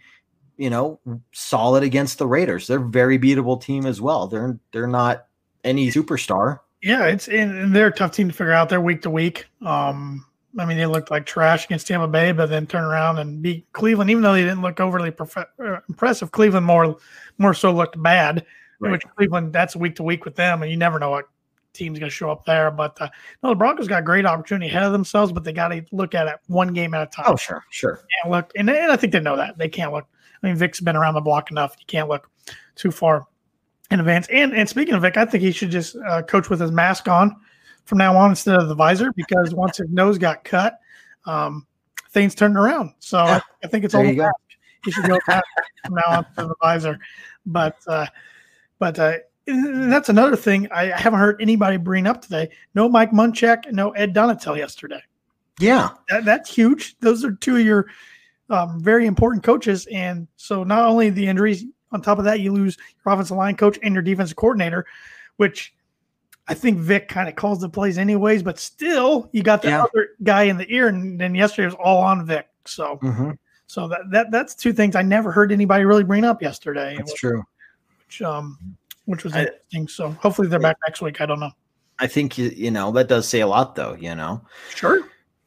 you 0.62 0.70
know, 0.70 1.00
solid 1.32 1.82
against 1.82 2.20
the 2.20 2.28
Raiders. 2.28 2.68
They're 2.68 2.78
a 2.78 2.88
very 2.88 3.18
beatable 3.18 3.60
team 3.60 3.88
as 3.88 4.00
well. 4.00 4.28
They're 4.28 4.60
they're 4.72 4.86
not 4.86 5.26
any 5.64 5.90
superstar. 5.90 6.60
Yeah, 6.84 7.08
it's 7.08 7.28
and, 7.28 7.58
and 7.58 7.76
they're 7.76 7.88
a 7.88 7.92
tough 7.92 8.12
team 8.12 8.28
to 8.28 8.34
figure 8.34 8.54
out. 8.54 8.70
They're 8.70 8.80
week 8.80 9.02
to 9.02 9.10
week. 9.10 9.48
Um, 9.64 10.24
I 10.60 10.66
mean, 10.66 10.78
they 10.78 10.86
looked 10.86 11.12
like 11.12 11.26
trash 11.26 11.66
against 11.66 11.88
Tampa 11.88 12.08
Bay, 12.08 12.32
but 12.32 12.50
then 12.50 12.68
turn 12.68 12.84
around 12.84 13.20
and 13.20 13.42
beat 13.42 13.66
Cleveland, 13.74 14.10
even 14.10 14.22
though 14.22 14.34
they 14.34 14.42
didn't 14.44 14.62
look 14.62 14.80
overly 14.80 15.12
prof- 15.12 15.38
uh, 15.38 15.78
impressive. 15.88 16.32
Cleveland 16.32 16.66
more 16.66 16.98
more 17.38 17.54
so 17.54 17.72
looked 17.74 18.02
bad, 18.02 18.46
Right. 18.80 18.92
which 18.92 19.04
Cleveland 19.16 19.54
that's 19.54 19.76
week 19.76 19.96
to 19.98 20.04
week 20.04 20.26
with 20.26 20.36
them, 20.36 20.62
and 20.62 20.70
you 20.72 20.78
never 20.78 21.00
know 21.00 21.10
what 21.12 21.26
team's 21.74 22.00
going 22.00 22.10
to 22.10 22.16
show 22.16 22.30
up 22.30 22.44
there. 22.46 22.70
But 22.70 23.00
uh, 23.02 23.08
no, 23.44 23.50
the 23.50 23.56
Broncos 23.56 23.88
got 23.88 24.00
a 24.00 24.06
great 24.06 24.26
opportunity 24.26 24.68
ahead 24.70 24.84
of 24.84 24.92
themselves, 24.92 25.32
but 25.32 25.44
they 25.44 25.54
got 25.54 25.70
to 25.70 25.86
look 25.94 26.14
at 26.16 26.28
it 26.28 26.36
one 26.48 26.74
game 26.74 26.94
at 26.94 27.02
a 27.02 27.06
time. 27.06 27.26
Oh, 27.30 27.36
sure, 27.38 27.64
sure. 27.70 27.96
can't 28.22 28.32
look, 28.32 28.52
and, 28.56 28.70
and 28.70 28.92
I 28.92 28.96
think 28.98 29.14
they 29.14 29.20
know 29.22 29.38
that 29.38 29.58
they 29.58 29.70
can't 29.70 29.94
look. 29.94 30.08
I 30.44 30.48
mean, 30.48 30.56
Vic's 30.58 30.80
been 30.82 30.96
around 30.98 31.14
the 31.14 31.22
block 31.22 31.52
enough. 31.52 31.76
You 31.80 31.86
can't 31.88 32.10
look 32.10 32.30
too 32.76 32.92
far 32.92 33.26
in 33.92 34.00
advance. 34.00 34.28
And 34.30 34.54
and 34.54 34.68
speaking 34.68 34.96
of 34.96 35.04
Vic, 35.04 35.16
I 35.16 35.26
think 35.26 35.44
he 35.44 35.52
should 35.52 35.72
just 35.72 35.96
uh, 36.08 36.24
coach 36.24 36.50
with 36.50 36.60
his 36.60 36.72
mask 36.72 37.08
on 37.08 37.36
from 37.92 37.98
now 37.98 38.16
on 38.16 38.30
instead 38.30 38.56
of 38.56 38.70
the 38.70 38.74
visor 38.74 39.12
because 39.18 39.54
once 39.54 39.76
his 39.76 39.90
nose 39.90 40.18
got 40.18 40.46
cut, 40.46 40.80
um, 41.26 41.68
things 42.12 42.34
turned 42.34 42.56
around. 42.56 42.94
So 43.00 43.18
I, 43.18 43.42
I 43.66 43.68
think 43.68 43.84
it's 43.84 43.94
There 43.94 44.06
all 44.06 44.32
you 44.86 44.92
should 44.94 45.04
go 45.04 45.20
back 45.28 45.44
from 45.84 45.96
now 45.96 46.20
on 46.20 46.26
to 46.38 46.48
the 46.48 46.56
visor. 46.62 46.98
But 47.46 47.76
uh, 47.88 48.06
but 48.80 48.98
uh, 48.98 49.18
that's 49.46 50.08
another 50.08 50.38
thing 50.38 50.70
I, 50.72 50.94
I 50.94 50.98
haven't 50.98 51.20
heard 51.20 51.42
anybody 51.42 51.76
bring 51.76 52.08
up 52.08 52.22
today. 52.22 52.48
No 52.76 52.88
Mike 52.88 53.12
Munchak, 53.12 53.70
no 53.74 53.90
Ed 53.92 54.16
Donatell 54.16 54.56
yesterday. 54.56 55.04
Yeah. 55.60 55.90
That, 56.08 56.24
that's 56.24 56.56
huge. 56.56 56.98
Those 57.00 57.26
are 57.26 57.34
two 57.34 57.58
of 57.58 57.66
your 57.66 57.88
um, 58.50 58.82
very 58.82 59.06
important 59.06 59.44
coaches. 59.44 59.86
And 59.88 60.30
so 60.38 60.64
not 60.64 60.86
only 60.86 61.10
the 61.10 61.28
injuries, 61.28 61.66
on 61.92 62.02
top 62.02 62.20
of 62.20 62.24
that, 62.24 62.40
you 62.40 62.54
lose 62.54 62.78
your 63.04 63.14
offensive 63.14 63.36
line 63.36 63.58
coach 63.58 63.78
and 63.84 63.94
your 63.94 64.02
defensive 64.02 64.38
coordinator, 64.38 64.86
which 65.36 65.74
I 66.52 66.54
think 66.54 66.78
Vic 66.80 67.08
kind 67.08 67.30
of 67.30 67.36
calls 67.36 67.62
the 67.62 67.70
plays 67.70 67.98
anyways, 67.98 68.44
but 68.44 68.60
still 68.60 69.30
you 69.32 69.42
got 69.42 69.62
the 69.62 69.70
Yeah. 69.70 69.84
other 69.84 70.10
guy 70.24 70.44
in 70.44 70.58
the 70.58 70.72
ear. 70.74 70.88
And 70.90 71.20
then 71.20 71.34
yesterday 71.34 71.66
was 71.66 71.76
all 71.76 72.02
on 72.04 72.26
Vic. 72.26 72.48
So 72.66 73.00
Mhm. 73.02 73.38
so 73.68 73.88
that, 73.88 74.02
that 74.12 74.32
that's 74.32 74.54
two 74.54 74.74
things 74.74 74.96
I 74.96 75.02
never 75.02 75.32
heard 75.32 75.52
anybody 75.52 75.86
really 75.86 76.04
bring 76.04 76.24
up 76.26 76.42
yesterday, 76.42 76.96
That's 76.98 77.14
true. 77.14 77.44
which 78.06 78.22
um 78.22 78.58
which 79.06 79.24
was 79.24 79.34
I- 79.34 79.44
interesting. 79.46 79.88
So 79.88 80.12
hopefully 80.12 80.48
they're 80.48 80.60
back 80.60 80.78
next 80.86 81.02
week. 81.02 81.22
I 81.22 81.26
don't 81.26 81.40
know. 81.40 81.52
I 82.00 82.08
think 82.08 82.38
you, 82.38 82.50
you 82.50 82.72
know 82.72 82.92
that 82.92 83.08
does 83.08 83.28
say 83.28 83.40
a 83.42 83.48
lot, 83.48 83.76
though. 83.76 83.96
You 84.00 84.14
know, 84.16 84.42
Sure. 84.76 85.02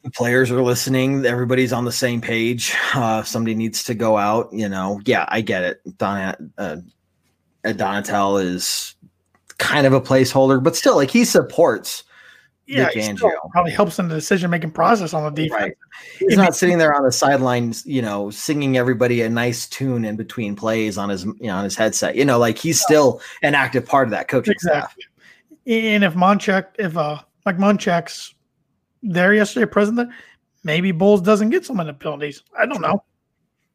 the 0.04 0.10
players 0.10 0.50
are 0.50 0.62
listening. 0.62 1.24
Everybody's 1.26 1.72
on 1.72 1.84
the 1.84 1.92
same 1.92 2.20
page. 2.20 2.74
Uh, 2.94 3.22
somebody 3.24 3.54
needs 3.54 3.82
to 3.84 3.94
go 3.94 4.16
out. 4.16 4.48
You 4.52 4.68
know, 4.68 5.00
yeah, 5.04 5.24
I 5.28 5.40
get 5.40 5.64
it. 5.64 5.98
Don 5.98 6.52
uh, 6.58 6.76
Donatell 7.64 8.42
is 8.44 8.94
kind 9.58 9.86
of 9.86 9.92
a 9.92 10.00
placeholder, 10.00 10.62
but 10.62 10.76
still, 10.76 10.96
like 10.96 11.10
he 11.10 11.24
supports. 11.24 12.04
Yeah, 12.66 12.86
Vic 12.86 12.94
he 12.94 13.02
still 13.02 13.30
probably 13.52 13.72
helps 13.72 13.98
in 13.98 14.08
the 14.08 14.14
decision 14.14 14.50
making 14.50 14.70
process 14.70 15.12
on 15.12 15.22
the 15.34 15.42
defense. 15.42 15.60
Right. 15.62 15.72
He's 16.18 16.32
It 16.32 16.36
not 16.36 16.42
makes- 16.44 16.56
sitting 16.58 16.78
there 16.78 16.94
on 16.94 17.04
the 17.04 17.12
sidelines, 17.12 17.84
you 17.84 18.00
know, 18.00 18.30
singing 18.30 18.78
everybody 18.78 19.20
a 19.20 19.28
nice 19.28 19.68
tune 19.68 20.02
in 20.06 20.16
between 20.16 20.56
plays 20.56 20.96
on 20.96 21.10
his, 21.10 21.24
you 21.24 21.34
know, 21.42 21.56
on 21.56 21.64
his 21.64 21.76
headset. 21.76 22.16
You 22.16 22.24
know, 22.24 22.38
like 22.38 22.56
he's 22.56 22.80
still 22.80 23.20
an 23.42 23.54
active 23.54 23.84
part 23.84 24.06
of 24.06 24.12
that 24.12 24.28
coaching 24.28 24.54
staff. 24.60 24.96
And 25.66 26.04
if 26.04 26.14
Munchak, 26.14 26.68
if 26.78 26.96
uh 26.96 27.18
like 27.44 27.58
Munchak's 27.58 28.34
there 29.02 29.34
yesterday, 29.34 29.66
president, 29.66 30.10
maybe 30.62 30.90
Bolles 30.90 31.20
doesn't 31.20 31.50
get 31.50 31.66
so 31.66 31.74
many 31.74 31.92
penalties. 31.92 32.42
I 32.58 32.64
don't 32.64 32.80
know. 32.80 33.04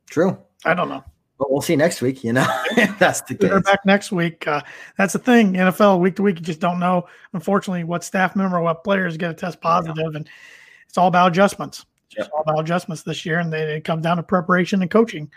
True. 0.10 0.36
I 0.66 0.74
don't 0.74 0.90
know. 0.90 1.04
But 1.40 1.50
we'll 1.50 1.62
see 1.62 1.76
next 1.78 2.02
week. 2.02 2.24
You 2.24 2.34
know, 2.34 2.46
that's 3.00 3.22
the 3.22 3.34
case. 3.36 3.62
back 3.64 3.80
next 3.86 4.12
week. 4.12 4.46
Uh, 4.46 4.62
that's 4.98 5.14
the 5.14 5.20
thing. 5.20 5.54
NFL 5.54 6.00
week 6.00 6.18
to 6.18 6.22
week, 6.22 6.38
you 6.38 6.44
just 6.44 6.60
don't 6.60 6.80
know. 6.80 7.08
Unfortunately, 7.34 7.86
what 7.86 8.04
staff 8.04 8.36
member, 8.36 8.60
what 8.62 8.84
players 8.84 9.16
get 9.18 9.32
a 9.32 9.34
test 9.34 9.62
positive, 9.62 10.16
and 10.16 10.30
it's 10.88 10.98
all 10.98 11.08
about 11.08 11.32
adjustments. 11.32 11.86
It's 12.08 12.16
just 12.16 12.32
all 12.32 12.42
about 12.42 12.60
adjustments 12.60 13.04
this 13.04 13.26
year, 13.26 13.40
and 13.40 13.52
then 13.52 13.70
it 13.70 13.86
comes 13.86 14.04
down 14.04 14.18
to 14.18 14.24
preparation 14.24 14.82
and 14.82 14.92
coaching. 14.92 15.32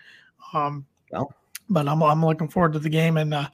Um, 0.53 0.85
Well. 1.13 1.33
but 1.71 1.87
I'm 1.87 2.03
I'm 2.03 2.25
looking 2.25 2.49
forward 2.49 2.73
to 2.73 2.79
the 2.81 2.89
game 2.91 3.17
in 3.17 3.33
uh, 3.33 3.49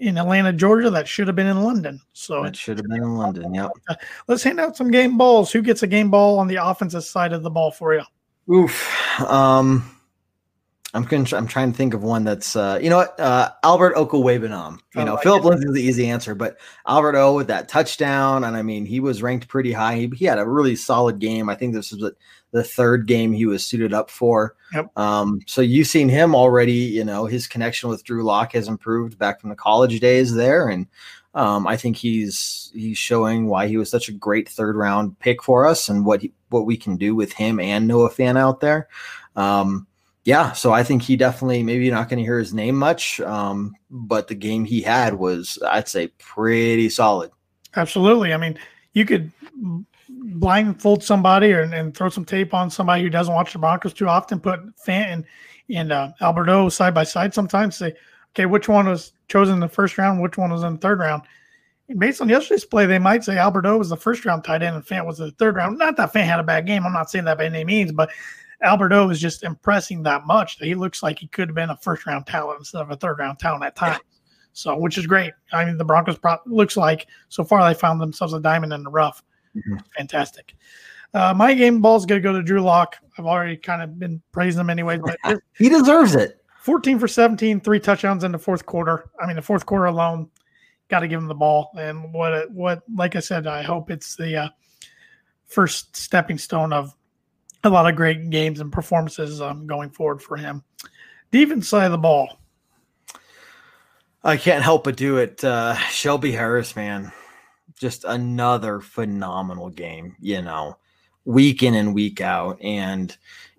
in 0.00 0.18
Atlanta, 0.18 0.52
Georgia. 0.52 0.90
That 0.90 1.06
should 1.06 1.28
have 1.28 1.36
been 1.36 1.46
in 1.46 1.62
London. 1.62 2.00
So 2.12 2.44
it 2.44 2.56
should 2.56 2.78
have 2.78 2.88
been 2.88 3.02
in 3.02 3.14
London. 3.14 3.54
Yep. 3.54 3.70
let's 4.26 4.42
hand 4.42 4.58
out 4.58 4.76
some 4.76 4.90
game 4.90 5.16
balls. 5.16 5.52
Who 5.52 5.62
gets 5.62 5.84
a 5.84 5.86
game 5.86 6.10
ball 6.10 6.40
on 6.40 6.48
the 6.48 6.56
offensive 6.56 7.04
side 7.04 7.32
of 7.32 7.44
the 7.44 7.50
ball 7.50 7.70
for 7.70 7.94
you? 7.94 8.02
Oof. 8.52 9.20
Um, 9.20 9.90
I'm 10.96 11.04
con- 11.04 11.26
I'm 11.32 11.46
trying 11.46 11.72
to 11.72 11.76
think 11.76 11.92
of 11.92 12.02
one 12.02 12.24
that's 12.24 12.56
uh, 12.56 12.78
you 12.82 12.88
know 12.88 12.96
what 12.96 13.20
uh, 13.20 13.50
Albert 13.62 13.96
Okwuegbunam. 13.96 14.78
You 14.94 15.02
I 15.02 15.04
know, 15.04 15.16
Phillip 15.18 15.44
it. 15.44 15.48
Lindsay's 15.48 15.72
the 15.74 15.82
easy 15.82 16.08
answer, 16.08 16.34
but 16.34 16.56
Albert 16.86 17.16
O 17.16 17.34
with 17.34 17.48
that 17.48 17.68
touchdown, 17.68 18.44
and 18.44 18.56
I 18.56 18.62
mean 18.62 18.86
he 18.86 18.98
was 19.00 19.22
ranked 19.22 19.46
pretty 19.46 19.72
high. 19.72 19.96
He, 19.96 20.10
he 20.16 20.24
had 20.24 20.38
a 20.38 20.48
really 20.48 20.74
solid 20.74 21.18
game. 21.18 21.50
I 21.50 21.54
think 21.54 21.74
this 21.74 21.92
was 21.92 22.00
the- 22.00 22.16
the 22.52 22.64
third 22.64 23.06
game 23.06 23.32
he 23.34 23.44
was 23.44 23.66
suited 23.66 23.92
up 23.92 24.08
for. 24.08 24.54
Yep. 24.72 24.96
Um, 24.96 25.40
so 25.46 25.60
you've 25.60 25.88
seen 25.88 26.08
him 26.08 26.34
already. 26.34 26.72
You 26.72 27.04
know, 27.04 27.26
his 27.26 27.46
connection 27.46 27.90
with 27.90 28.02
Drew 28.04 28.22
Lock 28.22 28.52
has 28.52 28.66
improved 28.66 29.18
back 29.18 29.40
from 29.40 29.50
the 29.50 29.56
college 29.56 30.00
days 30.00 30.32
there, 30.34 30.68
and 30.68 30.86
um, 31.34 31.66
I 31.66 31.76
think 31.76 31.96
he's 31.96 32.70
he's 32.72 32.96
showing 32.96 33.48
why 33.48 33.66
he 33.66 33.76
was 33.76 33.90
such 33.90 34.08
a 34.08 34.12
great 34.12 34.48
third 34.48 34.76
round 34.76 35.18
pick 35.18 35.42
for 35.42 35.66
us, 35.66 35.90
and 35.90 36.06
what 36.06 36.22
he, 36.22 36.32
what 36.48 36.64
we 36.64 36.78
can 36.78 36.96
do 36.96 37.14
with 37.14 37.32
him 37.32 37.60
and 37.60 37.86
Noah 37.86 38.10
Fant 38.10 38.38
out 38.38 38.60
there. 38.60 38.88
Um, 39.34 39.86
yeah, 40.26 40.50
so 40.50 40.72
I 40.72 40.82
think 40.82 41.02
he 41.02 41.14
definitely 41.14 41.62
maybe 41.62 41.84
you're 41.84 41.94
not 41.94 42.08
going 42.08 42.18
to 42.18 42.24
hear 42.24 42.40
his 42.40 42.52
name 42.52 42.74
much, 42.74 43.20
um, 43.20 43.76
but 43.88 44.26
the 44.26 44.34
game 44.34 44.64
he 44.64 44.82
had 44.82 45.14
was 45.14 45.56
I'd 45.64 45.86
say 45.86 46.08
pretty 46.18 46.88
solid. 46.88 47.30
Absolutely. 47.76 48.34
I 48.34 48.36
mean, 48.36 48.58
you 48.92 49.04
could 49.04 49.30
blindfold 50.08 51.04
somebody 51.04 51.52
or, 51.52 51.60
and 51.62 51.96
throw 51.96 52.08
some 52.08 52.24
tape 52.24 52.54
on 52.54 52.70
somebody 52.70 53.04
who 53.04 53.08
doesn't 53.08 53.32
watch 53.32 53.52
the 53.52 53.60
Broncos 53.60 53.94
too 53.94 54.08
often. 54.08 54.40
Put 54.40 54.60
Fant 54.76 55.06
and, 55.06 55.24
and 55.72 55.92
uh, 55.92 56.10
Albert 56.20 56.48
O 56.48 56.68
side 56.70 56.92
by 56.92 57.04
side 57.04 57.32
sometimes. 57.32 57.76
Say, 57.76 57.94
okay, 58.34 58.46
which 58.46 58.68
one 58.68 58.88
was 58.88 59.12
chosen 59.28 59.54
in 59.54 59.60
the 59.60 59.68
first 59.68 59.96
round? 59.96 60.20
Which 60.20 60.36
one 60.36 60.50
was 60.50 60.64
in 60.64 60.72
the 60.72 60.80
third 60.80 60.98
round? 60.98 61.22
And 61.88 62.00
based 62.00 62.20
on 62.20 62.28
yesterday's 62.28 62.64
play, 62.64 62.86
they 62.86 62.98
might 62.98 63.22
say 63.22 63.38
Albert 63.38 63.66
O 63.66 63.78
was 63.78 63.90
the 63.90 63.96
first 63.96 64.24
round 64.24 64.42
tight 64.42 64.64
end 64.64 64.74
and 64.74 64.84
Fant 64.84 65.06
was 65.06 65.18
the 65.18 65.30
third 65.30 65.54
round. 65.54 65.78
Not 65.78 65.96
that 65.98 66.12
Fant 66.12 66.24
had 66.24 66.40
a 66.40 66.42
bad 66.42 66.66
game. 66.66 66.84
I'm 66.84 66.92
not 66.92 67.10
saying 67.10 67.26
that 67.26 67.38
by 67.38 67.44
any 67.44 67.64
means, 67.64 67.92
but 67.92 68.10
Albert 68.62 68.92
O 68.92 69.10
is 69.10 69.20
just 69.20 69.42
impressing 69.42 70.02
that 70.04 70.26
much 70.26 70.58
that 70.58 70.66
he 70.66 70.74
looks 70.74 71.02
like 71.02 71.18
he 71.18 71.26
could 71.28 71.48
have 71.48 71.54
been 71.54 71.70
a 71.70 71.76
first 71.76 72.06
round 72.06 72.26
talent 72.26 72.58
instead 72.60 72.82
of 72.82 72.90
a 72.90 72.96
third 72.96 73.18
round 73.18 73.38
talent 73.38 73.64
at 73.64 73.76
times. 73.76 74.00
So, 74.52 74.76
which 74.76 74.96
is 74.96 75.06
great. 75.06 75.34
I 75.52 75.66
mean, 75.66 75.76
the 75.76 75.84
Broncos 75.84 76.16
pro- 76.18 76.38
looks 76.46 76.76
like 76.78 77.08
so 77.28 77.44
far 77.44 77.68
they 77.68 77.78
found 77.78 78.00
themselves 78.00 78.32
a 78.32 78.40
diamond 78.40 78.72
in 78.72 78.82
the 78.82 78.90
rough. 78.90 79.22
Mhm. 79.54 79.82
Fantastic. 79.96 80.54
Uh, 81.12 81.34
my 81.34 81.54
game 81.54 81.80
ball 81.80 81.96
is 81.96 82.06
going 82.06 82.20
to 82.20 82.26
go 82.26 82.32
to 82.32 82.42
Drew 82.42 82.60
Lock. 82.60 82.96
I've 83.18 83.26
already 83.26 83.56
kind 83.56 83.82
of 83.82 83.98
been 83.98 84.20
praising 84.32 84.60
him 84.60 84.70
anyways, 84.70 85.00
but 85.02 85.18
He 85.56 85.68
deserves 85.68 86.14
it. 86.14 86.42
14 86.60 86.98
for 86.98 87.06
17, 87.06 87.60
three 87.60 87.78
touchdowns 87.78 88.24
in 88.24 88.32
the 88.32 88.38
fourth 88.38 88.66
quarter. 88.66 89.10
I 89.20 89.26
mean, 89.26 89.36
the 89.36 89.42
fourth 89.42 89.64
quarter 89.66 89.84
alone, 89.84 90.28
got 90.88 91.00
to 91.00 91.08
give 91.08 91.20
him 91.20 91.28
the 91.28 91.34
ball. 91.34 91.70
And 91.78 92.12
what, 92.12 92.50
what, 92.50 92.82
like 92.94 93.14
I 93.16 93.20
said, 93.20 93.46
I 93.46 93.62
hope 93.62 93.90
it's 93.90 94.16
the 94.16 94.36
uh, 94.36 94.48
first 95.46 95.96
stepping 95.96 96.38
stone 96.38 96.72
of 96.72 96.94
a 97.64 97.70
lot 97.70 97.88
of 97.88 97.96
great 97.96 98.30
games 98.30 98.60
and 98.60 98.72
performances 98.72 99.40
um, 99.40 99.66
going 99.66 99.90
forward 99.90 100.22
for 100.22 100.36
him. 100.36 100.62
Defense 101.30 101.68
side 101.68 101.86
of 101.86 101.92
the 101.92 101.98
ball. 101.98 102.38
I 104.22 104.36
can't 104.36 104.64
help 104.64 104.84
but 104.84 104.96
do 104.96 105.18
it. 105.18 105.42
Uh, 105.44 105.74
Shelby 105.90 106.32
Harris, 106.32 106.74
man, 106.74 107.12
just 107.78 108.04
another 108.04 108.80
phenomenal 108.80 109.70
game. 109.70 110.16
You 110.20 110.42
know, 110.42 110.78
week 111.24 111.62
in 111.62 111.74
and 111.74 111.94
week 111.94 112.20
out. 112.20 112.60
And 112.62 113.16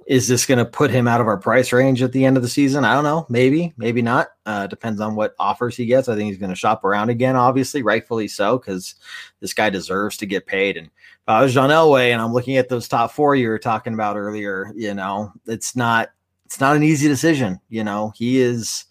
is 0.08 0.28
this 0.28 0.46
going 0.46 0.58
to 0.58 0.66
put 0.66 0.90
him 0.90 1.08
out 1.08 1.20
of 1.20 1.28
our 1.28 1.38
price 1.38 1.74
range 1.74 2.02
at 2.02 2.14
the 2.14 2.24
end 2.24 2.38
of 2.38 2.44
the 2.44 2.50
season? 2.50 2.86
I 2.86 2.94
don't 2.94 3.04
know. 3.04 3.26
Maybe, 3.30 3.74
maybe 3.78 4.02
not. 4.02 4.30
Uh, 4.46 4.66
depends 4.66 5.02
on 5.02 5.16
what 5.16 5.36
offers 5.38 5.76
he 5.76 5.86
gets. 5.86 6.08
I 6.08 6.16
think 6.16 6.30
he's 6.30 6.38
going 6.38 6.50
to 6.50 6.56
shop 6.56 6.86
around 6.86 7.10
again, 7.10 7.36
obviously, 7.36 7.84
rightfully 7.84 8.30
so, 8.30 8.58
because 8.58 8.96
this 9.42 9.54
guy 9.54 9.70
deserves 9.70 10.16
to 10.18 10.26
get 10.26 10.48
paid. 10.48 10.78
And 10.78 10.90
was 11.28 11.54
John 11.54 11.70
Elway 11.70 12.12
and 12.12 12.22
I'm 12.22 12.34
looking 12.34 12.58
at 12.58 12.70
those 12.70 12.88
top 12.88 13.12
four 13.12 13.36
you 13.36 13.50
were 13.50 13.60
talking 13.60 13.94
about 13.94 14.18
earlier, 14.18 14.72
you 14.76 14.94
know, 14.94 15.32
it's 15.46 15.76
not 15.76 16.10
it's 16.46 16.62
not 16.62 16.78
an 16.78 16.84
easy 16.84 17.10
decision. 17.10 17.60
You 17.70 17.84
know, 17.84 18.14
he 18.16 18.40
is 18.40 18.86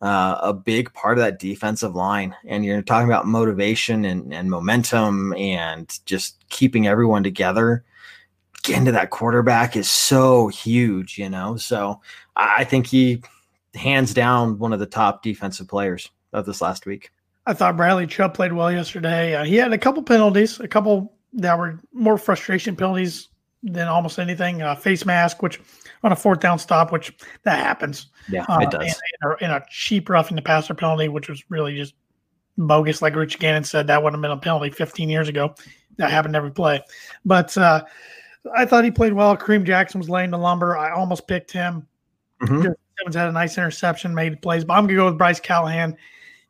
uh, 0.00 0.38
a 0.42 0.52
big 0.52 0.92
part 0.92 1.18
of 1.18 1.24
that 1.24 1.38
defensive 1.38 1.96
line. 1.96 2.36
And 2.46 2.64
you're 2.64 2.82
talking 2.82 3.08
about 3.08 3.26
motivation 3.26 4.04
and, 4.04 4.32
and 4.32 4.50
momentum 4.50 5.34
and 5.34 5.98
just 6.06 6.48
keeping 6.50 6.86
everyone 6.86 7.24
together. 7.24 7.84
Getting 8.62 8.84
to 8.84 8.92
that 8.92 9.10
quarterback 9.10 9.76
is 9.76 9.90
so 9.90 10.48
huge, 10.48 11.18
you 11.18 11.28
know. 11.28 11.56
So 11.56 12.00
I 12.36 12.56
I 12.58 12.64
think 12.64 12.86
he 12.86 13.22
hands 13.74 14.14
down 14.14 14.58
one 14.58 14.72
of 14.72 14.78
the 14.78 14.86
top 14.86 15.22
defensive 15.22 15.68
players 15.68 16.08
of 16.32 16.46
this 16.46 16.60
last 16.60 16.86
week. 16.86 17.10
I 17.46 17.52
thought 17.52 17.76
Bradley 17.76 18.06
Chubb 18.06 18.32
played 18.32 18.52
well 18.52 18.72
yesterday. 18.72 19.34
Uh, 19.34 19.44
he 19.44 19.56
had 19.56 19.72
a 19.72 19.78
couple 19.78 20.02
penalties, 20.02 20.60
a 20.60 20.68
couple 20.68 21.13
that 21.34 21.58
were 21.58 21.80
more 21.92 22.16
frustration 22.18 22.76
penalties 22.76 23.28
than 23.62 23.88
almost 23.88 24.18
anything. 24.18 24.62
Uh, 24.62 24.74
face 24.74 25.04
mask, 25.04 25.42
which 25.42 25.60
on 26.02 26.12
a 26.12 26.16
fourth 26.16 26.40
down 26.40 26.58
stop, 26.58 26.92
which 26.92 27.14
that 27.44 27.58
happens. 27.58 28.08
Yeah, 28.28 28.44
Uh, 28.48 28.58
it 28.60 28.70
does. 28.70 29.00
And, 29.22 29.36
and 29.40 29.52
a, 29.52 29.64
cheap 29.70 30.08
roughing 30.08 30.36
the 30.36 30.42
passer 30.42 30.74
penalty, 30.74 31.08
which 31.08 31.28
was 31.28 31.42
really 31.48 31.74
just 31.76 31.94
bogus. 32.58 33.00
Like 33.02 33.16
Rich 33.16 33.38
Gannon 33.38 33.64
said, 33.64 33.86
that 33.86 34.02
would 34.02 34.12
have 34.12 34.20
been 34.22 34.30
a 34.30 34.36
penalty 34.36 34.70
15 34.70 35.08
years 35.08 35.28
ago. 35.28 35.54
That 35.96 36.10
happened 36.10 36.36
every 36.36 36.50
play. 36.52 36.82
But 37.24 37.56
uh, 37.56 37.84
I 38.54 38.66
thought 38.66 38.84
he 38.84 38.90
played 38.90 39.12
well. 39.14 39.36
Kareem 39.36 39.64
Jackson 39.64 39.98
was 40.00 40.10
laying 40.10 40.30
the 40.30 40.38
lumber. 40.38 40.76
I 40.76 40.90
almost 40.92 41.26
picked 41.26 41.50
him. 41.52 41.86
Mhm. 42.42 42.74
Simmons 42.98 43.16
had 43.16 43.28
a 43.28 43.32
nice 43.32 43.56
interception, 43.56 44.14
made 44.14 44.40
plays. 44.42 44.64
But 44.64 44.74
I'm 44.74 44.82
going 44.84 44.88
to 44.88 44.94
go 44.96 45.06
with 45.06 45.18
Bryce 45.18 45.40
Callahan. 45.40 45.96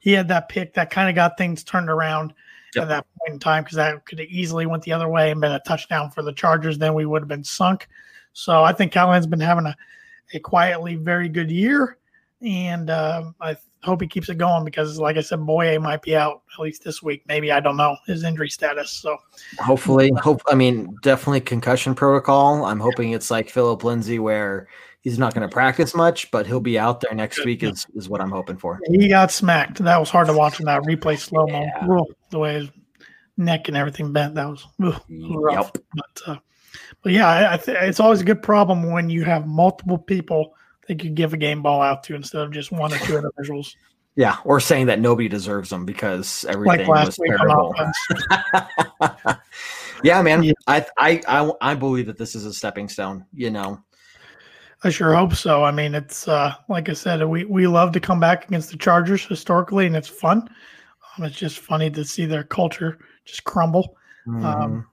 He 0.01 0.12
had 0.12 0.28
that 0.28 0.49
pick 0.49 0.74
that 0.74 0.91
kind 0.91 1.09
of 1.09 1.14
got 1.14 1.39
things 1.39 1.62
turned 1.64 1.89
around 1.89 2.35
Yep. 2.74 2.82
at 2.82 2.89
that 2.89 3.07
point 3.25 3.35
in 3.35 3.39
time 3.39 3.64
because 3.64 3.77
that 3.77 4.05
could 4.07 4.18
have 4.18 4.29
easily 4.29 4.66
went 4.66 4.83
the 4.83 4.93
other 4.93 5.09
way 5.09 5.31
and 5.31 5.41
been 5.41 5.53
a 5.53 5.61
touchdown 5.61 6.11
for 6.11 6.22
the 6.22 6.33
Chargers. 6.33 6.79
Then 6.79 6.95
we 6.95 7.07
would 7.07 7.22
have 7.22 7.29
been 7.29 7.45
sunk. 7.45 7.89
So 8.33 8.64
I 8.64 8.72
think 8.72 8.93
Callahan's 8.93 9.27
been 9.27 9.41
having 9.41 9.66
a, 9.66 9.77
a 10.33 10.41
quietly 10.41 10.97
very 10.97 11.29
good 11.29 11.51
year, 11.51 11.99
and 12.43 12.91
um, 12.91 13.35
I 13.41 13.57
hope 13.85 14.01
he 14.01 14.09
keeps 14.09 14.29
it 14.29 14.39
going 14.39 14.64
because, 14.64 14.99
like 14.99 15.16
I 15.16 15.20
said, 15.20 15.41
Bouye 15.41 15.81
might 15.81 16.03
be 16.03 16.16
out 16.16 16.43
at 16.53 16.61
least 16.61 16.83
this 16.83 17.03
week. 17.03 17.22
Maybe 17.29 17.53
I 17.53 17.61
don't 17.61 17.77
know 17.77 17.97
his 18.07 18.25
injury 18.25 18.49
status. 18.49 18.91
So 18.91 19.16
hopefully, 19.61 20.11
hope 20.16 20.43
I 20.49 20.55
mean 20.55 20.97
definitely 21.03 21.43
concussion 21.43 21.95
protocol. 21.95 22.64
I'm 22.64 22.81
hoping 22.81 23.12
it's 23.12 23.31
like 23.31 23.51
Phillip 23.51 23.85
Lindsay 23.85 24.18
where 24.18 24.68
he's 25.03 25.18
not 25.18 25.35
going 25.35 25.49
to 25.49 25.53
practice 25.53 25.95
much, 25.95 26.31
but 26.33 26.47
he'll 26.47 26.61
be 26.61 26.79
out 26.79 27.01
there 27.01 27.14
next 27.14 27.45
week. 27.45 27.62
Is 27.62 27.87
is 27.95 28.09
what 28.09 28.20
I'm 28.20 28.33
hoping 28.33 28.57
for. 28.57 28.81
He 28.91 29.07
got 29.09 29.31
smacked. 29.31 29.79
That 29.79 29.99
was 29.99 30.11
hard 30.11 30.27
to 30.27 30.33
watch 30.33 30.59
in 30.59 30.66
that 30.66 30.83
replay 30.83 31.16
slow 31.18 31.47
mo. 31.47 31.61
Yeah. 31.61 32.01
The 32.31 32.39
way 32.39 32.68
neck 33.37 33.68
and 33.68 33.76
everything 33.76 34.12
bent. 34.12 34.35
That 34.35 34.49
was 34.49 34.66
ugh, 34.82 35.01
rough. 35.09 35.70
Yep. 35.74 35.85
But, 35.95 36.22
uh, 36.26 36.37
but 37.03 37.12
yeah, 37.12 37.28
I, 37.28 37.55
I 37.55 37.57
th- 37.57 37.78
it's 37.80 38.01
always 38.01 38.20
a 38.20 38.24
good 38.24 38.43
problem 38.43 38.91
when 38.91 39.11
you 39.11 39.24
have 39.24 39.47
multiple 39.47 39.99
people 39.99 40.55
that 40.89 41.03
you 41.03 41.11
give 41.11 41.32
a 41.32 41.37
game 41.37 41.62
ball 41.62 41.82
out 41.82 42.03
to 42.05 42.14
instead 42.14 42.43
of 42.43 42.53
just 42.53 42.72
one 42.72 42.93
or 42.93 42.99
two 42.99 43.16
individuals. 43.16 43.76
Yeah, 44.16 44.37
or 44.45 44.61
saying 44.61 44.87
that 44.87 45.01
nobody 45.01 45.28
deserves 45.28 45.70
them 45.70 45.85
because 45.85 46.45
everything 46.49 46.87
like 46.87 47.07
was 47.07 47.18
terrible. 47.26 47.74
yeah, 50.05 50.22
man. 50.22 50.45
Yeah. 50.45 50.53
I, 50.68 50.87
I 50.97 51.20
I 51.26 51.53
I 51.61 51.74
believe 51.74 52.07
that 52.07 52.16
this 52.16 52.37
is 52.37 52.45
a 52.45 52.55
stepping 52.55 52.89
stone. 52.89 53.26
You 53.35 53.51
know, 53.51 53.82
I 54.85 54.91
sure 54.91 55.14
hope 55.14 55.35
so. 55.35 55.64
I 55.64 55.72
mean, 55.72 55.97
it's 55.97 56.28
uh, 56.28 56.55
like 56.68 56.89
I 56.89 56.93
said, 56.93 57.24
we 57.24 57.45
we 57.45 57.66
love 57.66 57.91
to 57.91 57.99
come 57.99 58.20
back 58.20 58.47
against 58.47 58.70
the 58.70 58.76
Chargers 58.76 59.24
historically, 59.24 59.87
and 59.87 59.97
it's 59.97 60.07
fun. 60.07 60.49
Um, 61.18 61.24
it's 61.24 61.37
just 61.37 61.59
funny 61.59 61.91
to 61.91 62.05
see 62.05 62.24
their 62.24 62.45
culture 62.45 63.01
just 63.25 63.45
crumble. 63.45 63.97
Mm-hmm. 64.27 64.45
Um, 64.45 64.87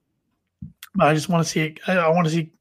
but 0.96 1.08
I 1.08 1.14
just 1.14 1.30
want 1.30 1.46
to 1.46 1.50
see. 1.50 1.76
I, 1.88 1.98
I 1.98 2.10
want 2.10 2.28
to 2.28 2.34
see 2.34 2.52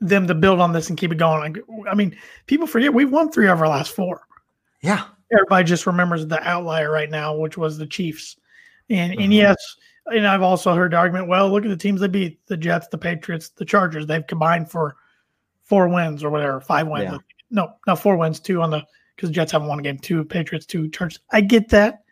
them 0.00 0.26
to 0.26 0.34
build 0.34 0.60
on 0.60 0.72
this 0.72 0.88
and 0.88 0.98
keep 0.98 1.12
it 1.12 1.18
going. 1.18 1.56
I 1.90 1.94
mean, 1.94 2.16
people 2.46 2.66
forget 2.66 2.94
we've 2.94 3.10
won 3.10 3.30
three 3.30 3.48
of 3.48 3.60
our 3.60 3.68
last 3.68 3.94
four. 3.94 4.22
Yeah. 4.82 5.04
Everybody 5.32 5.64
just 5.64 5.86
remembers 5.86 6.26
the 6.26 6.42
outlier 6.42 6.90
right 6.90 7.10
now, 7.10 7.36
which 7.36 7.56
was 7.56 7.78
the 7.78 7.86
Chiefs. 7.86 8.36
And 8.88 9.12
mm-hmm. 9.12 9.22
and 9.22 9.34
yes, 9.34 9.56
and 10.06 10.26
I've 10.26 10.42
also 10.42 10.74
heard 10.74 10.92
the 10.92 10.96
argument, 10.96 11.28
well, 11.28 11.50
look 11.50 11.64
at 11.64 11.68
the 11.68 11.76
teams 11.76 12.00
they 12.00 12.08
beat, 12.08 12.44
the 12.46 12.56
Jets, 12.56 12.88
the 12.88 12.98
Patriots, 12.98 13.50
the 13.50 13.64
Chargers. 13.64 14.06
They've 14.06 14.26
combined 14.26 14.70
for 14.70 14.96
four 15.62 15.88
wins 15.88 16.24
or 16.24 16.30
whatever, 16.30 16.60
five 16.60 16.88
wins. 16.88 17.12
Yeah. 17.12 17.18
No, 17.50 17.74
no, 17.86 17.96
four 17.96 18.16
wins, 18.16 18.40
two 18.40 18.62
on 18.62 18.70
the 18.70 18.84
because 19.14 19.28
the 19.28 19.34
Jets 19.34 19.52
haven't 19.52 19.68
won 19.68 19.78
a 19.78 19.82
game, 19.82 19.98
two 19.98 20.24
Patriots, 20.24 20.66
two 20.66 20.88
Chargers. 20.88 21.20
I 21.30 21.42
get 21.42 21.68
that, 21.68 22.02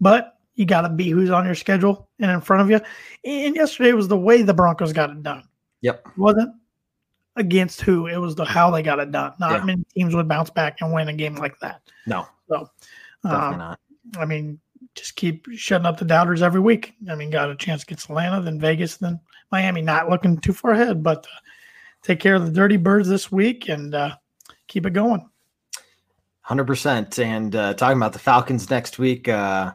but 0.00 0.31
you 0.54 0.66
got 0.66 0.82
to 0.82 0.88
be 0.88 1.08
who's 1.10 1.30
on 1.30 1.44
your 1.44 1.54
schedule 1.54 2.08
and 2.18 2.30
in 2.30 2.40
front 2.40 2.62
of 2.62 2.70
you. 2.70 2.80
And 3.24 3.56
yesterday 3.56 3.92
was 3.92 4.08
the 4.08 4.16
way 4.16 4.42
the 4.42 4.54
Broncos 4.54 4.92
got 4.92 5.10
it 5.10 5.22
done. 5.22 5.44
Yep, 5.80 6.06
it 6.06 6.18
wasn't 6.18 6.54
against 7.36 7.80
who. 7.80 8.06
It 8.06 8.18
was 8.18 8.34
the 8.34 8.44
how 8.44 8.70
they 8.70 8.82
got 8.82 9.00
it 9.00 9.10
done. 9.10 9.32
Not 9.40 9.52
yeah. 9.52 9.64
many 9.64 9.84
teams 9.94 10.14
would 10.14 10.28
bounce 10.28 10.50
back 10.50 10.80
and 10.80 10.92
win 10.92 11.08
a 11.08 11.12
game 11.12 11.36
like 11.36 11.58
that. 11.60 11.82
No. 12.06 12.26
So, 12.48 12.68
um, 13.24 13.58
not. 13.58 13.80
I 14.18 14.24
mean, 14.24 14.60
just 14.94 15.16
keep 15.16 15.46
shutting 15.54 15.86
up 15.86 15.98
the 15.98 16.04
doubters 16.04 16.42
every 16.42 16.60
week. 16.60 16.94
I 17.08 17.14
mean, 17.14 17.30
got 17.30 17.50
a 17.50 17.56
chance 17.56 17.82
against 17.82 18.10
Atlanta, 18.10 18.40
then 18.42 18.60
Vegas, 18.60 18.96
then 18.96 19.20
Miami. 19.50 19.82
Not 19.82 20.10
looking 20.10 20.38
too 20.38 20.52
far 20.52 20.72
ahead, 20.72 21.02
but 21.02 21.26
uh, 21.26 21.40
take 22.02 22.20
care 22.20 22.34
of 22.34 22.44
the 22.44 22.52
Dirty 22.52 22.76
Birds 22.76 23.08
this 23.08 23.32
week 23.32 23.68
and 23.68 23.94
uh, 23.94 24.16
keep 24.66 24.86
it 24.86 24.92
going. 24.92 25.28
Hundred 26.42 26.66
percent. 26.66 27.18
And 27.18 27.54
uh, 27.54 27.74
talking 27.74 27.96
about 27.96 28.12
the 28.12 28.18
Falcons 28.18 28.68
next 28.68 28.98
week. 28.98 29.28
Uh, 29.28 29.72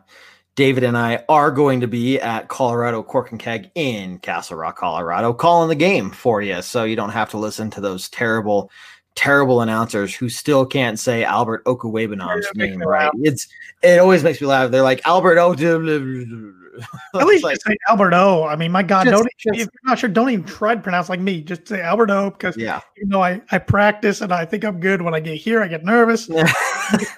David 0.57 0.83
and 0.83 0.97
I 0.97 1.23
are 1.29 1.51
going 1.51 1.81
to 1.81 1.87
be 1.87 2.19
at 2.19 2.47
Colorado 2.47 3.03
Cork 3.03 3.29
and 3.29 3.39
Keg 3.39 3.69
in 3.75 4.17
Castle 4.17 4.57
Rock, 4.57 4.77
Colorado, 4.77 5.31
calling 5.31 5.69
the 5.69 5.75
game 5.75 6.09
for 6.09 6.41
you. 6.41 6.63
So 6.63 6.83
you 6.83 6.95
don't 6.95 7.11
have 7.11 7.29
to 7.29 7.37
listen 7.37 7.69
to 7.69 7.79
those 7.79 8.09
terrible, 8.09 8.71
terrible 9.13 9.61
announcers 9.61 10.15
who 10.15 10.29
still 10.29 10.65
can't 10.65 10.97
say 10.97 11.23
Albert 11.23 11.63
Okwuegbunam's 11.65 12.47
name 12.55 12.79
right. 12.81 13.11
It's 13.21 13.47
it 13.83 13.99
always 13.99 14.23
makes 14.23 14.41
me 14.41 14.47
laugh. 14.47 14.71
They're 14.71 14.81
like 14.81 15.05
Albert 15.05 15.37
O. 15.37 15.53
At 17.19 17.27
least 17.27 17.43
like, 17.43 17.61
say 17.61 17.77
Albert 17.87 18.13
O. 18.13 18.43
I 18.45 18.55
mean, 18.55 18.71
my 18.71 18.81
God, 18.81 19.03
just, 19.03 19.15
don't 19.15 19.29
just, 19.37 19.59
if 19.61 19.67
you're 19.71 19.89
not 19.89 19.99
sure, 19.99 20.09
don't 20.09 20.29
even 20.31 20.45
try 20.45 20.73
to 20.73 20.81
pronounce 20.81 21.07
like 21.07 21.19
me. 21.19 21.41
Just 21.41 21.67
say 21.67 21.81
Albert 21.81 22.09
O. 22.09 22.31
Because 22.31 22.57
yeah, 22.57 22.81
you 22.95 23.05
know, 23.05 23.21
I 23.21 23.41
I 23.51 23.59
practice 23.59 24.21
and 24.21 24.33
I 24.33 24.43
think 24.45 24.65
I'm 24.65 24.79
good. 24.79 25.03
When 25.03 25.13
I 25.13 25.19
get 25.19 25.35
here, 25.37 25.61
I 25.61 25.67
get 25.67 25.85
nervous. 25.85 26.27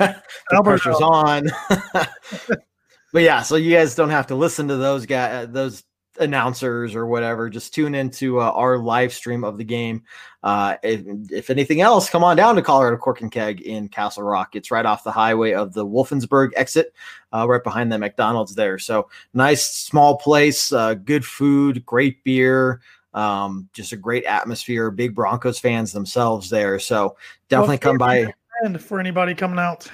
Albert 0.51 0.81
pressure's 0.81 1.01
on 1.01 1.47
but 3.11 3.23
yeah, 3.23 3.41
so 3.41 3.55
you 3.55 3.75
guys 3.75 3.95
don't 3.95 4.09
have 4.09 4.27
to 4.27 4.35
listen 4.35 4.67
to 4.67 4.77
those 4.77 5.05
guys, 5.05 5.47
those 5.49 5.83
announcers 6.19 6.95
or 6.95 7.07
whatever. 7.07 7.49
Just 7.49 7.73
tune 7.73 7.95
into 7.95 8.39
uh, 8.39 8.51
our 8.51 8.77
live 8.77 9.13
stream 9.13 9.43
of 9.43 9.57
the 9.57 9.63
game. 9.63 10.03
Uh, 10.43 10.75
if, 10.83 11.01
if, 11.31 11.49
anything 11.49 11.81
else, 11.81 12.09
come 12.09 12.23
on 12.23 12.37
down 12.37 12.55
to 12.55 12.61
Colorado 12.61 12.97
Cork 12.97 13.21
and 13.21 13.31
Keg 13.31 13.61
in 13.61 13.87
Castle 13.87 14.23
Rock. 14.23 14.55
It's 14.55 14.71
right 14.71 14.85
off 14.85 15.03
the 15.03 15.11
highway 15.11 15.53
of 15.53 15.73
the 15.73 15.85
Wolfensburg 15.85 16.51
exit, 16.55 16.93
uh, 17.33 17.47
right 17.47 17.63
behind 17.63 17.91
the 17.91 17.97
McDonald's 17.97 18.55
there. 18.55 18.77
So 18.77 19.09
nice 19.33 19.65
small 19.65 20.17
place, 20.17 20.71
uh, 20.71 20.93
good 20.93 21.25
food, 21.25 21.85
great 21.85 22.23
beer. 22.23 22.81
Um, 23.13 23.69
just 23.73 23.91
a 23.91 23.97
great 23.97 24.25
atmosphere. 24.25 24.91
Big 24.91 25.15
Broncos 25.15 25.59
fans 25.59 25.91
themselves 25.91 26.49
there. 26.49 26.79
So 26.79 27.17
definitely 27.47 27.79
come 27.79 27.97
by. 27.97 28.31
And 28.61 28.79
For 28.81 28.99
anybody 28.99 29.33
coming 29.33 29.57
out, 29.57 29.89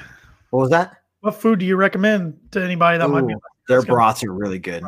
what 0.50 0.60
was 0.60 0.70
that? 0.72 0.98
What 1.26 1.42
food 1.42 1.58
do 1.58 1.66
you 1.66 1.76
recommend 1.76 2.38
to 2.52 2.64
anybody 2.64 3.00
that 3.00 3.08
Ooh, 3.08 3.14
might 3.14 3.28
be? 3.28 3.34
Their 3.68 3.82
brats 3.82 4.24
are 4.24 4.32
really 4.32 4.60
good. 4.60 4.84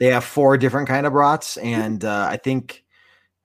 They 0.00 0.06
have 0.06 0.24
four 0.24 0.58
different 0.58 0.88
kind 0.88 1.06
of 1.06 1.12
brats, 1.12 1.58
and 1.58 2.04
uh, 2.04 2.26
I 2.28 2.38
think 2.38 2.82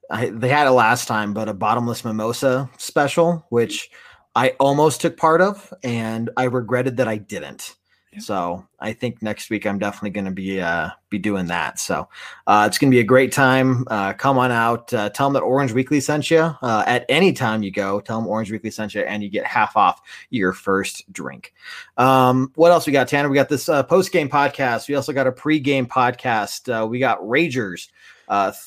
I, 0.10 0.32
they 0.32 0.50
had 0.50 0.66
it 0.66 0.72
last 0.72 1.08
time, 1.08 1.36
but 1.36 1.48
a 1.48 1.54
bottomless 1.54 2.04
mimosa 2.04 2.68
special, 2.80 3.46
which 3.50 3.92
I 4.34 4.56
almost 4.60 5.02
took 5.02 5.18
part 5.18 5.40
of, 5.40 5.72
and 5.84 6.32
I 6.36 6.46
regretted 6.46 6.98
that 6.98 7.08
I 7.08 7.18
didn't. 7.18 7.76
So 8.20 8.66
I 8.80 8.92
think 8.92 9.22
next 9.22 9.50
week 9.50 9.66
I'm 9.66 9.80
definitely 9.80 10.10
going 10.10 10.26
to 10.26 10.32
be 10.32 10.60
uh, 10.60 10.90
be 11.10 11.18
doing 11.18 11.46
that. 11.48 11.80
So 11.80 12.10
uh, 12.46 12.66
it's 12.68 12.78
going 12.78 12.92
to 12.92 12.96
be 12.96 13.00
a 13.00 13.06
great 13.06 13.32
time. 13.32 13.86
Uh, 13.90 14.12
come 14.14 14.38
on 14.38 14.52
out. 14.52 14.94
Uh, 14.94 15.10
tell 15.10 15.28
them 15.28 15.34
that 15.34 15.44
Orange 15.44 15.72
Weekly 15.72 16.02
sent 16.02 16.30
you. 16.30 16.40
Uh, 16.40 16.84
at 16.86 17.06
any 17.08 17.32
time 17.32 17.64
you 17.64 17.72
go, 17.72 18.02
tell 18.02 18.20
them 18.20 18.28
Orange 18.28 18.52
Weekly 18.52 18.70
sent 18.70 18.94
you, 18.96 19.02
and 19.02 19.24
you 19.24 19.30
get 19.30 19.46
half 19.46 19.78
off 19.78 20.02
your 20.30 20.52
first 20.52 21.12
drink. 21.14 21.54
Um, 21.96 22.52
what 22.56 22.72
else 22.72 22.86
we 22.86 22.92
got, 22.92 23.08
Tanner? 23.08 23.30
We 23.30 23.36
got 23.36 23.50
this 23.50 23.70
uh, 23.70 23.84
post 23.84 24.12
game 24.12 24.30
podcast. 24.30 24.90
We 24.90 24.96
also 24.96 25.14
got 25.14 25.28
a 25.28 25.32
pre 25.32 25.60
game 25.60 25.86
podcast. 25.86 26.90
we 26.90 27.00
got 27.00 27.20
Ragers. 27.22 27.88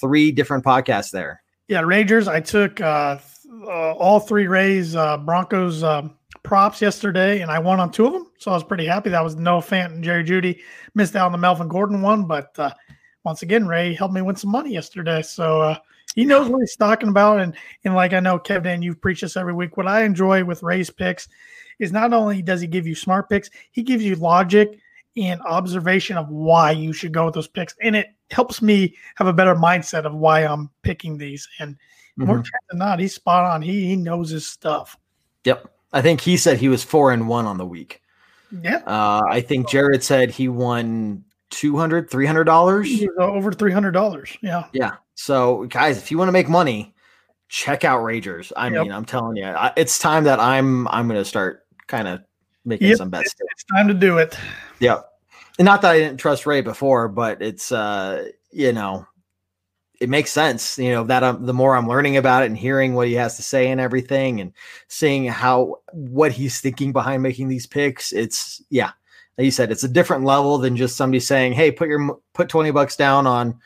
three 0.00 0.32
different 0.32 0.64
podcasts 0.64 1.10
there. 1.10 1.42
Yeah, 1.68 1.82
Ragers. 1.82 2.28
I 2.28 2.40
took 2.40 2.80
all 2.80 4.20
three 4.20 4.46
Rays 4.46 4.94
Broncos. 4.94 5.82
Um, 5.82 6.16
props 6.44 6.80
yesterday, 6.80 7.40
and 7.40 7.50
I 7.50 7.58
won 7.58 7.80
on 7.80 7.90
two 7.90 8.06
of 8.06 8.12
them, 8.12 8.30
so 8.38 8.52
I 8.52 8.54
was 8.54 8.62
pretty 8.62 8.86
happy. 8.86 9.10
That 9.10 9.24
was 9.24 9.34
Noah 9.34 9.62
Fant 9.62 9.86
and 9.86 10.04
Jerry 10.04 10.22
Jeudy. 10.22 10.60
Missed 10.94 11.16
out 11.16 11.26
on 11.26 11.32
the 11.32 11.38
Melvin 11.38 11.66
Gordon 11.66 12.02
one, 12.02 12.26
but 12.26 12.56
uh, 12.58 12.72
once 13.24 13.42
again, 13.42 13.66
Ray 13.66 13.94
helped 13.94 14.14
me 14.14 14.22
win 14.22 14.36
some 14.36 14.52
money 14.52 14.72
yesterday. 14.72 15.22
So 15.22 15.60
uh, 15.60 15.78
he 16.14 16.24
knows 16.24 16.48
what 16.48 16.60
he's 16.60 16.76
talking 16.76 17.08
about, 17.08 17.40
and 17.40 17.56
and 17.84 17.94
like 17.94 18.12
I 18.12 18.20
know, 18.20 18.38
Kevin, 18.38 18.82
you 18.82 18.94
preach 18.94 19.22
this 19.22 19.36
every 19.36 19.54
week. 19.54 19.76
What 19.76 19.88
I 19.88 20.04
enjoy 20.04 20.44
with 20.44 20.62
Ray's 20.62 20.90
picks 20.90 21.26
is 21.80 21.90
not 21.90 22.12
only 22.12 22.40
does 22.42 22.60
he 22.60 22.68
give 22.68 22.86
you 22.86 22.94
smart 22.94 23.28
picks, 23.28 23.50
he 23.72 23.82
gives 23.82 24.04
you 24.04 24.14
logic 24.14 24.78
and 25.16 25.40
observation 25.42 26.16
of 26.16 26.28
why 26.28 26.70
you 26.70 26.92
should 26.92 27.12
go 27.12 27.24
with 27.24 27.34
those 27.34 27.48
picks, 27.48 27.74
and 27.82 27.96
it 27.96 28.08
helps 28.30 28.60
me 28.60 28.94
have 29.16 29.26
a 29.26 29.32
better 29.32 29.54
mindset 29.54 30.04
of 30.04 30.14
why 30.14 30.40
I'm 30.40 30.70
picking 30.82 31.16
these. 31.16 31.48
And 31.58 31.74
mm-hmm. 32.18 32.26
more 32.26 32.44
than 32.68 32.78
not, 32.78 33.00
he's 33.00 33.14
spot 33.14 33.44
on. 33.44 33.62
He 33.62 33.86
he 33.86 33.96
knows 33.96 34.28
his 34.30 34.46
stuff. 34.46 34.96
Yep. 35.44 35.73
I 35.94 36.02
think 36.02 36.20
he 36.20 36.36
said 36.36 36.58
he 36.58 36.68
was 36.68 36.84
four 36.84 37.12
and 37.12 37.28
one 37.28 37.46
on 37.46 37.56
the 37.56 37.64
week. 37.64 38.02
Yeah. 38.62 38.82
Uh, 38.86 39.22
I 39.30 39.40
think 39.40 39.68
Jared 39.70 40.02
said 40.02 40.30
he 40.30 40.48
won 40.48 41.24
200 41.50 42.10
300 42.10 42.44
dollars 42.44 42.88
over 43.18 43.52
300 43.52 43.92
dollars 43.92 44.36
yeah 44.42 44.64
yeah 44.72 44.94
so 45.14 45.66
guys 45.66 45.98
if 45.98 46.10
you 46.10 46.18
want 46.18 46.26
to 46.26 46.32
make 46.32 46.48
money 46.48 46.92
check 47.48 47.84
out 47.84 48.00
ragers 48.00 48.50
i 48.56 48.68
yep. 48.68 48.82
mean 48.82 48.90
i'm 48.90 49.04
telling 49.04 49.36
you 49.36 49.54
it's 49.76 49.98
time 49.98 50.24
that 50.24 50.40
i'm 50.40 50.88
i'm 50.88 51.06
gonna 51.06 51.24
start 51.24 51.64
kind 51.86 52.08
of 52.08 52.20
making 52.64 52.88
yep. 52.88 52.96
some 52.96 53.08
bets 53.08 53.34
it's 53.38 53.64
time 53.64 53.86
to 53.86 53.94
do 53.94 54.18
it 54.18 54.36
yeah 54.80 55.00
and 55.58 55.66
not 55.66 55.80
that 55.80 55.92
i 55.92 55.98
didn't 55.98 56.18
trust 56.18 56.44
ray 56.44 56.60
before 56.60 57.06
but 57.06 57.40
it's 57.40 57.70
uh 57.70 58.26
you 58.50 58.72
know 58.72 59.06
it 60.04 60.10
makes 60.10 60.30
sense, 60.30 60.76
you 60.76 60.90
know, 60.90 61.02
that 61.04 61.22
um, 61.22 61.46
the 61.46 61.54
more 61.54 61.74
I'm 61.74 61.88
learning 61.88 62.18
about 62.18 62.42
it 62.42 62.46
and 62.46 62.58
hearing 62.58 62.92
what 62.92 63.08
he 63.08 63.14
has 63.14 63.36
to 63.36 63.42
say 63.42 63.70
and 63.70 63.80
everything 63.80 64.38
and 64.38 64.52
seeing 64.88 65.24
how 65.24 65.76
what 65.92 66.30
he's 66.30 66.60
thinking 66.60 66.92
behind 66.92 67.22
making 67.22 67.48
these 67.48 67.66
picks, 67.66 68.12
it's 68.12 68.62
yeah, 68.68 68.90
like 69.38 69.46
you 69.46 69.50
said, 69.50 69.72
it's 69.72 69.82
a 69.82 69.88
different 69.88 70.24
level 70.24 70.58
than 70.58 70.76
just 70.76 70.96
somebody 70.96 71.20
saying, 71.20 71.54
"Hey, 71.54 71.72
put 71.72 71.88
your 71.88 72.18
put 72.34 72.50
20 72.50 72.70
bucks 72.70 72.96
down 72.96 73.26
on 73.26 73.58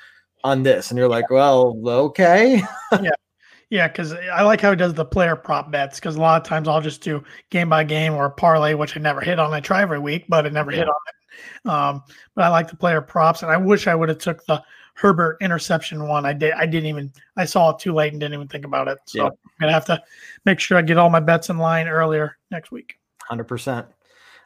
on 0.45 0.63
this." 0.63 0.91
And 0.91 0.99
you're 0.99 1.09
like, 1.09 1.29
"Well, 1.29 1.77
okay." 1.85 2.63
yeah. 2.93 3.11
Yeah, 3.71 3.87
because 3.87 4.15
I 4.15 4.43
like 4.45 4.63
how 4.63 4.71
he 4.71 4.77
does 4.77 4.95
the 4.95 5.05
player 5.05 5.37
prop 5.37 5.71
bets. 5.71 6.01
Because 6.01 6.17
a 6.17 6.21
lot 6.21 6.41
of 6.41 6.49
times 6.49 6.69
I'll 6.69 6.81
just 6.81 7.03
do 7.03 7.23
game 7.51 7.69
by 7.69 7.85
game 7.85 8.15
or 8.15 8.31
parlay, 8.31 8.73
which 8.73 8.97
I 8.97 9.01
never 9.01 9.21
hit 9.21 9.39
on. 9.39 9.53
I 9.53 9.61
try 9.61 9.83
every 9.83 9.99
week, 9.99 10.25
but 10.27 10.47
I 10.47 10.49
never 10.49 10.71
yeah. 10.71 10.79
hit 10.79 10.89
on 10.89 10.95
it. 11.09 11.71
Um, 11.71 12.03
but 12.35 12.45
I 12.45 12.49
like 12.49 12.69
the 12.69 12.77
player 12.77 13.03
props, 13.03 13.43
and 13.43 13.51
I 13.51 13.59
wish 13.59 13.87
I 13.87 13.95
would 13.95 14.09
have 14.09 14.19
took 14.19 14.47
the 14.47 14.63
Herbert 14.99 15.39
interception 15.41 16.09
one. 16.09 16.27
I 16.27 16.33
did. 16.33 16.53
I 16.55 16.67
didn't 16.67 16.87
even. 16.87 17.13
I 17.37 17.45
saw 17.45 17.71
it 17.71 17.79
too 17.79 17.95
late 17.95 18.13
and 18.13 18.21
didn't 18.21 18.35
even 18.35 18.49
think 18.49 18.65
about 18.65 18.89
it. 18.89 18.99
So 19.07 19.27
I'm 19.27 19.33
gonna 19.61 19.73
have 19.73 19.85
to 19.87 20.03
make 20.45 20.59
sure 20.59 20.77
I 20.77 20.83
get 20.83 20.99
all 20.99 21.09
my 21.09 21.21
bets 21.21 21.51
in 21.51 21.59
line 21.59 21.87
earlier 21.87 22.37
next 22.51 22.73
week. 22.73 22.99
Hundred 23.23 23.45
percent. 23.45 23.87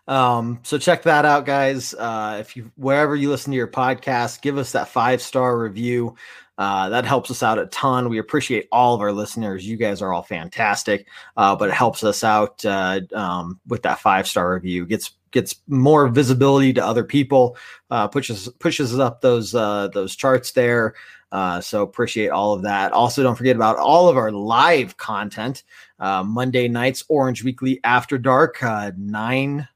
Um, 0.09 0.61
so 0.63 0.77
check 0.77 1.05
that 1.05 1.25
out, 1.25 1.47
guys. 1.47 1.95
Uh, 1.95 2.37
if 2.39 2.55
you 2.55 2.71
wherever 2.77 3.17
you 3.17 3.31
listen 3.31 3.51
to 3.53 3.57
your 3.57 3.69
podcast, 3.69 4.43
give 4.43 4.59
us 4.59 4.73
that 4.73 4.89
five 4.89 5.23
star 5.23 5.59
review. 5.59 6.17
Uh, 6.59 6.91
that 6.91 7.07
helps 7.07 7.31
us 7.31 7.43
out 7.43 7.59
a 7.59 7.67
ton. 7.67 8.11
We 8.11 8.19
appreciate 8.19 8.69
all 8.71 8.95
of 8.95 9.01
our 9.01 9.13
listeners. 9.13 9.67
You 9.67 9.79
guys 9.79 10.03
are 10.03 10.13
all 10.13 10.23
fantastic, 10.23 11.07
uh, 11.35 11.57
but 11.57 11.71
it 11.71 11.75
helps 11.75 12.05
us 12.05 12.23
out 12.23 12.63
uh, 12.67 13.01
um, 13.15 13.59
with 13.67 13.83
that 13.85 14.01
five 14.01 14.29
star 14.29 14.53
review. 14.53 14.85
gets 14.85 15.13
gets 15.33 15.57
more 15.67 16.09
visibility 16.09 16.73
to 16.75 16.85
other 16.85 17.05
people, 17.05 17.57
uh, 17.91 18.09
pushes 18.09 18.49
pushes 18.61 18.99
up 18.99 19.21
those 19.21 19.55
uh, 19.55 19.89
those 19.89 20.15
charts 20.15 20.53
there. 20.53 20.95
Uh, 21.33 21.61
so 21.61 21.83
appreciate 21.83 22.29
all 22.29 22.53
of 22.53 22.63
that. 22.63 22.93
Also, 22.93 23.23
don't 23.23 23.37
forget 23.37 23.57
about 23.57 23.79
all 23.79 24.09
of 24.09 24.19
our 24.19 24.31
live 24.31 24.97
content. 24.99 25.65
Uh, 25.99 26.23
Monday 26.23 26.69
nights, 26.69 27.05
Orange 27.09 27.43
Weekly 27.43 27.81
After 27.85 28.19
Dark, 28.19 28.63
uh, 28.63 28.93
nine 28.97 29.67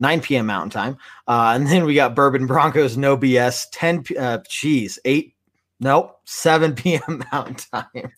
9 0.00 0.20
p.m. 0.20 0.46
Mountain 0.46 0.70
Time. 0.70 0.96
Uh, 1.26 1.52
and 1.54 1.66
then 1.66 1.84
we 1.84 1.94
got 1.94 2.14
Bourbon 2.14 2.46
Broncos, 2.46 2.96
no 2.96 3.16
BS, 3.16 3.66
10, 3.72 4.04
uh, 4.18 4.38
geez, 4.48 4.98
8, 5.04 5.33
nope, 5.84 6.18
7 6.24 6.74
p.m. 6.74 7.22
Mountain 7.30 7.56
Time. 7.56 8.12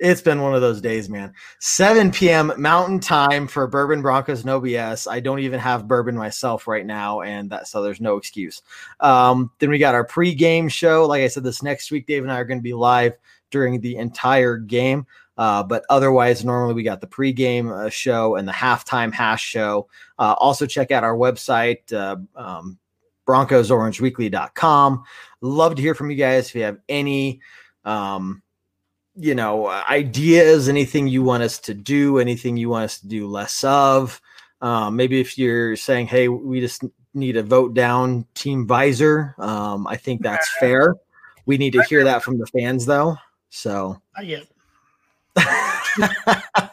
It's 0.00 0.22
been 0.22 0.40
one 0.40 0.54
of 0.54 0.62
those 0.62 0.80
days, 0.80 1.08
man. 1.08 1.32
7 1.60 2.10
p.m. 2.10 2.52
Mountain 2.56 2.98
Time 2.98 3.46
for 3.46 3.68
Bourbon 3.68 4.02
Broncos, 4.02 4.44
no 4.44 4.60
BS. 4.60 5.08
I 5.08 5.20
don't 5.20 5.38
even 5.38 5.60
have 5.60 5.86
bourbon 5.86 6.16
myself 6.16 6.66
right 6.66 6.84
now, 6.84 7.20
and 7.20 7.50
that 7.50 7.68
so 7.68 7.82
there's 7.82 8.00
no 8.00 8.16
excuse. 8.16 8.62
Um, 8.98 9.52
then 9.60 9.70
we 9.70 9.78
got 9.78 9.94
our 9.94 10.06
pregame 10.06 10.68
show. 10.70 11.06
Like 11.06 11.22
I 11.22 11.28
said, 11.28 11.44
this 11.44 11.62
next 11.62 11.92
week, 11.92 12.06
Dave 12.06 12.24
and 12.24 12.32
I 12.32 12.40
are 12.40 12.44
going 12.44 12.58
to 12.58 12.64
be 12.64 12.74
live 12.74 13.12
during 13.50 13.80
the 13.80 13.96
entire 13.96 14.56
game. 14.56 15.06
Uh, 15.36 15.62
but 15.62 15.84
otherwise, 15.88 16.44
normally 16.44 16.74
we 16.74 16.82
got 16.82 17.00
the 17.00 17.06
pregame 17.06 17.70
uh, 17.70 17.88
show 17.88 18.36
and 18.36 18.46
the 18.46 18.52
halftime 18.52 19.12
hash 19.12 19.42
show. 19.42 19.88
Uh, 20.18 20.34
also, 20.38 20.66
check 20.66 20.90
out 20.90 21.04
our 21.04 21.16
website, 21.16 21.92
uh, 21.92 22.16
um, 22.36 22.78
BroncosOrangeWeekly.com. 23.26 25.04
Love 25.40 25.74
to 25.74 25.82
hear 25.82 25.94
from 25.94 26.10
you 26.10 26.16
guys 26.16 26.48
if 26.48 26.54
you 26.54 26.62
have 26.62 26.78
any, 26.88 27.40
um, 27.84 28.42
you 29.14 29.34
know, 29.34 29.68
ideas, 29.68 30.68
anything 30.68 31.06
you 31.06 31.22
want 31.22 31.42
us 31.42 31.58
to 31.60 31.74
do, 31.74 32.18
anything 32.18 32.56
you 32.56 32.68
want 32.68 32.84
us 32.84 33.00
to 33.00 33.08
do 33.08 33.26
less 33.28 33.62
of. 33.64 34.20
Um, 34.60 34.96
maybe 34.96 35.20
if 35.20 35.36
you're 35.36 35.76
saying, 35.76 36.06
hey, 36.06 36.28
we 36.28 36.60
just 36.60 36.84
need 37.14 37.36
a 37.36 37.42
vote 37.42 37.74
down 37.74 38.26
Team 38.34 38.66
Visor, 38.66 39.34
um, 39.38 39.86
I 39.86 39.96
think 39.96 40.22
that's 40.22 40.50
fair. 40.58 40.94
We 41.44 41.58
need 41.58 41.72
to 41.72 41.82
hear 41.82 42.04
that 42.04 42.22
from 42.22 42.38
the 42.38 42.46
fans, 42.46 42.86
though. 42.86 43.16
So, 43.50 44.00
yeah. 44.22 44.42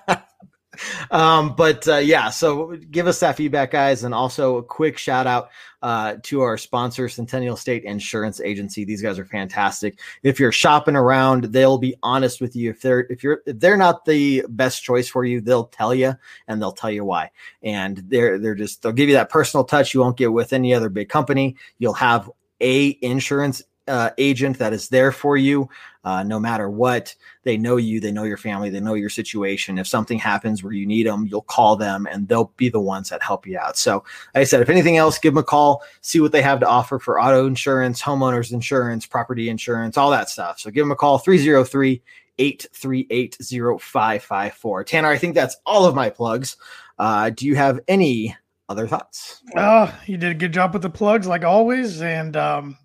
um, 1.11 1.55
but 1.55 1.87
uh, 1.87 1.97
yeah, 1.97 2.29
so 2.29 2.75
give 2.91 3.07
us 3.07 3.19
that 3.19 3.35
feedback, 3.37 3.71
guys, 3.71 4.03
and 4.03 4.13
also 4.13 4.57
a 4.57 4.63
quick 4.63 4.97
shout 4.97 5.27
out 5.27 5.49
uh, 5.81 6.15
to 6.23 6.41
our 6.41 6.57
sponsor, 6.57 7.07
Centennial 7.09 7.55
State 7.55 7.83
Insurance 7.83 8.41
Agency. 8.41 8.85
These 8.85 9.01
guys 9.01 9.17
are 9.17 9.25
fantastic. 9.25 9.99
If 10.23 10.39
you're 10.39 10.51
shopping 10.51 10.95
around, 10.95 11.45
they'll 11.45 11.77
be 11.77 11.95
honest 12.03 12.41
with 12.41 12.55
you. 12.55 12.69
If 12.69 12.81
they're 12.81 13.01
if 13.09 13.23
you're 13.23 13.41
if 13.45 13.59
they're 13.59 13.77
not 13.77 14.05
the 14.05 14.43
best 14.49 14.83
choice 14.83 15.07
for 15.07 15.25
you, 15.25 15.41
they'll 15.41 15.65
tell 15.65 15.95
you, 15.95 16.13
and 16.47 16.61
they'll 16.61 16.71
tell 16.71 16.91
you 16.91 17.05
why. 17.05 17.31
And 17.63 17.97
they're 18.07 18.37
they're 18.37 18.55
just 18.55 18.81
they'll 18.81 18.91
give 18.91 19.09
you 19.09 19.15
that 19.15 19.29
personal 19.29 19.63
touch 19.63 19.93
you 19.93 20.01
won't 20.01 20.17
get 20.17 20.31
with 20.33 20.53
any 20.53 20.73
other 20.73 20.89
big 20.89 21.09
company. 21.09 21.55
You'll 21.77 21.93
have 21.93 22.29
a 22.61 22.97
insurance 23.01 23.63
uh, 23.89 24.11
agent 24.17 24.59
that 24.59 24.71
is 24.71 24.89
there 24.89 25.11
for 25.11 25.35
you 25.35 25.67
uh, 26.03 26.23
no 26.23 26.39
matter 26.39 26.69
what. 26.69 27.15
They 27.43 27.57
know 27.57 27.77
you, 27.77 27.99
they 27.99 28.11
know 28.11 28.23
your 28.23 28.37
family, 28.37 28.69
they 28.69 28.79
know 28.79 28.93
your 28.93 29.09
situation. 29.09 29.77
If 29.77 29.87
something 29.87 30.17
happens 30.17 30.63
where 30.63 30.73
you 30.73 30.85
need 30.85 31.05
them, 31.05 31.27
you'll 31.27 31.41
call 31.41 31.75
them 31.75 32.07
and 32.09 32.27
they'll 32.27 32.51
be 32.57 32.69
the 32.69 32.79
ones 32.79 33.09
that 33.09 33.21
help 33.21 33.45
you 33.45 33.57
out. 33.57 33.77
So, 33.77 34.03
like 34.33 34.41
I 34.41 34.43
said, 34.43 34.61
if 34.61 34.69
anything 34.69 34.97
else, 34.97 35.19
give 35.19 35.33
them 35.33 35.39
a 35.39 35.43
call, 35.43 35.83
see 36.01 36.19
what 36.19 36.31
they 36.31 36.41
have 36.41 36.59
to 36.61 36.67
offer 36.67 36.99
for 36.99 37.21
auto 37.21 37.45
insurance, 37.45 38.01
homeowners 38.01 38.53
insurance, 38.53 39.05
property 39.05 39.49
insurance, 39.49 39.97
all 39.97 40.11
that 40.11 40.29
stuff. 40.29 40.59
So, 40.59 40.69
give 40.69 40.83
them 40.83 40.91
a 40.91 40.95
call 40.95 41.17
303 41.17 42.01
838 42.37 43.37
0554. 43.81 44.83
Tanner, 44.85 45.09
I 45.09 45.17
think 45.17 45.35
that's 45.35 45.57
all 45.65 45.85
of 45.85 45.95
my 45.95 46.09
plugs. 46.09 46.55
Uh, 46.97 47.29
do 47.29 47.45
you 47.45 47.55
have 47.55 47.79
any 47.87 48.35
other 48.69 48.87
thoughts? 48.87 49.41
Oh, 49.55 49.93
you 50.05 50.17
did 50.17 50.31
a 50.31 50.35
good 50.35 50.53
job 50.53 50.73
with 50.73 50.81
the 50.81 50.89
plugs, 50.89 51.27
like 51.27 51.43
always. 51.43 52.01
And 52.01 52.37
um, 52.37 52.77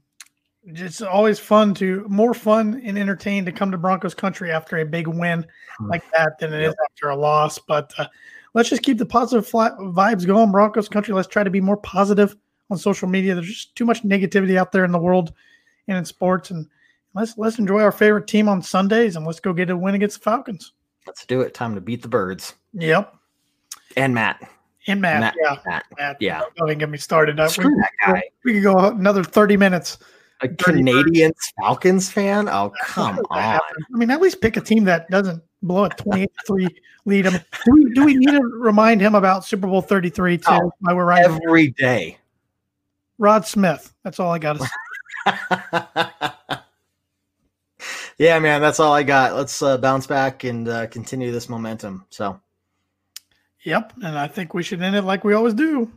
it's 0.66 1.02
always 1.02 1.38
fun 1.38 1.74
to 1.74 2.06
more 2.08 2.34
fun 2.34 2.80
and 2.84 2.98
entertaining 2.98 3.44
to 3.44 3.52
come 3.52 3.70
to 3.70 3.78
Broncos 3.78 4.14
country 4.14 4.50
after 4.50 4.78
a 4.78 4.84
big 4.84 5.06
win 5.06 5.46
hmm. 5.78 5.88
like 5.88 6.02
that 6.12 6.38
than 6.38 6.52
it 6.52 6.62
yep. 6.62 6.70
is 6.70 6.76
after 6.90 7.10
a 7.10 7.16
loss. 7.16 7.58
But 7.58 7.92
uh, 7.98 8.06
let's 8.54 8.70
just 8.70 8.82
keep 8.82 8.98
the 8.98 9.06
positive 9.06 9.48
vibes 9.50 10.26
going, 10.26 10.52
Broncos 10.52 10.88
country. 10.88 11.14
Let's 11.14 11.28
try 11.28 11.44
to 11.44 11.50
be 11.50 11.60
more 11.60 11.76
positive 11.76 12.36
on 12.70 12.78
social 12.78 13.08
media. 13.08 13.34
There's 13.34 13.48
just 13.48 13.76
too 13.76 13.84
much 13.84 14.02
negativity 14.02 14.56
out 14.56 14.72
there 14.72 14.84
in 14.84 14.92
the 14.92 14.98
world 14.98 15.32
and 15.88 15.98
in 15.98 16.04
sports, 16.04 16.50
and 16.50 16.66
let's 17.14 17.36
let's 17.36 17.58
enjoy 17.58 17.82
our 17.82 17.92
favorite 17.92 18.26
team 18.26 18.48
on 18.48 18.62
Sundays 18.62 19.16
and 19.16 19.26
let's 19.26 19.40
go 19.40 19.52
get 19.52 19.70
a 19.70 19.76
win 19.76 19.94
against 19.94 20.18
the 20.18 20.24
Falcons. 20.24 20.72
Let's 21.06 21.26
do 21.26 21.42
it. 21.42 21.52
Time 21.52 21.74
to 21.74 21.80
beat 21.80 22.00
the 22.00 22.08
birds. 22.08 22.54
Yep. 22.72 23.14
And 23.96 24.14
Matt. 24.14 24.48
And 24.86 25.00
Matt, 25.00 25.20
Matt 25.20 25.34
yeah, 25.40 25.56
Matt, 25.64 25.84
Matt. 25.98 26.16
yeah. 26.20 26.42
Don't 26.56 26.68
even 26.68 26.78
get 26.78 26.90
me 26.90 26.98
started. 26.98 27.40
Uh, 27.40 27.48
Screw 27.48 27.74
we, 27.74 27.80
that 27.80 27.92
guy. 28.04 28.22
We 28.44 28.54
could 28.54 28.62
go 28.62 28.78
another 28.88 29.24
thirty 29.24 29.56
minutes 29.56 29.98
a 30.44 30.48
Canadian 30.48 31.32
Falcons 31.58 32.10
fan? 32.10 32.48
Oh, 32.48 32.72
come 32.82 33.18
on. 33.30 33.40
I 33.40 33.60
mean, 33.90 34.10
at 34.10 34.20
least 34.20 34.40
pick 34.40 34.56
a 34.56 34.60
team 34.60 34.84
that 34.84 35.08
doesn't 35.10 35.42
blow 35.62 35.84
a 35.84 35.88
28 35.90 36.30
3 36.46 36.68
lead. 37.06 37.26
I 37.26 37.30
mean, 37.30 37.44
do, 37.64 37.72
we, 37.72 37.94
do 37.94 38.04
we 38.04 38.14
need 38.14 38.30
to 38.30 38.42
remind 38.42 39.00
him 39.00 39.14
about 39.14 39.44
Super 39.44 39.66
Bowl 39.66 39.82
33 39.82 40.38
too? 40.38 40.44
Oh, 40.48 40.72
while 40.80 40.96
we're 40.96 41.04
right 41.04 41.24
every 41.24 41.70
day. 41.70 42.18
Rod 43.18 43.46
Smith. 43.46 43.92
That's 44.02 44.18
all 44.20 44.32
I 44.32 44.38
got 44.38 44.58
to 44.58 44.64
say. 44.64 44.70
yeah, 48.18 48.38
man, 48.38 48.60
that's 48.60 48.78
all 48.80 48.92
I 48.92 49.02
got. 49.02 49.34
Let's 49.34 49.62
uh, 49.62 49.78
bounce 49.78 50.06
back 50.06 50.44
and 50.44 50.68
uh, 50.68 50.86
continue 50.88 51.32
this 51.32 51.48
momentum. 51.48 52.04
So, 52.10 52.38
yep. 53.62 53.94
And 54.02 54.18
I 54.18 54.28
think 54.28 54.52
we 54.54 54.62
should 54.62 54.82
end 54.82 54.96
it 54.96 55.02
like 55.02 55.24
we 55.24 55.34
always 55.34 55.54
do. 55.54 55.90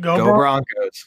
Go, 0.00 0.18
Go 0.18 0.34
Broncos. 0.34 1.06